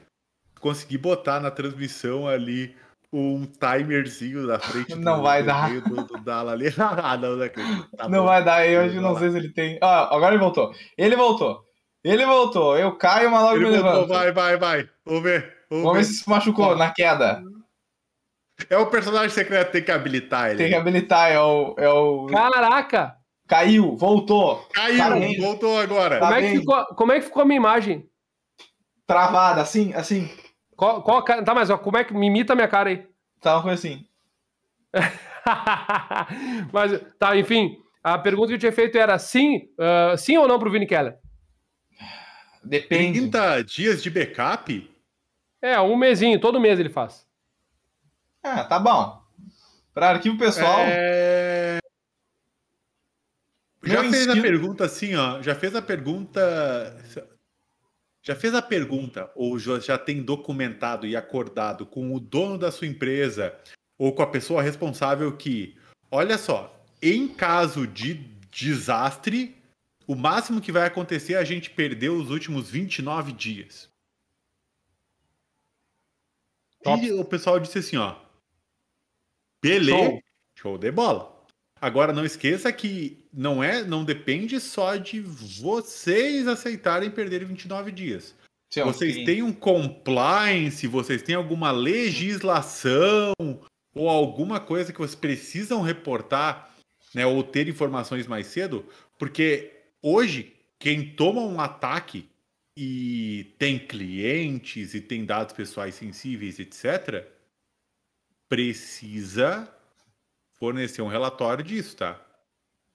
consegui 0.58 0.96
botar 0.96 1.38
na 1.38 1.50
transmissão 1.50 2.26
ali 2.26 2.74
um 3.12 3.44
timerzinho 3.44 4.46
na 4.46 4.58
frente 4.58 4.94
Não 4.94 5.22
vai 5.22 5.42
do, 5.42 5.46
dar. 5.46 5.80
do, 5.80 6.04
do 6.06 6.18
Dala 6.24 6.52
ali. 6.52 6.68
ah, 6.78 7.16
não, 7.16 7.36
não. 7.36 7.48
Tá 7.96 8.08
não 8.08 8.24
vai 8.24 8.42
dar, 8.42 8.66
eu 8.66 8.86
Vamos 8.88 9.02
não 9.02 9.18
sei 9.18 9.30
se 9.30 9.36
ele 9.36 9.52
tem. 9.52 9.78
Ah, 9.82 10.14
agora 10.14 10.34
ele 10.34 10.42
voltou. 10.42 10.72
Ele 10.96 11.14
voltou. 11.14 11.62
Ele 12.02 12.24
voltou. 12.24 12.76
Eu 12.78 12.96
caio, 12.96 13.30
mas 13.30 13.42
logo 13.42 13.56
Ele 13.56 13.66
me 13.66 13.78
voltou, 13.78 13.92
levanto. 13.92 14.08
vai, 14.08 14.32
vai, 14.32 14.56
vai. 14.56 14.88
Vamos 15.04 15.22
ver. 15.22 15.54
Vamos 15.70 15.84
Vamos 15.84 15.92
ver 15.98 16.04
ver. 16.04 16.04
se 16.04 16.22
se 16.22 16.28
machucou 16.28 16.74
na 16.76 16.90
queda. 16.90 17.42
É 18.70 18.76
o 18.76 18.86
personagem 18.86 19.30
secreto, 19.30 19.72
tem 19.72 19.82
que 19.82 19.90
habilitar 19.90 20.48
ele. 20.50 20.58
Tem 20.58 20.68
que 20.68 20.74
habilitar, 20.74 21.30
é 21.30 21.40
o. 21.40 21.74
É 21.78 21.88
o... 21.88 22.26
Caraca! 22.26 23.16
Caiu, 23.48 23.96
voltou. 23.96 24.66
Caiu, 24.72 24.98
Parabéns. 24.98 25.38
voltou 25.38 25.78
agora. 25.78 26.18
Tá 26.20 26.26
Como 26.28 26.38
é, 26.40 26.50
ficou, 26.50 26.86
como 26.96 27.12
é 27.12 27.18
que 27.18 27.26
ficou 27.26 27.42
a 27.42 27.44
minha 27.44 27.56
imagem? 27.56 28.08
Travada, 29.06 29.60
assim, 29.60 29.92
assim. 29.94 30.30
Qual, 30.82 31.00
qual 31.00 31.18
a 31.18 31.24
cara- 31.24 31.44
tá, 31.44 31.54
mas 31.54 31.70
ó, 31.70 31.78
como 31.78 31.96
é 31.96 32.02
que 32.02 32.12
me 32.12 32.26
imita 32.26 32.54
a 32.54 32.56
minha 32.56 32.66
cara 32.66 32.90
aí? 32.90 33.06
Tá 33.40 33.54
uma 33.54 33.62
coisa 33.62 33.74
assim. 33.78 34.04
Mas, 36.72 37.00
tá, 37.20 37.36
enfim, 37.36 37.78
a 38.02 38.18
pergunta 38.18 38.48
que 38.48 38.54
eu 38.54 38.58
tinha 38.58 38.72
feito 38.72 38.98
era 38.98 39.16
sim, 39.16 39.68
ah, 39.78 40.16
sim 40.16 40.36
ou 40.36 40.48
não 40.48 40.58
pro 40.58 40.72
Vini 40.72 40.84
Keller? 40.84 41.18
Depende. 42.64 43.20
30 43.20 43.62
dias 43.62 44.02
de 44.02 44.10
backup? 44.10 44.90
É, 45.62 45.80
um 45.80 45.94
mesinho, 45.94 46.40
todo 46.40 46.60
mês 46.60 46.80
ele 46.80 46.90
faz. 46.90 47.28
Ah, 48.42 48.64
tá 48.64 48.80
bom. 48.80 49.22
Para 49.94 50.10
arquivo 50.10 50.36
pessoal, 50.36 50.80
É... 50.80 51.78
Já 53.84 54.00
fez 54.02 54.28
a 54.28 54.32
pergunta 54.32 54.84
assim, 54.84 55.14
ó. 55.14 55.40
Já 55.42 55.54
fez 55.54 55.76
a 55.76 55.82
pergunta. 55.82 56.40
Já 58.22 58.36
fez 58.36 58.54
a 58.54 58.62
pergunta, 58.62 59.30
ou 59.34 59.58
já, 59.58 59.98
tem 59.98 60.22
documentado 60.22 61.06
e 61.06 61.16
acordado 61.16 61.84
com 61.84 62.14
o 62.14 62.20
dono 62.20 62.56
da 62.56 62.70
sua 62.70 62.86
empresa 62.86 63.58
ou 63.98 64.14
com 64.14 64.22
a 64.22 64.26
pessoa 64.26 64.62
responsável 64.62 65.36
que, 65.36 65.76
olha 66.10 66.38
só, 66.38 66.72
em 67.02 67.26
caso 67.26 67.84
de 67.84 68.14
desastre, 68.48 69.60
o 70.06 70.14
máximo 70.14 70.60
que 70.60 70.70
vai 70.70 70.86
acontecer 70.86 71.34
é 71.34 71.38
a 71.38 71.44
gente 71.44 71.70
perder 71.70 72.10
os 72.10 72.30
últimos 72.30 72.70
29 72.70 73.32
dias. 73.32 73.90
Top. 76.82 77.04
E 77.04 77.12
o 77.12 77.24
pessoal 77.24 77.58
disse 77.58 77.78
assim, 77.78 77.96
ó. 77.96 78.20
Beleza, 79.60 79.96
Show. 79.96 80.22
show 80.58 80.78
de 80.78 80.90
bola. 80.92 81.31
Agora 81.82 82.12
não 82.12 82.24
esqueça 82.24 82.72
que 82.72 83.18
não 83.32 83.60
é, 83.60 83.82
não 83.82 84.04
depende 84.04 84.60
só 84.60 84.94
de 84.94 85.20
vocês 85.20 86.46
aceitarem 86.46 87.10
perder 87.10 87.44
29 87.44 87.90
dias. 87.90 88.36
Vocês 88.84 89.24
têm 89.26 89.42
um 89.42 89.52
compliance, 89.52 90.86
vocês 90.86 91.22
têm 91.22 91.34
alguma 91.34 91.72
legislação 91.72 93.32
ou 93.92 94.08
alguma 94.08 94.60
coisa 94.60 94.92
que 94.92 94.98
vocês 95.00 95.16
precisam 95.16 95.82
reportar, 95.82 96.72
né, 97.12 97.26
ou 97.26 97.42
ter 97.42 97.66
informações 97.66 98.28
mais 98.28 98.46
cedo, 98.46 98.86
porque 99.18 99.72
hoje 100.00 100.54
quem 100.78 101.16
toma 101.16 101.40
um 101.40 101.60
ataque 101.60 102.28
e 102.78 103.56
tem 103.58 103.76
clientes 103.76 104.94
e 104.94 105.00
tem 105.00 105.24
dados 105.24 105.52
pessoais 105.52 105.96
sensíveis, 105.96 106.60
etc, 106.60 107.26
precisa 108.48 109.68
fornecer 110.62 111.02
um 111.02 111.08
relatório 111.08 111.64
disso, 111.64 111.96
tá? 111.96 112.20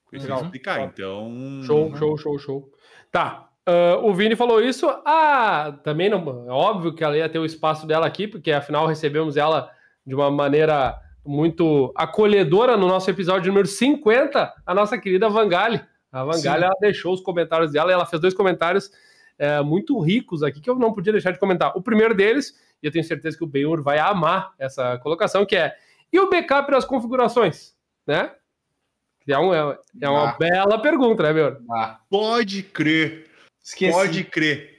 Precisa 0.08 0.32
Legal. 0.32 0.44
explicar. 0.46 0.80
Então, 0.80 1.60
Show, 1.66 1.94
show, 1.96 2.16
show, 2.16 2.38
show. 2.38 2.72
Tá. 3.12 3.46
ah, 3.66 3.98
o 4.02 4.14
Vini 4.14 4.34
falou 4.34 4.62
isso. 4.62 4.88
Ah, 5.04 5.78
também 5.84 6.08
não. 6.08 6.46
É 6.48 6.50
óbvio 6.50 6.94
que 6.94 7.04
ela 7.04 7.14
ia 7.14 7.28
ter 7.28 7.38
o 7.38 7.44
espaço 7.44 7.86
dela 7.86 8.06
aqui, 8.06 8.26
porque 8.26 8.52
afinal 8.52 8.86
recebemos 8.86 9.36
ela 9.36 9.70
de 10.06 10.14
uma 10.14 10.30
maneira 10.30 10.98
muito 11.22 11.92
acolhedora 11.94 12.74
no 12.74 12.88
nosso 12.88 13.10
episódio 13.10 13.48
número 13.48 13.68
50, 13.68 14.54
a 14.64 14.74
nossa 14.74 14.96
querida 14.96 15.28
Vangali. 15.28 15.78
A 16.10 16.24
Vangali 16.24 16.60
Sim. 16.60 16.64
ela 16.64 16.76
deixou 16.80 17.12
os 17.12 17.20
comentários 17.20 17.72
dela 17.72 17.90
e 17.90 17.92
ela 17.92 18.06
fez 18.06 18.22
dois 18.22 18.32
comentários 18.32 18.90
é, 19.38 19.60
muito 19.60 20.00
ricos 20.00 20.42
aqui 20.42 20.58
que 20.58 20.70
eu 20.70 20.76
não 20.76 20.94
podia 20.94 21.12
deixar 21.12 21.32
de 21.32 21.38
comentar. 21.38 21.76
O 21.76 21.82
primeiro 21.82 22.14
deles, 22.14 22.58
e 22.82 22.86
eu 22.86 22.90
tenho 22.90 23.04
certeza 23.04 23.36
que 23.36 23.44
o 23.44 23.46
Benhur 23.46 23.82
vai 23.82 23.98
amar 23.98 24.54
essa 24.58 24.96
colocação, 25.00 25.44
que 25.44 25.54
é 25.54 25.74
e 26.12 26.18
o 26.18 26.30
backup 26.30 26.70
das 26.70 26.84
configurações, 26.84 27.74
né? 28.06 28.32
É, 29.26 29.38
um, 29.38 29.52
é, 29.52 29.78
é 30.00 30.08
uma 30.08 30.30
ah. 30.30 30.36
bela 30.38 30.80
pergunta, 30.80 31.22
né, 31.22 31.32
meu? 31.32 31.60
Ah. 31.70 32.00
Pode 32.08 32.62
crer. 32.62 33.26
Esqueci. 33.62 33.92
Pode 33.92 34.24
crer. 34.24 34.78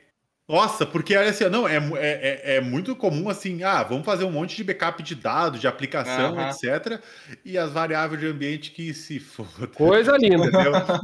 Nossa, 0.49 0.83
porque 0.83 1.15
assim, 1.15 1.47
não, 1.47 1.67
é, 1.67 1.75
é, 1.75 1.81
é, 1.99 2.55
é, 2.55 2.61
muito 2.61 2.95
comum 2.95 3.29
assim, 3.29 3.61
ah, 3.61 3.83
vamos 3.83 4.03
fazer 4.03 4.23
um 4.23 4.31
monte 4.31 4.55
de 4.55 4.63
backup 4.63 5.03
de 5.03 5.13
dados, 5.13 5.61
de 5.61 5.67
aplicação, 5.67 6.33
uhum. 6.33 6.49
etc. 6.49 6.99
E 7.45 7.55
as 7.55 7.71
variáveis 7.71 8.19
de 8.19 8.25
ambiente 8.25 8.71
que 8.71 8.91
se 8.91 9.19
foda. 9.19 9.67
Coisa 9.67 10.17
linda. 10.17 10.49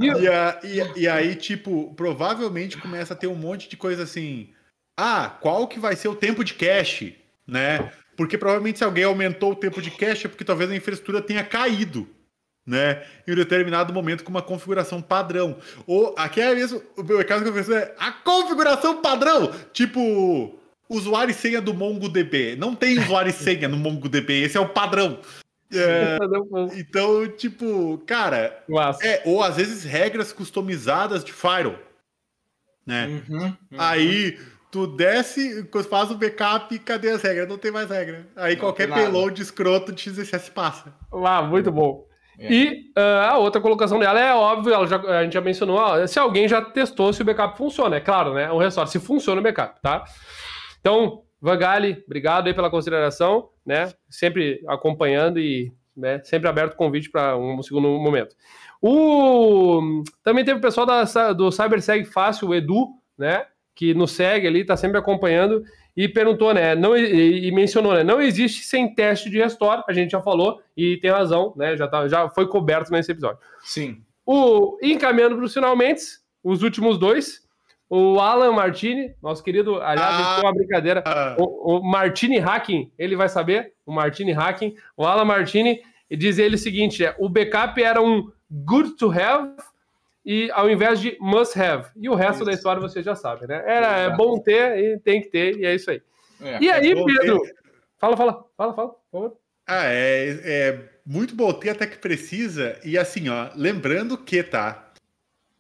e, 0.02 0.68
e, 0.68 1.02
e, 1.04 1.08
aí, 1.08 1.36
tipo, 1.36 1.94
provavelmente 1.94 2.80
começa 2.80 3.14
a 3.14 3.16
ter 3.16 3.28
um 3.28 3.36
monte 3.36 3.70
de 3.70 3.78
coisa 3.78 4.02
assim. 4.02 4.50
Ah, 4.98 5.38
qual 5.40 5.68
que 5.68 5.80
vai 5.80 5.96
ser 5.96 6.08
o 6.08 6.16
tempo 6.16 6.44
de 6.44 6.56
cache, 6.56 7.16
né? 7.46 7.92
Porque 8.16 8.38
provavelmente 8.38 8.80
se 8.80 8.84
alguém 8.84 9.03
aumentou 9.03 9.51
o 9.51 9.55
tempo 9.55 9.82
de 9.82 9.91
cache 9.91 10.26
é 10.26 10.30
porque 10.30 10.43
talvez 10.43 10.70
a 10.70 10.76
infraestrutura 10.76 11.22
tenha 11.22 11.43
caído 11.43 12.07
né? 12.66 13.03
Em 13.28 13.34
um 13.34 13.36
determinado 13.36 13.93
momento 13.93 14.24
com 14.24 14.32
uma 14.32 14.41
configuração 14.41 15.01
padrão. 15.01 15.57
Ou 15.86 16.16
aqui 16.18 16.41
é 16.41 16.55
mesmo, 16.55 16.82
o 16.97 17.26
caso 17.26 17.43
que 17.43 17.49
eu 17.49 17.53
penso 17.53 17.74
é 17.74 17.93
a 17.99 18.11
configuração 18.11 19.01
padrão, 19.01 19.53
tipo 19.72 20.57
usuário 20.89 21.32
e 21.32 21.36
senha 21.36 21.61
do 21.61 21.74
MongoDB. 21.74 22.55
Não 22.55 22.76
tem 22.76 22.97
usuário 22.97 23.30
e 23.30 23.34
senha 23.34 23.68
no 23.68 23.78
MongoDB, 23.78 24.43
esse 24.43 24.57
é 24.57 24.59
o 24.59 24.70
padrão. 24.70 25.20
É, 25.74 26.18
então, 26.78 27.28
tipo, 27.28 27.97
cara, 28.05 28.63
é, 29.01 29.22
ou 29.26 29.43
às 29.43 29.57
vezes 29.57 29.84
regras 29.84 30.32
customizadas 30.32 31.24
de 31.24 31.34
Firewall, 31.34 31.80
né? 32.86 33.07
Uhum, 33.07 33.45
uhum. 33.45 33.55
Aí 33.78 34.39
tu 34.76 34.86
desce, 34.88 35.66
faz 35.90 36.12
o 36.12 36.18
backup, 36.18 36.78
cadê 36.80 37.12
as 37.12 37.22
regras? 37.22 37.48
Não 37.48 37.58
tem 37.58 37.72
mais 37.72 37.90
regra. 37.90 38.28
Aí 38.36 38.56
não 38.56 38.60
qualquer 38.60 38.90
payload 38.90 39.42
escroto 39.42 39.94
de 39.94 40.02
XSS 40.02 40.52
passa. 40.52 40.94
Ah, 41.14 41.42
muito 41.42 41.72
bom. 41.72 42.06
É. 42.38 42.54
E 42.54 42.92
uh, 42.98 43.32
a 43.32 43.38
outra 43.38 43.62
colocação 43.62 43.98
dela 43.98 44.20
é 44.20 44.34
óbvio, 44.34 44.74
ela 44.74 44.86
já, 44.86 44.98
a 44.98 45.24
gente 45.24 45.32
já 45.32 45.40
mencionou, 45.40 45.78
ó, 45.78 46.06
se 46.06 46.20
alguém 46.20 46.46
já 46.50 46.62
testou 46.62 47.14
se 47.14 47.22
o 47.22 47.26
backup 47.26 47.58
funciona, 47.58 47.96
é 47.96 48.02
claro, 48.02 48.34
né? 48.34 48.52
O 48.52 48.58
restore, 48.58 48.90
se 48.90 49.00
funciona 49.00 49.40
o 49.40 49.44
backup, 49.44 49.80
tá? 49.82 50.04
Então, 50.82 51.24
Vangali, 51.40 52.04
obrigado 52.06 52.48
aí 52.48 52.54
pela 52.54 52.70
consideração, 52.70 53.48
né? 53.66 53.94
Sempre 54.10 54.62
acompanhando 54.68 55.40
e 55.40 55.72
né, 55.96 56.22
sempre 56.26 56.50
aberto 56.50 56.74
o 56.74 56.78
convite 56.78 57.10
para 57.10 57.38
um 57.38 57.64
segundo 57.64 57.88
momento. 57.88 58.36
O... 58.82 60.04
Também 60.22 60.44
teve 60.44 60.60
o 60.60 60.62
pessoal 60.62 60.86
da, 60.86 61.32
do 61.32 61.50
CyberSeg 61.50 62.04
Fácil, 62.04 62.50
o 62.50 62.54
Edu, 62.54 62.90
né? 63.18 63.46
Que 63.76 63.94
nos 63.94 64.12
segue 64.12 64.48
ali, 64.48 64.66
tá 64.66 64.78
sempre 64.78 64.98
acompanhando 64.98 65.64
e 65.96 66.08
perguntou, 66.10 66.54
né? 66.54 66.76
Não, 66.76 66.96
e, 66.96 67.48
e, 67.48 67.52
mencionou, 67.52 67.94
né? 67.94 68.04
Não 68.04 68.22
existe 68.22 68.64
sem 68.64 68.94
teste 68.94 69.30
de 69.30 69.38
restore, 69.38 69.84
a 69.88 69.94
gente 69.94 70.12
já 70.12 70.22
falou, 70.22 70.62
e 70.76 70.98
tem 70.98 71.12
razão, 71.12 71.54
né? 71.56 71.78
Já, 71.78 71.88
tá, 71.88 72.08
já 72.08 72.30
foi 72.30 72.48
coberto 72.48 72.92
nesse 72.92 73.12
episódio. 73.12 73.40
Sim. 73.64 74.02
O, 74.26 74.78
encaminhando 74.82 75.36
para 75.36 75.46
os 75.46 75.54
finalmente, 75.54 76.02
os 76.44 76.64
últimos 76.64 76.98
dois, 76.98 77.46
o 77.90 78.20
Alan 78.20 78.52
Martini, 78.52 79.14
nosso 79.22 79.44
querido, 79.44 79.82
aliás, 79.82 80.16
ah, 80.20 80.42
uma 80.42 80.54
brincadeira, 80.54 81.04
ah, 81.06 81.36
o, 81.40 81.78
o 81.78 81.84
Martini 81.84 82.40
Hacking, 82.40 82.92
ele 82.98 83.16
vai 83.16 83.30
saber, 83.30 83.74
o 83.86 83.94
Martini 83.94 84.34
Hacking, 84.34 84.76
o 84.98 85.06
Alan 85.06 85.26
Martini, 85.26 85.82
diz 86.10 86.40
ele 86.40 86.56
o 86.56 86.60
seguinte: 86.60 87.06
é, 87.06 87.16
o 87.20 87.30
backup 87.30 87.82
era 87.82 88.02
um 88.02 88.32
good 88.50 88.96
to 88.98 89.12
have 89.12 89.56
e 90.26 90.50
ao 90.52 90.70
invés 90.70 91.00
de 91.00 91.16
must 91.20 91.58
have. 91.60 91.88
E 91.96 92.10
o 92.10 92.16
resto 92.16 92.38
isso. 92.38 92.46
da 92.46 92.52
história 92.52 92.82
você 92.82 93.04
já 93.04 93.16
sabe, 93.16 93.46
né? 93.46 93.64
Era 93.66 93.98
é 93.98 94.16
bom 94.16 94.40
ter 94.40 94.78
e 94.80 95.00
tem 95.00 95.22
que 95.22 95.30
ter, 95.30 95.58
e 95.58 95.66
é 95.66 95.76
isso 95.76 95.92
aí. 95.92 96.02
É, 96.42 96.60
e 96.60 96.70
aí, 96.70 96.92
é 96.92 96.96
Pedro? 96.96 97.42
Ter... 97.42 97.56
Fala, 97.98 98.18
fala, 98.18 98.46
fala, 98.58 98.74
fala, 98.74 98.90
por 98.90 99.12
favor. 99.12 99.38
Ah, 99.68 99.86
é, 99.86 100.40
é 100.44 100.90
muito 101.06 101.36
bom 101.36 101.52
ter 101.54 101.70
até 101.70 101.86
que 101.88 101.98
precisa. 101.98 102.80
E 102.84 102.98
assim, 102.98 103.30
ó, 103.30 103.50
lembrando 103.56 104.18
que, 104.18 104.44
tá? 104.44 104.92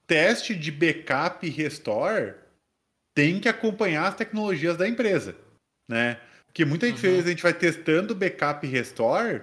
Teste 0.07 0.53
de 0.53 0.71
backup 0.71 1.45
e 1.45 1.49
restore 1.49 2.35
tem 3.15 3.39
que 3.39 3.47
acompanhar 3.47 4.07
as 4.07 4.15
tecnologias 4.15 4.75
da 4.75 4.87
empresa, 4.87 5.35
né? 5.89 6.19
Porque 6.45 6.65
muitas 6.65 6.91
uhum. 6.91 6.95
vezes 6.97 7.25
a 7.25 7.29
gente 7.29 7.43
vai 7.43 7.53
testando 7.53 8.13
backup 8.13 8.65
e 8.65 8.69
restore 8.69 9.41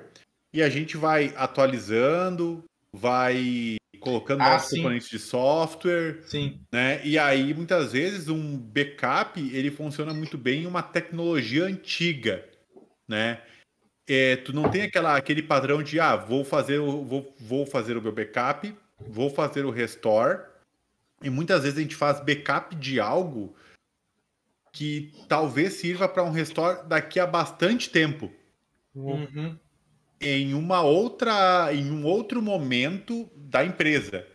e 0.53 0.63
a 0.63 0.69
gente 0.69 0.97
vai 0.97 1.33
atualizando, 1.37 2.63
vai 2.93 3.77
colocando 4.03 4.43
ah, 4.43 4.51
novos 4.51 4.69
componentes 4.69 5.09
de 5.09 5.19
software. 5.19 6.23
Sim. 6.27 6.61
Né? 6.71 7.01
E 7.05 7.19
aí, 7.19 7.55
muitas 7.55 7.93
vezes, 7.93 8.29
um 8.29 8.59
backup 8.59 9.41
ele 9.41 9.71
funciona 9.71 10.13
muito 10.13 10.37
bem 10.37 10.65
em 10.65 10.67
uma 10.67 10.83
tecnologia 10.83 11.65
antiga. 11.65 12.45
Né? 13.09 13.41
É, 14.07 14.37
tu 14.37 14.53
não 14.53 14.71
tem 14.71 14.83
aquela, 14.83 15.17
aquele 15.17 15.43
padrão 15.43 15.83
de 15.83 15.99
ah, 15.99 16.17
vou 16.17 16.45
fazer, 16.45 16.79
o, 16.79 17.05
vou, 17.05 17.35
vou 17.39 17.65
fazer 17.65 17.97
o 17.97 18.03
meu 18.03 18.13
backup, 18.13 18.75
vou 19.09 19.31
fazer 19.31 19.65
o 19.65 19.71
restore. 19.71 20.41
E 21.23 21.31
muitas 21.31 21.63
vezes 21.63 21.79
a 21.79 21.83
gente 21.83 21.95
faz 21.95 22.21
backup 22.21 22.75
de 22.75 22.99
algo 22.99 23.55
que 24.73 25.13
talvez 25.29 25.75
sirva 25.75 26.09
para 26.09 26.25
um 26.25 26.31
restore 26.31 26.87
daqui 26.89 27.21
a 27.21 27.27
bastante 27.27 27.89
tempo. 27.91 28.33
Uhum 28.95 29.57
em 30.23 30.55
uma 30.55 30.83
outra, 30.83 31.71
em 31.73 31.91
um 31.91 32.05
outro 32.05 32.41
momento 32.41 33.29
da 33.37 33.65
empresa. 33.65 34.27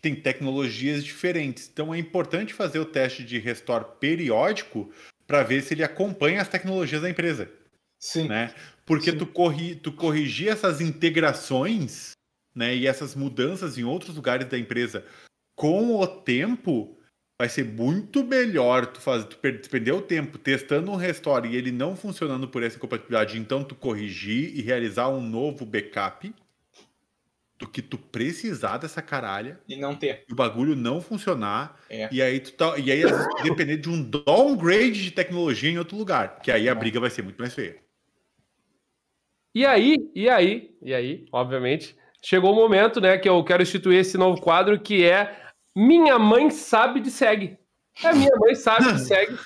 Tem 0.00 0.14
tecnologias 0.14 1.04
diferentes. 1.04 1.68
Então 1.72 1.92
é 1.94 1.98
importante 1.98 2.54
fazer 2.54 2.78
o 2.78 2.84
teste 2.84 3.24
de 3.24 3.38
restore 3.38 3.84
periódico 3.98 4.90
para 5.26 5.42
ver 5.42 5.62
se 5.62 5.74
ele 5.74 5.84
acompanha 5.84 6.40
as 6.40 6.48
tecnologias 6.48 7.02
da 7.02 7.10
empresa. 7.10 7.50
Sim. 7.98 8.28
Né? 8.28 8.54
Porque 8.84 9.10
Sim. 9.10 9.18
Tu, 9.18 9.26
corri, 9.26 9.74
tu 9.74 9.92
corrigir 9.92 10.48
essas 10.48 10.80
integrações 10.80 12.12
né, 12.54 12.74
e 12.74 12.86
essas 12.86 13.14
mudanças 13.14 13.78
em 13.78 13.84
outros 13.84 14.16
lugares 14.16 14.48
da 14.48 14.58
empresa 14.58 15.04
com 15.54 15.96
o 15.96 16.06
tempo 16.06 16.96
vai 17.40 17.48
ser 17.48 17.64
muito 17.64 18.22
melhor 18.22 18.84
tu 18.84 19.00
fazer 19.00 19.24
tu 19.24 19.38
perder 19.70 19.92
o 19.92 20.02
tempo 20.02 20.36
testando 20.36 20.90
um 20.90 20.94
restore 20.94 21.48
e 21.48 21.56
ele 21.56 21.72
não 21.72 21.96
funcionando 21.96 22.46
por 22.46 22.62
essa 22.62 22.76
incompatibilidade, 22.76 23.38
então 23.38 23.64
tu 23.64 23.74
corrigir 23.74 24.54
e 24.54 24.60
realizar 24.60 25.08
um 25.08 25.22
novo 25.22 25.64
backup 25.64 26.34
do 27.58 27.66
que 27.66 27.80
tu 27.80 27.96
precisar 27.96 28.76
dessa 28.76 29.00
caralha 29.00 29.58
e 29.66 29.74
não 29.74 29.94
ter 29.94 30.26
o 30.30 30.34
bagulho 30.34 30.76
não 30.76 31.00
funcionar 31.00 31.80
é. 31.88 32.10
e 32.12 32.20
aí 32.20 32.40
tu 32.40 32.52
tá, 32.52 32.76
e 32.76 32.92
aí 32.92 33.04
depender 33.42 33.78
de 33.78 33.88
um 33.88 34.02
downgrade 34.02 35.02
de 35.02 35.10
tecnologia 35.10 35.70
em 35.70 35.78
outro 35.78 35.96
lugar, 35.96 36.40
que 36.42 36.52
aí 36.52 36.68
a 36.68 36.74
briga 36.74 37.00
vai 37.00 37.08
ser 37.08 37.22
muito 37.22 37.38
mais 37.38 37.54
feia. 37.54 37.78
E 39.54 39.64
aí, 39.64 39.96
e 40.14 40.28
aí, 40.28 40.76
e 40.82 40.92
aí, 40.92 41.24
obviamente, 41.32 41.96
chegou 42.22 42.52
o 42.52 42.54
momento, 42.54 43.00
né, 43.00 43.16
que 43.16 43.28
eu 43.28 43.42
quero 43.42 43.62
instituir 43.62 43.98
esse 43.98 44.18
novo 44.18 44.38
quadro 44.42 44.78
que 44.78 45.06
é 45.06 45.49
minha 45.74 46.18
mãe 46.18 46.50
sabe 46.50 47.00
de 47.00 47.10
segue. 47.10 47.58
A 48.02 48.12
minha 48.12 48.34
mãe 48.36 48.54
sabe 48.54 48.92
de 48.92 49.00
segue. 49.04 49.38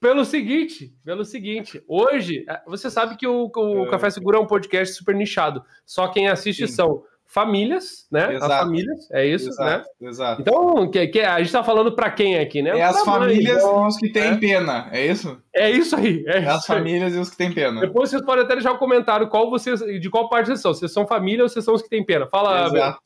Pelo 0.00 0.24
seguinte, 0.24 0.94
pelo 1.04 1.24
seguinte, 1.24 1.82
hoje, 1.88 2.44
é, 2.48 2.60
você 2.66 2.88
sabe 2.88 3.16
que 3.16 3.26
o, 3.26 3.50
o 3.52 3.84
é. 3.84 3.90
Café 3.90 4.10
Seguro 4.10 4.36
é 4.36 4.40
um 4.40 4.46
podcast 4.46 4.94
super 4.94 5.12
nichado. 5.12 5.64
Só 5.84 6.06
quem 6.06 6.28
assiste 6.28 6.68
Sim. 6.68 6.72
são 6.72 7.02
famílias, 7.28 8.06
né? 8.10 8.34
Exato. 8.34 8.52
As 8.52 8.60
famílias, 8.60 9.10
é 9.10 9.26
isso, 9.26 9.48
exato, 9.50 9.86
né? 10.00 10.08
Exato. 10.08 10.40
Então, 10.40 10.90
que, 10.90 11.06
que, 11.08 11.20
a 11.20 11.38
gente 11.40 11.52
tá 11.52 11.62
falando 11.62 11.92
para 11.92 12.10
quem 12.10 12.38
aqui, 12.38 12.62
né? 12.62 12.78
É 12.78 12.82
as 12.82 13.02
famílias 13.02 13.62
mãe, 13.62 13.84
e 13.84 13.86
os 13.86 13.96
que 13.98 14.08
têm 14.10 14.22
é? 14.22 14.36
pena, 14.36 14.88
é 14.92 15.04
isso? 15.04 15.36
É 15.54 15.70
isso 15.70 15.94
aí. 15.94 16.24
É, 16.26 16.38
é 16.38 16.48
as 16.48 16.64
famílias 16.64 17.14
e 17.14 17.18
os 17.18 17.28
que 17.28 17.36
têm 17.36 17.52
pena. 17.52 17.80
Depois 17.80 18.08
vocês 18.08 18.22
podem 18.22 18.44
até 18.44 18.54
deixar 18.54 18.72
um 18.72 18.78
comentário 18.78 19.28
qual 19.28 19.50
vocês, 19.50 19.80
de 19.80 20.08
qual 20.08 20.28
parte 20.30 20.46
vocês 20.46 20.60
são. 20.60 20.72
Vocês 20.72 20.92
são 20.92 21.06
família 21.06 21.42
ou 21.42 21.48
vocês 21.48 21.64
são 21.64 21.74
os 21.74 21.82
que 21.82 21.88
têm 21.90 22.04
pena? 22.04 22.26
Fala, 22.26 22.66
Exato. 22.66 22.98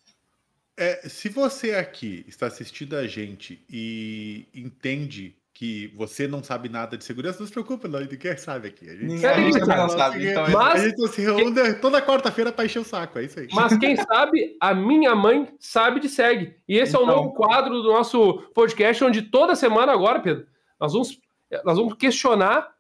É, 0.77 1.09
se 1.09 1.29
você 1.29 1.75
aqui 1.75 2.25
está 2.27 2.47
assistindo 2.47 2.97
a 2.97 3.07
gente 3.07 3.63
e 3.69 4.47
entende 4.55 5.37
que 5.55 5.93
você 5.95 6.27
não 6.27 6.43
sabe 6.43 6.69
nada 6.69 6.97
de 6.97 7.05
segurança, 7.05 7.41
não 7.41 7.47
se 7.47 7.53
preocupe, 7.53 7.87
não, 7.87 8.01
ninguém 8.01 8.37
sabe 8.37 8.69
aqui. 8.69 8.89
A 8.89 8.93
gente, 8.95 9.05
ninguém, 9.05 9.31
a 9.31 9.41
gente 9.41 9.61
não 9.61 9.89
sabe. 9.91 10.31
Então, 10.31 10.51
mas, 10.51 10.81
a 10.81 10.89
gente 10.89 11.09
se 11.09 11.21
reúne 11.21 11.75
toda 11.75 12.01
quarta-feira 12.01 12.51
para 12.51 12.65
encher 12.65 12.79
o 12.79 12.85
saco, 12.85 13.19
é 13.19 13.25
isso 13.25 13.39
aí. 13.39 13.49
Mas 13.53 13.77
quem 13.77 13.95
sabe, 13.97 14.57
a 14.61 14.75
minha 14.75 15.15
mãe 15.15 15.55
sabe 15.61 16.01
de 16.01 16.09
segue. 16.09 16.57
E 16.67 16.79
esse 16.79 16.97
então, 16.97 17.03
é 17.03 17.05
o 17.05 17.07
então. 17.07 17.25
novo 17.25 17.35
quadro 17.35 17.83
do 17.83 17.93
nosso 17.93 18.39
podcast, 18.55 19.05
onde 19.05 19.23
toda 19.23 19.55
semana 19.55 19.93
agora, 19.93 20.21
Pedro, 20.21 20.47
nós 20.81 20.95
vamos, 20.95 21.21
nós 21.65 21.77
vamos 21.77 21.95
questionar 21.95 22.73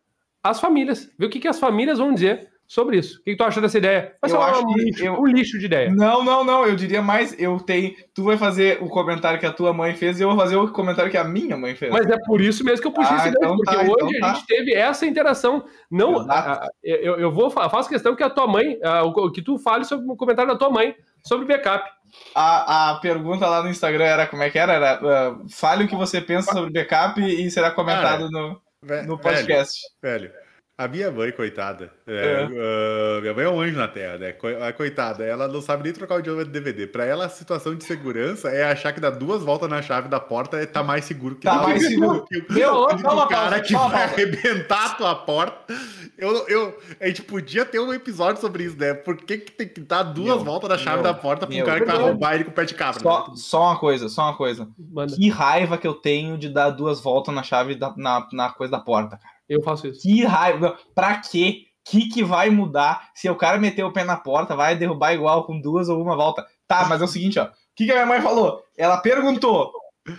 as 0.43 0.59
famílias, 0.59 1.13
ver 1.19 1.27
o 1.27 1.31
que, 1.31 1.41
que 1.41 1.49
as 1.49 1.61
famílias 1.61 1.99
vão 1.99 2.15
dizer 2.15 2.52
sobre 2.73 2.97
isso. 2.97 3.21
O 3.21 3.25
que, 3.25 3.37
tu 3.37 3.45
acha 3.45 3.61
dessa 3.61 3.77
ideia? 3.77 4.15
Vai 4.19 4.31
ser 4.31 4.39
um, 4.39 4.75
lixo, 4.75 5.05
eu... 5.05 5.21
um 5.21 5.27
lixo 5.27 5.59
de 5.59 5.67
ideia. 5.67 5.93
Não, 5.93 6.25
não, 6.25 6.43
não. 6.43 6.67
Eu 6.67 6.75
diria 6.75 7.03
mais, 7.03 7.39
eu 7.39 7.61
tenho. 7.61 7.95
Tu 8.15 8.25
vai 8.25 8.39
fazer 8.39 8.83
o 8.83 8.89
comentário 8.89 9.39
que 9.39 9.45
a 9.45 9.53
tua 9.53 9.75
mãe 9.75 9.95
fez 9.95 10.19
e 10.19 10.23
eu 10.23 10.31
vou 10.31 10.39
fazer 10.39 10.57
o 10.57 10.73
comentário 10.73 11.11
que 11.11 11.19
a 11.19 11.25
minha 11.25 11.55
mãe 11.55 11.75
fez. 11.75 11.93
Mas 11.93 12.07
é 12.07 12.17
por 12.25 12.41
isso 12.41 12.65
mesmo 12.65 12.81
que 12.81 12.89
eu 12.89 12.93
puxei 12.93 13.15
ah, 13.15 13.19
essa 13.19 13.29
ideia, 13.29 13.45
então 13.45 13.57
porque 13.57 13.77
tá, 13.77 13.83
hoje 13.83 14.17
então 14.17 14.29
a 14.29 14.33
tá. 14.33 14.39
gente 14.39 14.47
teve 14.47 14.73
essa 14.73 15.05
interação. 15.05 15.67
Não, 15.91 16.21
a, 16.31 16.65
a, 16.65 16.69
eu, 16.83 17.19
eu 17.19 17.31
vou 17.31 17.51
faço 17.51 17.91
questão 17.91 18.17
que 18.17 18.23
a 18.23 18.31
tua 18.31 18.47
mãe, 18.47 18.79
a, 18.83 19.03
o, 19.03 19.31
que 19.31 19.43
tu 19.43 19.59
fale 19.59 19.85
sobre 19.85 20.11
o 20.11 20.17
comentário 20.17 20.51
da 20.51 20.59
tua 20.59 20.71
mãe. 20.71 20.97
sobre 21.23 21.47
backup. 21.47 21.87
A, 22.35 22.93
a 22.93 22.95
pergunta 23.01 23.47
lá 23.47 23.63
no 23.63 23.69
Instagram 23.69 24.05
era 24.05 24.27
como 24.27 24.45
é 24.45 24.49
que 24.49 24.59
era? 24.59 24.73
Era 24.73 25.31
uh, 25.31 25.47
fale 25.51 25.85
o 25.85 25.89
que 25.89 25.95
você 25.95 26.23
pensa 26.23 26.51
sobre 26.51 26.71
backup 26.71 27.21
e 27.21 27.51
será 27.51 27.71
comentado 27.71 28.31
no, 28.31 28.59
no 29.07 29.19
podcast. 29.19 29.79
Velho, 30.03 30.31
velho, 30.31 30.42
a 30.77 30.89
minha 30.89 31.11
mãe, 31.11 31.31
coitada, 31.31 31.93
é, 32.07 32.45
uh, 32.47 33.21
minha 33.21 33.35
mãe 33.35 33.45
é 33.45 33.49
um 33.49 33.61
anjo 33.61 33.77
na 33.77 33.87
Terra, 33.87 34.17
né? 34.17 34.33
Coitada, 34.73 35.23
ela 35.23 35.47
não 35.47 35.61
sabe 35.61 35.85
nem 35.85 35.93
trocar 35.93 36.17
o 36.17 36.21
idioma 36.21 36.45
de 36.45 36.51
DVD. 36.51 36.87
Pra 36.87 37.05
ela, 37.05 37.27
a 37.27 37.29
situação 37.29 37.75
de 37.75 37.85
segurança 37.85 38.49
é 38.49 38.65
achar 38.65 38.93
que 38.93 39.01
dar 39.01 39.11
duas 39.11 39.43
voltas 39.43 39.69
na 39.69 39.83
chave 39.83 40.09
da 40.09 40.19
porta 40.19 40.57
é 40.57 40.67
tá 40.67 40.83
mais 40.83 41.05
seguro 41.05 41.37
que 41.37 41.43
Tá 41.43 41.63
mais 41.63 41.87
seguro. 41.87 42.25
Que, 42.33 42.53
Meu, 42.53 42.87
que 42.87 43.07
o 43.07 43.27
cara 43.27 43.61
que 43.61 43.75
vai 43.75 44.05
arrebentar 44.05 44.87
a 44.87 44.95
tua 44.95 45.15
porta. 45.15 45.75
Eu, 46.17 46.49
eu, 46.49 46.79
a 47.01 47.07
gente 47.07 47.23
podia 47.23 47.65
ter 47.65 47.79
um 47.79 47.93
episódio 47.93 48.41
sobre 48.41 48.65
isso, 48.65 48.77
né? 48.79 48.95
Por 48.95 49.17
que, 49.17 49.39
que 49.39 49.53
tem 49.53 49.69
que 49.69 49.81
dar 49.81 50.03
duas 50.03 50.37
meu, 50.37 50.45
voltas 50.45 50.71
na 50.71 50.79
chave 50.79 51.03
meu, 51.03 51.13
da 51.13 51.15
porta 51.15 51.47
pra 51.47 51.55
um 51.55 51.65
cara 51.65 51.81
que 51.81 51.87
vai 51.87 51.97
roubar 51.97 52.35
ele 52.35 52.45
com 52.45 52.51
o 52.51 52.55
pé 52.55 52.65
de 52.65 52.75
cabra? 52.75 53.01
Só, 53.01 53.29
né? 53.29 53.35
só 53.37 53.63
uma 53.63 53.79
coisa, 53.79 54.09
só 54.09 54.23
uma 54.23 54.37
coisa. 54.37 54.69
Manda. 54.79 55.15
Que 55.15 55.29
raiva 55.29 55.77
que 55.77 55.87
eu 55.87 55.95
tenho 55.95 56.39
de 56.39 56.49
dar 56.49 56.71
duas 56.71 57.01
voltas 57.01 57.35
na 57.35 57.43
chave 57.43 57.75
da, 57.75 57.93
na, 57.97 58.27
na 58.33 58.51
coisa 58.51 58.71
da 58.71 58.81
porta, 58.81 59.17
cara. 59.17 59.32
Eu 59.49 59.63
faço 59.63 59.87
isso. 59.89 60.03
Que 60.03 60.25
raiva. 60.25 60.79
Pra 60.95 61.19
quê? 61.19 61.67
O 61.87 61.91
que, 61.91 62.09
que 62.09 62.23
vai 62.23 62.49
mudar 62.49 63.11
se 63.15 63.29
o 63.29 63.35
cara 63.35 63.59
meter 63.59 63.83
o 63.85 63.93
pé 63.93 64.05
na 64.05 64.17
porta, 64.17 64.55
vai 64.55 64.77
derrubar 64.77 65.13
igual 65.13 65.45
com 65.45 65.61
duas 65.61 65.89
ou 65.89 66.01
uma 66.01 66.17
volta? 66.17 66.47
Tá, 66.67 66.87
mas 66.89 67.01
é 67.01 67.05
o 67.05 67.09
seguinte, 67.09 67.39
ó. 67.39 67.47
O 67.47 67.51
que, 67.75 67.87
que 67.87 67.91
a 67.91 67.95
minha 67.95 68.07
mãe 68.07 68.21
falou? 68.21 68.63
Ela 68.77 68.99
perguntou: 68.99 69.73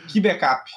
que 0.10 0.20
backup? 0.20 0.70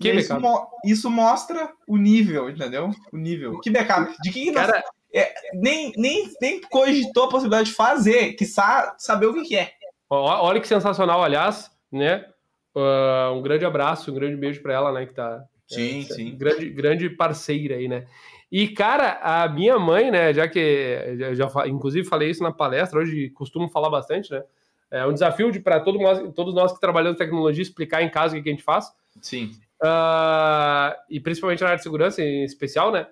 Que 0.00 0.12
isso, 0.12 0.34
backup? 0.34 0.42
Mo 0.42 0.68
isso, 0.84 1.10
mostra 1.10 1.72
o 1.86 1.96
nível, 1.96 2.50
entendeu? 2.50 2.90
O 3.12 3.16
nível. 3.16 3.60
Que 3.60 3.70
backup? 3.70 4.14
De 4.20 4.30
que, 4.30 4.44
que 4.44 4.50
nós... 4.50 4.66
cara... 4.66 4.84
É, 5.12 5.32
nem, 5.54 5.92
nem, 5.96 6.30
nem 6.40 6.60
cogitou 6.60 7.24
a 7.24 7.28
possibilidade 7.28 7.70
de 7.70 7.74
fazer, 7.74 8.34
que 8.34 8.46
sa 8.46 8.94
saber 8.96 9.26
o 9.26 9.34
que, 9.34 9.42
que 9.42 9.56
é. 9.56 9.72
Olha 10.08 10.60
que 10.60 10.68
sensacional, 10.68 11.22
aliás, 11.22 11.70
né? 11.90 12.26
Uh, 12.74 13.32
um 13.34 13.42
grande 13.42 13.64
abraço, 13.64 14.10
um 14.10 14.14
grande 14.14 14.36
beijo 14.36 14.62
para 14.62 14.72
ela, 14.72 14.92
né? 14.92 15.06
Que 15.06 15.14
tá, 15.14 15.44
Sim, 15.74 16.00
é, 16.00 16.14
sim. 16.14 16.36
Grande, 16.36 16.70
grande 16.70 17.10
parceira 17.10 17.76
aí, 17.76 17.88
né? 17.88 18.06
E, 18.50 18.68
cara, 18.68 19.20
a 19.22 19.48
minha 19.48 19.78
mãe, 19.78 20.10
né, 20.10 20.34
já 20.34 20.48
que 20.48 21.16
já, 21.16 21.34
já 21.34 21.68
inclusive 21.68 22.08
falei 22.08 22.30
isso 22.30 22.42
na 22.42 22.52
palestra, 22.52 22.98
hoje 22.98 23.30
costumo 23.30 23.68
falar 23.68 23.88
bastante, 23.88 24.30
né? 24.32 24.42
É 24.90 25.06
um 25.06 25.12
desafio 25.12 25.52
de 25.52 25.60
para 25.60 25.78
todo 25.78 26.00
nós, 26.00 26.20
todos 26.34 26.52
nós 26.52 26.72
que 26.72 26.80
trabalhamos 26.80 27.14
em 27.14 27.24
tecnologia 27.24 27.62
explicar 27.62 28.02
em 28.02 28.10
casa 28.10 28.36
o 28.36 28.42
que 28.42 28.48
a 28.48 28.52
gente 28.52 28.64
faz. 28.64 28.92
Sim. 29.22 29.52
Uh, 29.80 30.92
e 31.08 31.20
principalmente 31.20 31.60
na 31.60 31.68
área 31.68 31.76
de 31.76 31.84
segurança 31.84 32.20
em 32.20 32.42
especial, 32.42 32.90
né? 32.90 33.06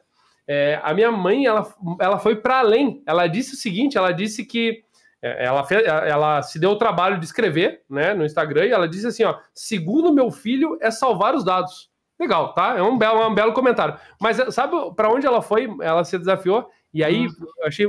É, 0.47 0.81
a 0.83 0.93
minha 0.95 1.13
mãe, 1.13 1.45
ela, 1.45 1.73
ela 2.01 2.19
foi 2.19 2.35
para 2.35 2.59
além. 2.59 3.03
Ela 3.07 3.27
disse 3.27 3.55
o 3.55 3.57
seguinte: 3.57 3.97
ela 3.97 4.11
disse 4.11 4.45
que 4.45 4.83
é, 5.23 5.45
ela, 5.45 5.63
fez, 5.63 5.85
ela 5.87 6.43
se 6.43 6.59
deu 6.59 6.71
o 6.71 6.79
trabalho 6.79 7.19
de 7.19 7.27
escrever 7.27 7.83
né, 7.89 8.15
no 8.15 8.25
Instagram 8.25 8.67
e 8.67 8.71
ela 8.71 8.89
disse 8.89 9.07
assim: 9.07 9.25
ó, 9.25 9.39
segundo 9.55 10.13
meu 10.13 10.31
filho, 10.31 10.79
é 10.81 10.91
salvar 10.91 11.35
os 11.35 11.45
dados. 11.45 11.88
Legal, 12.19 12.53
tá? 12.53 12.77
É 12.77 12.83
um 12.83 12.99
belo, 12.99 13.29
um 13.29 13.35
belo 13.35 13.53
comentário. 13.53 13.97
Mas 14.21 14.39
eh, 14.39 14.51
sabe 14.51 14.75
para 14.97 15.11
onde 15.11 15.27
ela 15.27 15.41
foi? 15.41 15.69
Ela 15.81 16.05
se 16.05 16.19
desafiou, 16.19 16.69
e 16.93 17.05
aí 17.05 17.27
hum. 17.27 17.31
achei 17.65 17.87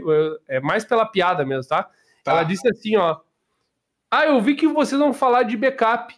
é 0.47 0.59
mais 0.59 0.86
pela 0.86 1.05
piada 1.05 1.45
mesmo, 1.45 1.67
tá? 1.67 1.89
tá? 2.23 2.32
Ela 2.32 2.43
disse 2.43 2.67
assim, 2.67 2.95
ó. 2.95 3.17
Ah, 4.11 4.25
eu 4.25 4.39
vi 4.41 4.55
que 4.55 4.67
vocês 4.67 4.99
vão 4.99 5.13
falar 5.13 5.43
de 5.43 5.55
backup. 5.57 6.15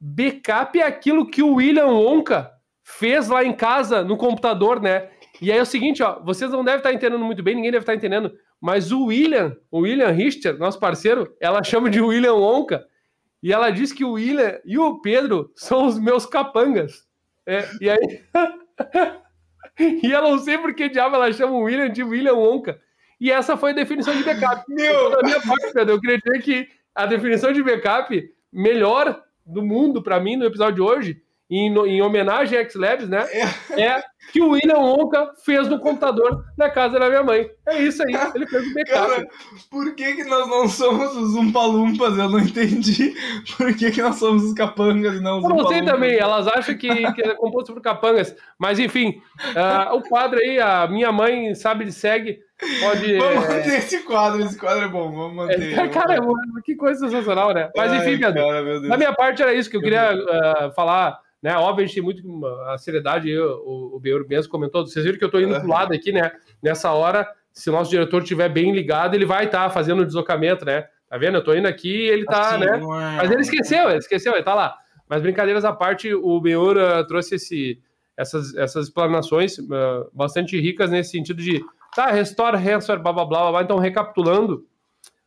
Backup 0.00 0.78
é 0.78 0.86
aquilo 0.86 1.26
que 1.30 1.42
o 1.42 1.54
William 1.54 1.86
Wonka 1.86 2.50
fez 2.82 3.28
lá 3.28 3.42
em 3.42 3.52
casa 3.52 4.04
no 4.04 4.16
computador, 4.16 4.80
né? 4.80 5.08
E 5.40 5.50
aí 5.50 5.58
é 5.58 5.62
o 5.62 5.66
seguinte, 5.66 6.02
ó, 6.02 6.20
vocês 6.20 6.50
não 6.50 6.64
devem 6.64 6.78
estar 6.78 6.92
entendendo 6.92 7.24
muito 7.24 7.42
bem, 7.42 7.54
ninguém 7.54 7.72
deve 7.72 7.82
estar 7.82 7.94
entendendo, 7.94 8.32
mas 8.60 8.92
o 8.92 9.06
William, 9.06 9.56
o 9.70 9.80
William 9.80 10.10
Richter, 10.10 10.58
nosso 10.58 10.78
parceiro, 10.78 11.34
ela 11.40 11.62
chama 11.62 11.90
de 11.90 12.00
William 12.00 12.34
Wonka, 12.34 12.86
e 13.42 13.52
ela 13.52 13.70
diz 13.70 13.92
que 13.92 14.04
o 14.04 14.12
William 14.12 14.58
e 14.64 14.78
o 14.78 15.00
Pedro 15.00 15.52
são 15.56 15.86
os 15.86 15.98
meus 15.98 16.24
capangas. 16.24 17.03
É, 17.46 17.68
e 17.80 17.90
aí. 17.90 18.22
e 20.02 20.10
eu 20.10 20.22
não 20.22 20.38
sei 20.38 20.58
por 20.58 20.74
que 20.74 20.88
diabo 20.88 21.16
ela 21.16 21.32
chama 21.32 21.52
o 21.52 21.62
William 21.62 21.90
de 21.90 22.02
William 22.02 22.34
Wonka. 22.34 22.80
E 23.20 23.30
essa 23.30 23.56
foi 23.56 23.70
a 23.70 23.74
definição 23.74 24.16
de 24.16 24.24
backup. 24.24 24.64
Meu! 24.68 25.10
Da 25.10 25.22
minha 25.22 25.40
parte, 25.40 25.72
Pedro, 25.72 25.94
eu 25.94 26.00
queria 26.00 26.18
dizer 26.18 26.42
que 26.42 26.68
a 26.94 27.06
definição 27.06 27.52
de 27.52 27.62
backup 27.62 28.34
melhor 28.52 29.22
do 29.44 29.62
mundo 29.62 30.02
para 30.02 30.20
mim 30.20 30.36
no 30.36 30.44
episódio 30.44 30.76
de 30.76 30.80
hoje 30.80 31.22
em, 31.58 31.72
em 31.88 32.02
homenagem 32.02 32.58
a 32.58 32.62
X-Labs, 32.62 33.08
né? 33.08 33.26
É. 33.30 33.82
é. 33.82 34.02
que 34.32 34.40
o 34.40 34.50
William 34.50 34.78
Wonka 34.78 35.32
fez 35.44 35.68
no 35.68 35.78
computador 35.78 36.44
da 36.56 36.70
casa 36.70 36.98
da 36.98 37.08
minha 37.08 37.22
mãe. 37.22 37.48
É 37.66 37.82
isso 37.82 38.02
aí, 38.02 38.14
ele 38.34 38.46
fez 38.46 38.66
o 38.66 38.74
backup. 38.74 39.08
Cara, 39.08 39.28
por 39.70 39.94
que, 39.94 40.14
que 40.14 40.24
nós 40.24 40.48
não 40.48 40.68
somos 40.68 41.16
os 41.16 41.34
Umpalumpas? 41.34 42.18
Eu 42.18 42.28
não 42.28 42.40
entendi. 42.40 43.14
Por 43.56 43.74
que, 43.74 43.90
que 43.90 44.02
nós 44.02 44.16
somos 44.16 44.44
os 44.44 44.54
capangas 44.54 45.14
e 45.14 45.20
não 45.20 45.38
os 45.38 45.44
Eu 45.44 45.50
não 45.50 45.68
sei 45.68 45.84
também, 45.84 46.16
elas 46.16 46.46
acham 46.48 46.76
que, 46.76 47.12
que 47.12 47.22
é 47.22 47.34
composto 47.34 47.72
por 47.72 47.82
capangas. 47.82 48.34
Mas 48.58 48.78
enfim, 48.78 49.20
uh, 49.40 49.94
o 49.94 50.02
quadro 50.02 50.38
aí, 50.40 50.58
a 50.58 50.86
minha 50.88 51.12
mãe 51.12 51.54
sabe 51.54 51.84
de 51.84 51.92
segue. 51.92 52.38
Pode, 52.80 53.18
vamos 53.18 53.44
é... 53.44 53.48
manter 53.48 53.78
esse 53.78 53.98
quadro, 54.04 54.42
esse 54.42 54.56
quadro 54.56 54.84
é 54.84 54.88
bom, 54.88 55.12
vamos 55.12 55.34
manter. 55.34 55.78
É, 55.78 55.88
cara, 55.88 56.16
vamos... 56.16 56.38
que 56.64 56.74
coisa 56.74 57.00
sensacional, 57.00 57.52
né? 57.52 57.70
Mas 57.76 57.92
enfim, 57.92 58.24
Ai, 58.24 58.32
cara, 58.32 58.80
da 58.80 58.96
minha 58.96 59.12
parte 59.12 59.42
era 59.42 59.52
isso 59.52 59.68
que 59.68 59.76
eu 59.76 59.82
queria 59.82 60.14
uh, 60.14 60.72
falar 60.72 61.23
né? 61.44 61.54
Óbvio, 61.58 61.84
a 61.84 61.86
gente 61.86 61.96
tem 61.96 62.02
muito 62.02 62.46
a 62.68 62.78
seriedade, 62.78 63.28
eu, 63.28 63.62
o, 63.66 63.96
o 63.96 64.00
Beur 64.00 64.26
mesmo 64.26 64.50
comentou. 64.50 64.86
Vocês 64.86 65.04
viram 65.04 65.18
que 65.18 65.24
eu 65.24 65.28
estou 65.28 65.42
indo 65.42 65.54
pro 65.60 65.68
lado 65.68 65.92
aqui, 65.92 66.10
né? 66.10 66.32
Nessa 66.62 66.90
hora, 66.90 67.30
se 67.52 67.68
o 67.68 67.72
nosso 67.74 67.90
diretor 67.90 68.22
estiver 68.22 68.48
bem 68.48 68.72
ligado, 68.72 69.14
ele 69.14 69.26
vai 69.26 69.44
estar 69.44 69.64
tá 69.64 69.68
fazendo 69.68 70.00
o 70.00 70.06
deslocamento, 70.06 70.64
né? 70.64 70.86
Tá 71.06 71.18
vendo? 71.18 71.34
Eu 71.34 71.40
estou 71.40 71.54
indo 71.54 71.68
aqui 71.68 72.06
e 72.06 72.08
ele 72.08 72.24
tá, 72.24 72.54
assim, 72.54 72.60
né? 72.60 72.78
É... 72.78 73.16
Mas 73.18 73.30
ele 73.30 73.42
esqueceu, 73.42 73.90
ele 73.90 73.98
esqueceu, 73.98 74.32
ele 74.32 74.42
tá 74.42 74.54
lá. 74.54 74.74
Mas 75.06 75.20
brincadeiras 75.20 75.66
à 75.66 75.72
parte, 75.74 76.14
o 76.14 76.40
Beur 76.40 76.78
uh, 76.78 77.06
trouxe 77.06 77.34
esse, 77.34 77.78
essas, 78.16 78.56
essas 78.56 78.86
explanações 78.86 79.58
uh, 79.58 80.10
bastante 80.14 80.58
ricas 80.58 80.90
nesse 80.90 81.10
sentido 81.10 81.42
de 81.42 81.62
tá, 81.94 82.10
restore, 82.10 82.56
restore, 82.56 83.02
blá 83.02 83.12
blá 83.12 83.26
blá 83.26 83.50
blá. 83.50 83.62
Então, 83.62 83.76
recapitulando, 83.76 84.66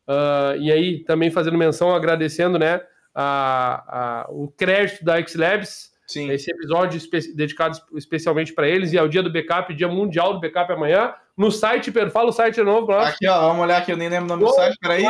uh, 0.08 0.58
e 0.60 0.72
aí 0.72 1.04
também 1.04 1.30
fazendo 1.30 1.60
menção, 1.60 1.94
agradecendo, 1.94 2.58
né? 2.58 2.82
A, 3.14 4.24
a, 4.26 4.32
o 4.32 4.48
crédito 4.48 5.06
da 5.06 5.18
X-Labs, 5.18 5.96
Sim. 6.08 6.32
Esse 6.32 6.50
episódio 6.50 6.98
espe 6.98 7.20
dedicado 7.36 7.78
especialmente 7.94 8.54
para 8.54 8.68
eles 8.68 8.92
e 8.94 8.98
é 8.98 9.04
o 9.04 9.10
dia 9.10 9.22
do 9.22 9.32
backup, 9.32 9.72
dia 9.74 9.90
mundial 9.90 10.34
do 10.34 10.40
backup 10.40 10.72
amanhã. 10.72 11.14
No 11.36 11.52
site, 11.52 11.92
fala 12.10 12.30
o 12.30 12.32
site 12.32 12.56
de 12.56 12.64
novo. 12.64 12.88
Pra 12.88 13.10
aqui, 13.10 13.28
ó, 13.28 13.50
vamos 13.50 13.64
olhar 13.64 13.80
aqui, 13.80 13.92
eu 13.92 13.98
nem 13.98 14.08
lembro 14.08 14.24
o 14.26 14.30
nome 14.30 14.46
do 14.46 14.54
site, 14.54 14.78
peraí. 14.80 15.04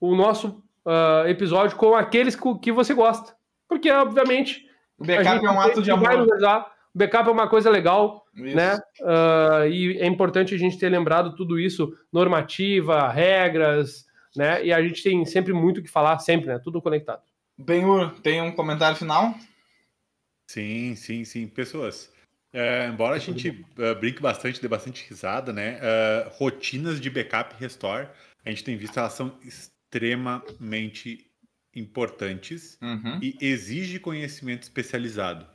o 0.00 0.14
nosso 0.14 0.62
uh, 0.84 1.28
episódio 1.28 1.76
com 1.76 1.94
aqueles 1.94 2.36
que 2.60 2.72
você 2.72 2.94
gosta. 2.94 3.36
Porque, 3.68 3.90
obviamente, 3.90 4.66
o 4.98 5.04
backup 5.04 5.44
é 5.44 5.50
um 5.50 5.60
ato 5.60 5.82
de 5.82 5.90
amor. 5.90 6.26
Usar, 6.36 6.72
backup 6.94 7.28
é 7.28 7.32
uma 7.32 7.48
coisa 7.48 7.68
legal, 7.68 8.24
isso. 8.34 8.56
né? 8.56 8.78
Uh, 9.00 9.66
e 9.68 9.98
é 9.98 10.06
importante 10.06 10.54
a 10.54 10.58
gente 10.58 10.78
ter 10.78 10.88
lembrado 10.88 11.34
tudo 11.34 11.58
isso, 11.58 11.92
normativa, 12.12 13.08
regras, 13.08 14.06
né? 14.36 14.64
E 14.64 14.72
a 14.72 14.82
gente 14.82 15.02
tem 15.02 15.24
sempre 15.24 15.52
muito 15.52 15.78
o 15.78 15.82
que 15.82 15.90
falar, 15.90 16.18
sempre, 16.18 16.46
né? 16.48 16.58
Tudo 16.62 16.80
conectado. 16.80 17.22
Benhur, 17.58 18.20
tem 18.20 18.40
um 18.42 18.52
comentário 18.52 18.96
final? 18.96 19.34
Sim, 20.48 20.94
sim, 20.94 21.24
sim. 21.24 21.46
Pessoas, 21.46 22.12
é, 22.52 22.86
embora 22.86 23.16
a 23.16 23.18
gente 23.18 23.48
uh, 23.50 23.94
brinque 23.98 24.20
bastante, 24.20 24.60
dê 24.60 24.68
bastante 24.68 25.04
risada, 25.08 25.52
né? 25.52 25.78
Uh, 25.78 26.30
rotinas 26.36 27.00
de 27.00 27.10
backup 27.10 27.54
e 27.54 27.60
restore, 27.60 28.08
a 28.44 28.50
gente 28.50 28.64
tem 28.64 28.76
visto 28.76 28.98
elas 28.98 29.14
são 29.14 29.36
extremamente 29.42 31.30
importantes 31.74 32.78
uhum. 32.80 33.18
e 33.20 33.36
exige 33.40 33.98
conhecimento 33.98 34.62
especializado. 34.62 35.46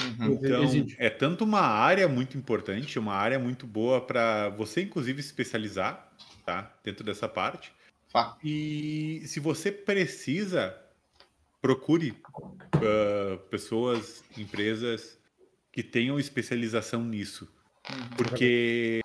Uhum. 0.00 0.32
Então, 0.34 0.86
é 0.98 1.10
tanto 1.10 1.44
uma 1.44 1.60
área 1.60 2.06
muito 2.08 2.38
importante, 2.38 2.98
uma 2.98 3.14
área 3.14 3.38
muito 3.38 3.66
boa 3.66 4.00
para 4.00 4.48
você, 4.50 4.82
inclusive, 4.82 5.20
especializar, 5.20 6.12
tá? 6.44 6.72
Dentro 6.84 7.04
dessa 7.04 7.28
parte. 7.28 7.72
E 8.42 9.22
se 9.26 9.38
você 9.38 9.70
precisa 9.70 10.74
procure 11.60 12.10
uh, 12.10 13.38
pessoas, 13.50 14.22
empresas 14.36 15.18
que 15.72 15.82
tenham 15.82 16.18
especialização 16.18 17.04
nisso. 17.04 17.48
Uhum. 17.90 18.08
Porque 18.16 19.00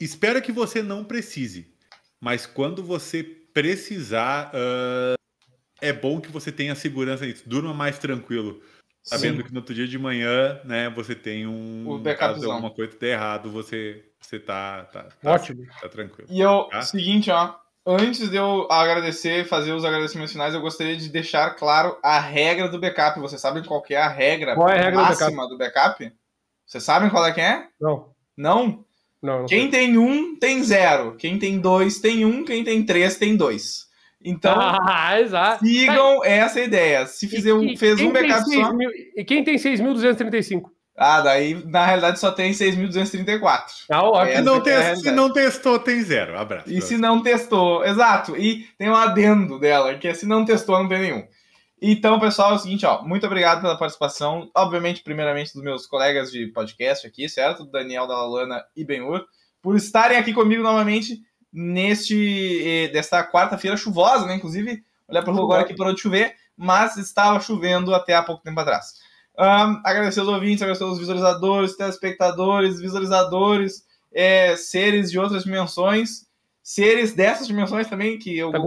espero 0.00 0.42
que 0.42 0.52
você 0.52 0.82
não 0.82 1.04
precise, 1.04 1.72
mas 2.20 2.46
quando 2.46 2.82
você 2.82 3.22
precisar, 3.22 4.52
uh, 4.54 5.16
é 5.80 5.92
bom 5.92 6.20
que 6.20 6.30
você 6.30 6.50
tenha 6.52 6.74
segurança 6.74 7.24
nisso. 7.24 7.48
Durma 7.48 7.72
mais 7.72 7.98
tranquilo. 7.98 8.62
Sabendo 9.06 9.36
Sim. 9.36 9.42
que 9.44 9.52
no 9.52 9.60
outro 9.60 9.72
dia 9.72 9.86
de 9.86 9.96
manhã, 9.96 10.60
né, 10.64 10.90
você 10.90 11.14
tem 11.14 11.46
um. 11.46 11.88
O 11.88 12.16
caso 12.16 12.50
alguma 12.50 12.72
coisa 12.72 12.98
der 12.98 13.12
errado, 13.12 13.48
você, 13.52 14.04
você 14.20 14.36
tá, 14.36 14.82
tá, 14.92 15.04
tá, 15.04 15.30
Ótimo. 15.30 15.64
tá 15.80 15.88
tranquilo. 15.88 16.28
E 16.28 16.40
eu, 16.40 16.64
tá? 16.64 16.82
seguinte, 16.82 17.30
ó. 17.30 17.54
Antes 17.88 18.28
de 18.28 18.34
eu 18.34 18.66
agradecer, 18.68 19.46
fazer 19.46 19.70
os 19.70 19.84
agradecimentos 19.84 20.32
finais, 20.32 20.54
eu 20.54 20.60
gostaria 20.60 20.96
de 20.96 21.08
deixar 21.08 21.50
claro 21.50 21.96
a 22.02 22.18
regra 22.18 22.68
do 22.68 22.80
backup. 22.80 23.20
Vocês 23.20 23.40
sabem 23.40 23.62
qual 23.62 23.80
é 23.88 23.94
a 23.94 24.08
regra, 24.08 24.56
qual 24.56 24.68
é 24.68 24.80
a 24.80 24.82
regra 24.82 25.02
máxima 25.02 25.48
do 25.48 25.56
backup? 25.56 25.98
do 26.00 26.04
backup? 26.04 26.16
Vocês 26.66 26.82
sabem 26.82 27.08
qual 27.08 27.24
é 27.24 27.32
que 27.32 27.40
é? 27.40 27.68
Não. 27.80 28.10
Não? 28.36 28.84
Não, 29.22 29.38
não 29.40 29.46
Quem 29.46 29.70
sei. 29.70 29.70
tem 29.70 29.96
um, 29.98 30.36
tem 30.36 30.64
zero. 30.64 31.14
Quem 31.14 31.38
tem 31.38 31.60
dois, 31.60 32.00
tem 32.00 32.24
um. 32.24 32.44
Quem 32.44 32.64
tem 32.64 32.84
três, 32.84 33.16
tem 33.16 33.36
dois. 33.36 33.85
Então, 34.26 34.58
ah, 34.58 35.18
exato. 35.22 35.64
sigam 35.64 36.20
tá. 36.20 36.28
essa 36.28 36.60
ideia. 36.60 37.06
Se 37.06 37.28
fizer 37.28 37.54
um, 37.54 37.62
e, 37.62 37.76
fez 37.76 38.00
um 38.00 38.12
backup 38.12 38.42
só. 38.42 38.72
Mil, 38.72 38.90
e 39.16 39.24
quem 39.24 39.44
tem 39.44 39.54
6.235? 39.54 40.64
Ah, 40.98 41.20
daí 41.20 41.54
na 41.66 41.86
realidade 41.86 42.18
só 42.18 42.32
tem 42.32 42.50
6.234. 42.50 43.60
Ah, 43.88 44.02
ótimo. 44.02 44.36
Se 44.36 44.42
não, 44.42 44.66
é 44.66 44.96
se 44.96 45.10
não 45.12 45.32
testou, 45.32 45.78
tem 45.78 46.02
zero. 46.02 46.36
Abraço. 46.36 46.72
E 46.72 46.82
se 46.82 46.96
não 46.96 47.22
testou, 47.22 47.84
exato. 47.84 48.36
E 48.36 48.64
tem 48.76 48.90
um 48.90 48.96
adendo 48.96 49.60
dela, 49.60 49.94
que 49.94 50.08
é 50.08 50.14
se 50.14 50.26
não 50.26 50.44
testou, 50.44 50.78
não 50.78 50.88
tem 50.88 50.98
nenhum. 50.98 51.24
Então, 51.80 52.18
pessoal, 52.18 52.52
é 52.52 52.54
o 52.54 52.58
seguinte, 52.58 52.86
ó, 52.86 53.02
muito 53.02 53.26
obrigado 53.26 53.60
pela 53.60 53.78
participação. 53.78 54.50
Obviamente, 54.56 55.02
primeiramente, 55.02 55.52
dos 55.52 55.62
meus 55.62 55.86
colegas 55.86 56.32
de 56.32 56.46
podcast 56.48 57.06
aqui, 57.06 57.28
certo? 57.28 57.66
Daniel 57.66 58.06
Dalalana 58.08 58.64
e 58.74 58.82
Benhur, 58.82 59.24
por 59.62 59.76
estarem 59.76 60.16
aqui 60.16 60.32
comigo 60.32 60.62
novamente 60.62 61.20
neste 61.56 62.90
desta 62.92 63.26
quarta-feira 63.26 63.78
chuvosa, 63.78 64.26
né? 64.26 64.34
Inclusive, 64.34 64.84
olhar 65.08 65.22
para 65.22 65.32
o 65.32 65.42
agora 65.42 65.62
aqui 65.62 65.74
parou 65.74 65.94
de 65.94 66.00
chover, 66.02 66.36
mas 66.54 66.98
estava 66.98 67.40
chovendo 67.40 67.94
até 67.94 68.14
há 68.14 68.22
pouco 68.22 68.42
tempo 68.42 68.60
atrás. 68.60 68.94
Um, 69.38 69.80
agradecer 69.84 70.20
aos 70.20 70.28
ouvintes, 70.28 70.60
agradecer 70.60 70.84
aos 70.84 70.98
visualizadores, 70.98 71.76
telespectadores, 71.76 72.78
visualizadores, 72.78 73.86
é, 74.12 74.54
seres 74.56 75.10
de 75.10 75.18
outras 75.18 75.44
dimensões, 75.44 76.26
seres 76.62 77.14
dessas 77.14 77.46
dimensões 77.46 77.86
também, 77.86 78.18
que 78.18 78.36
eu, 78.36 78.52
tá 78.52 78.58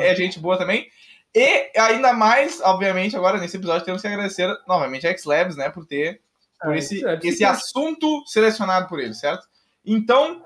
é, 0.00 0.08
é 0.08 0.14
gente 0.14 0.38
boa 0.38 0.56
também. 0.56 0.88
E 1.34 1.70
ainda 1.78 2.12
mais, 2.12 2.60
obviamente, 2.62 3.16
agora 3.16 3.38
nesse 3.38 3.56
episódio 3.56 3.84
temos 3.84 4.00
que 4.00 4.08
agradecer 4.08 4.48
novamente 4.66 5.06
a 5.06 5.10
X-Labs, 5.10 5.56
né, 5.56 5.68
por 5.68 5.84
ter 5.86 6.20
por 6.62 6.74
é, 6.74 6.78
esse, 6.78 7.04
é 7.06 7.18
esse 7.22 7.44
assunto 7.44 8.22
selecionado 8.26 8.86
por 8.86 9.00
ele, 9.00 9.14
certo? 9.14 9.46
Então, 9.84 10.42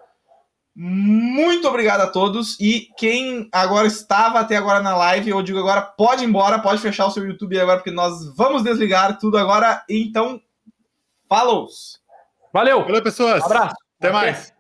muito 0.79 1.67
obrigado 1.67 2.03
a 2.03 2.07
todos. 2.07 2.61
E 2.61 2.89
quem 2.99 3.49
agora 3.51 3.87
estava 3.87 4.41
até 4.41 4.57
agora 4.57 4.81
na 4.81 4.95
live, 4.95 5.31
eu 5.31 5.43
digo 5.43 5.59
agora, 5.59 5.81
pode 5.81 6.23
ir 6.23 6.29
embora, 6.29 6.59
pode 6.59 6.83
fechar 6.83 7.07
o 7.07 7.11
seu 7.11 7.27
YouTube 7.27 7.59
agora, 7.59 7.79
porque 7.79 7.91
nós 7.91 8.37
vamos 8.37 8.63
desligar 8.63 9.19
tudo 9.19 9.39
agora. 9.39 9.83
Então, 9.89 10.39
falou! 11.27 11.67
Valeu! 12.53 12.85
Valeu, 12.85 13.03
pessoas! 13.03 13.43
Um 13.43 13.47
abraço! 13.47 13.77
Até 13.99 14.13
mais! 14.13 14.56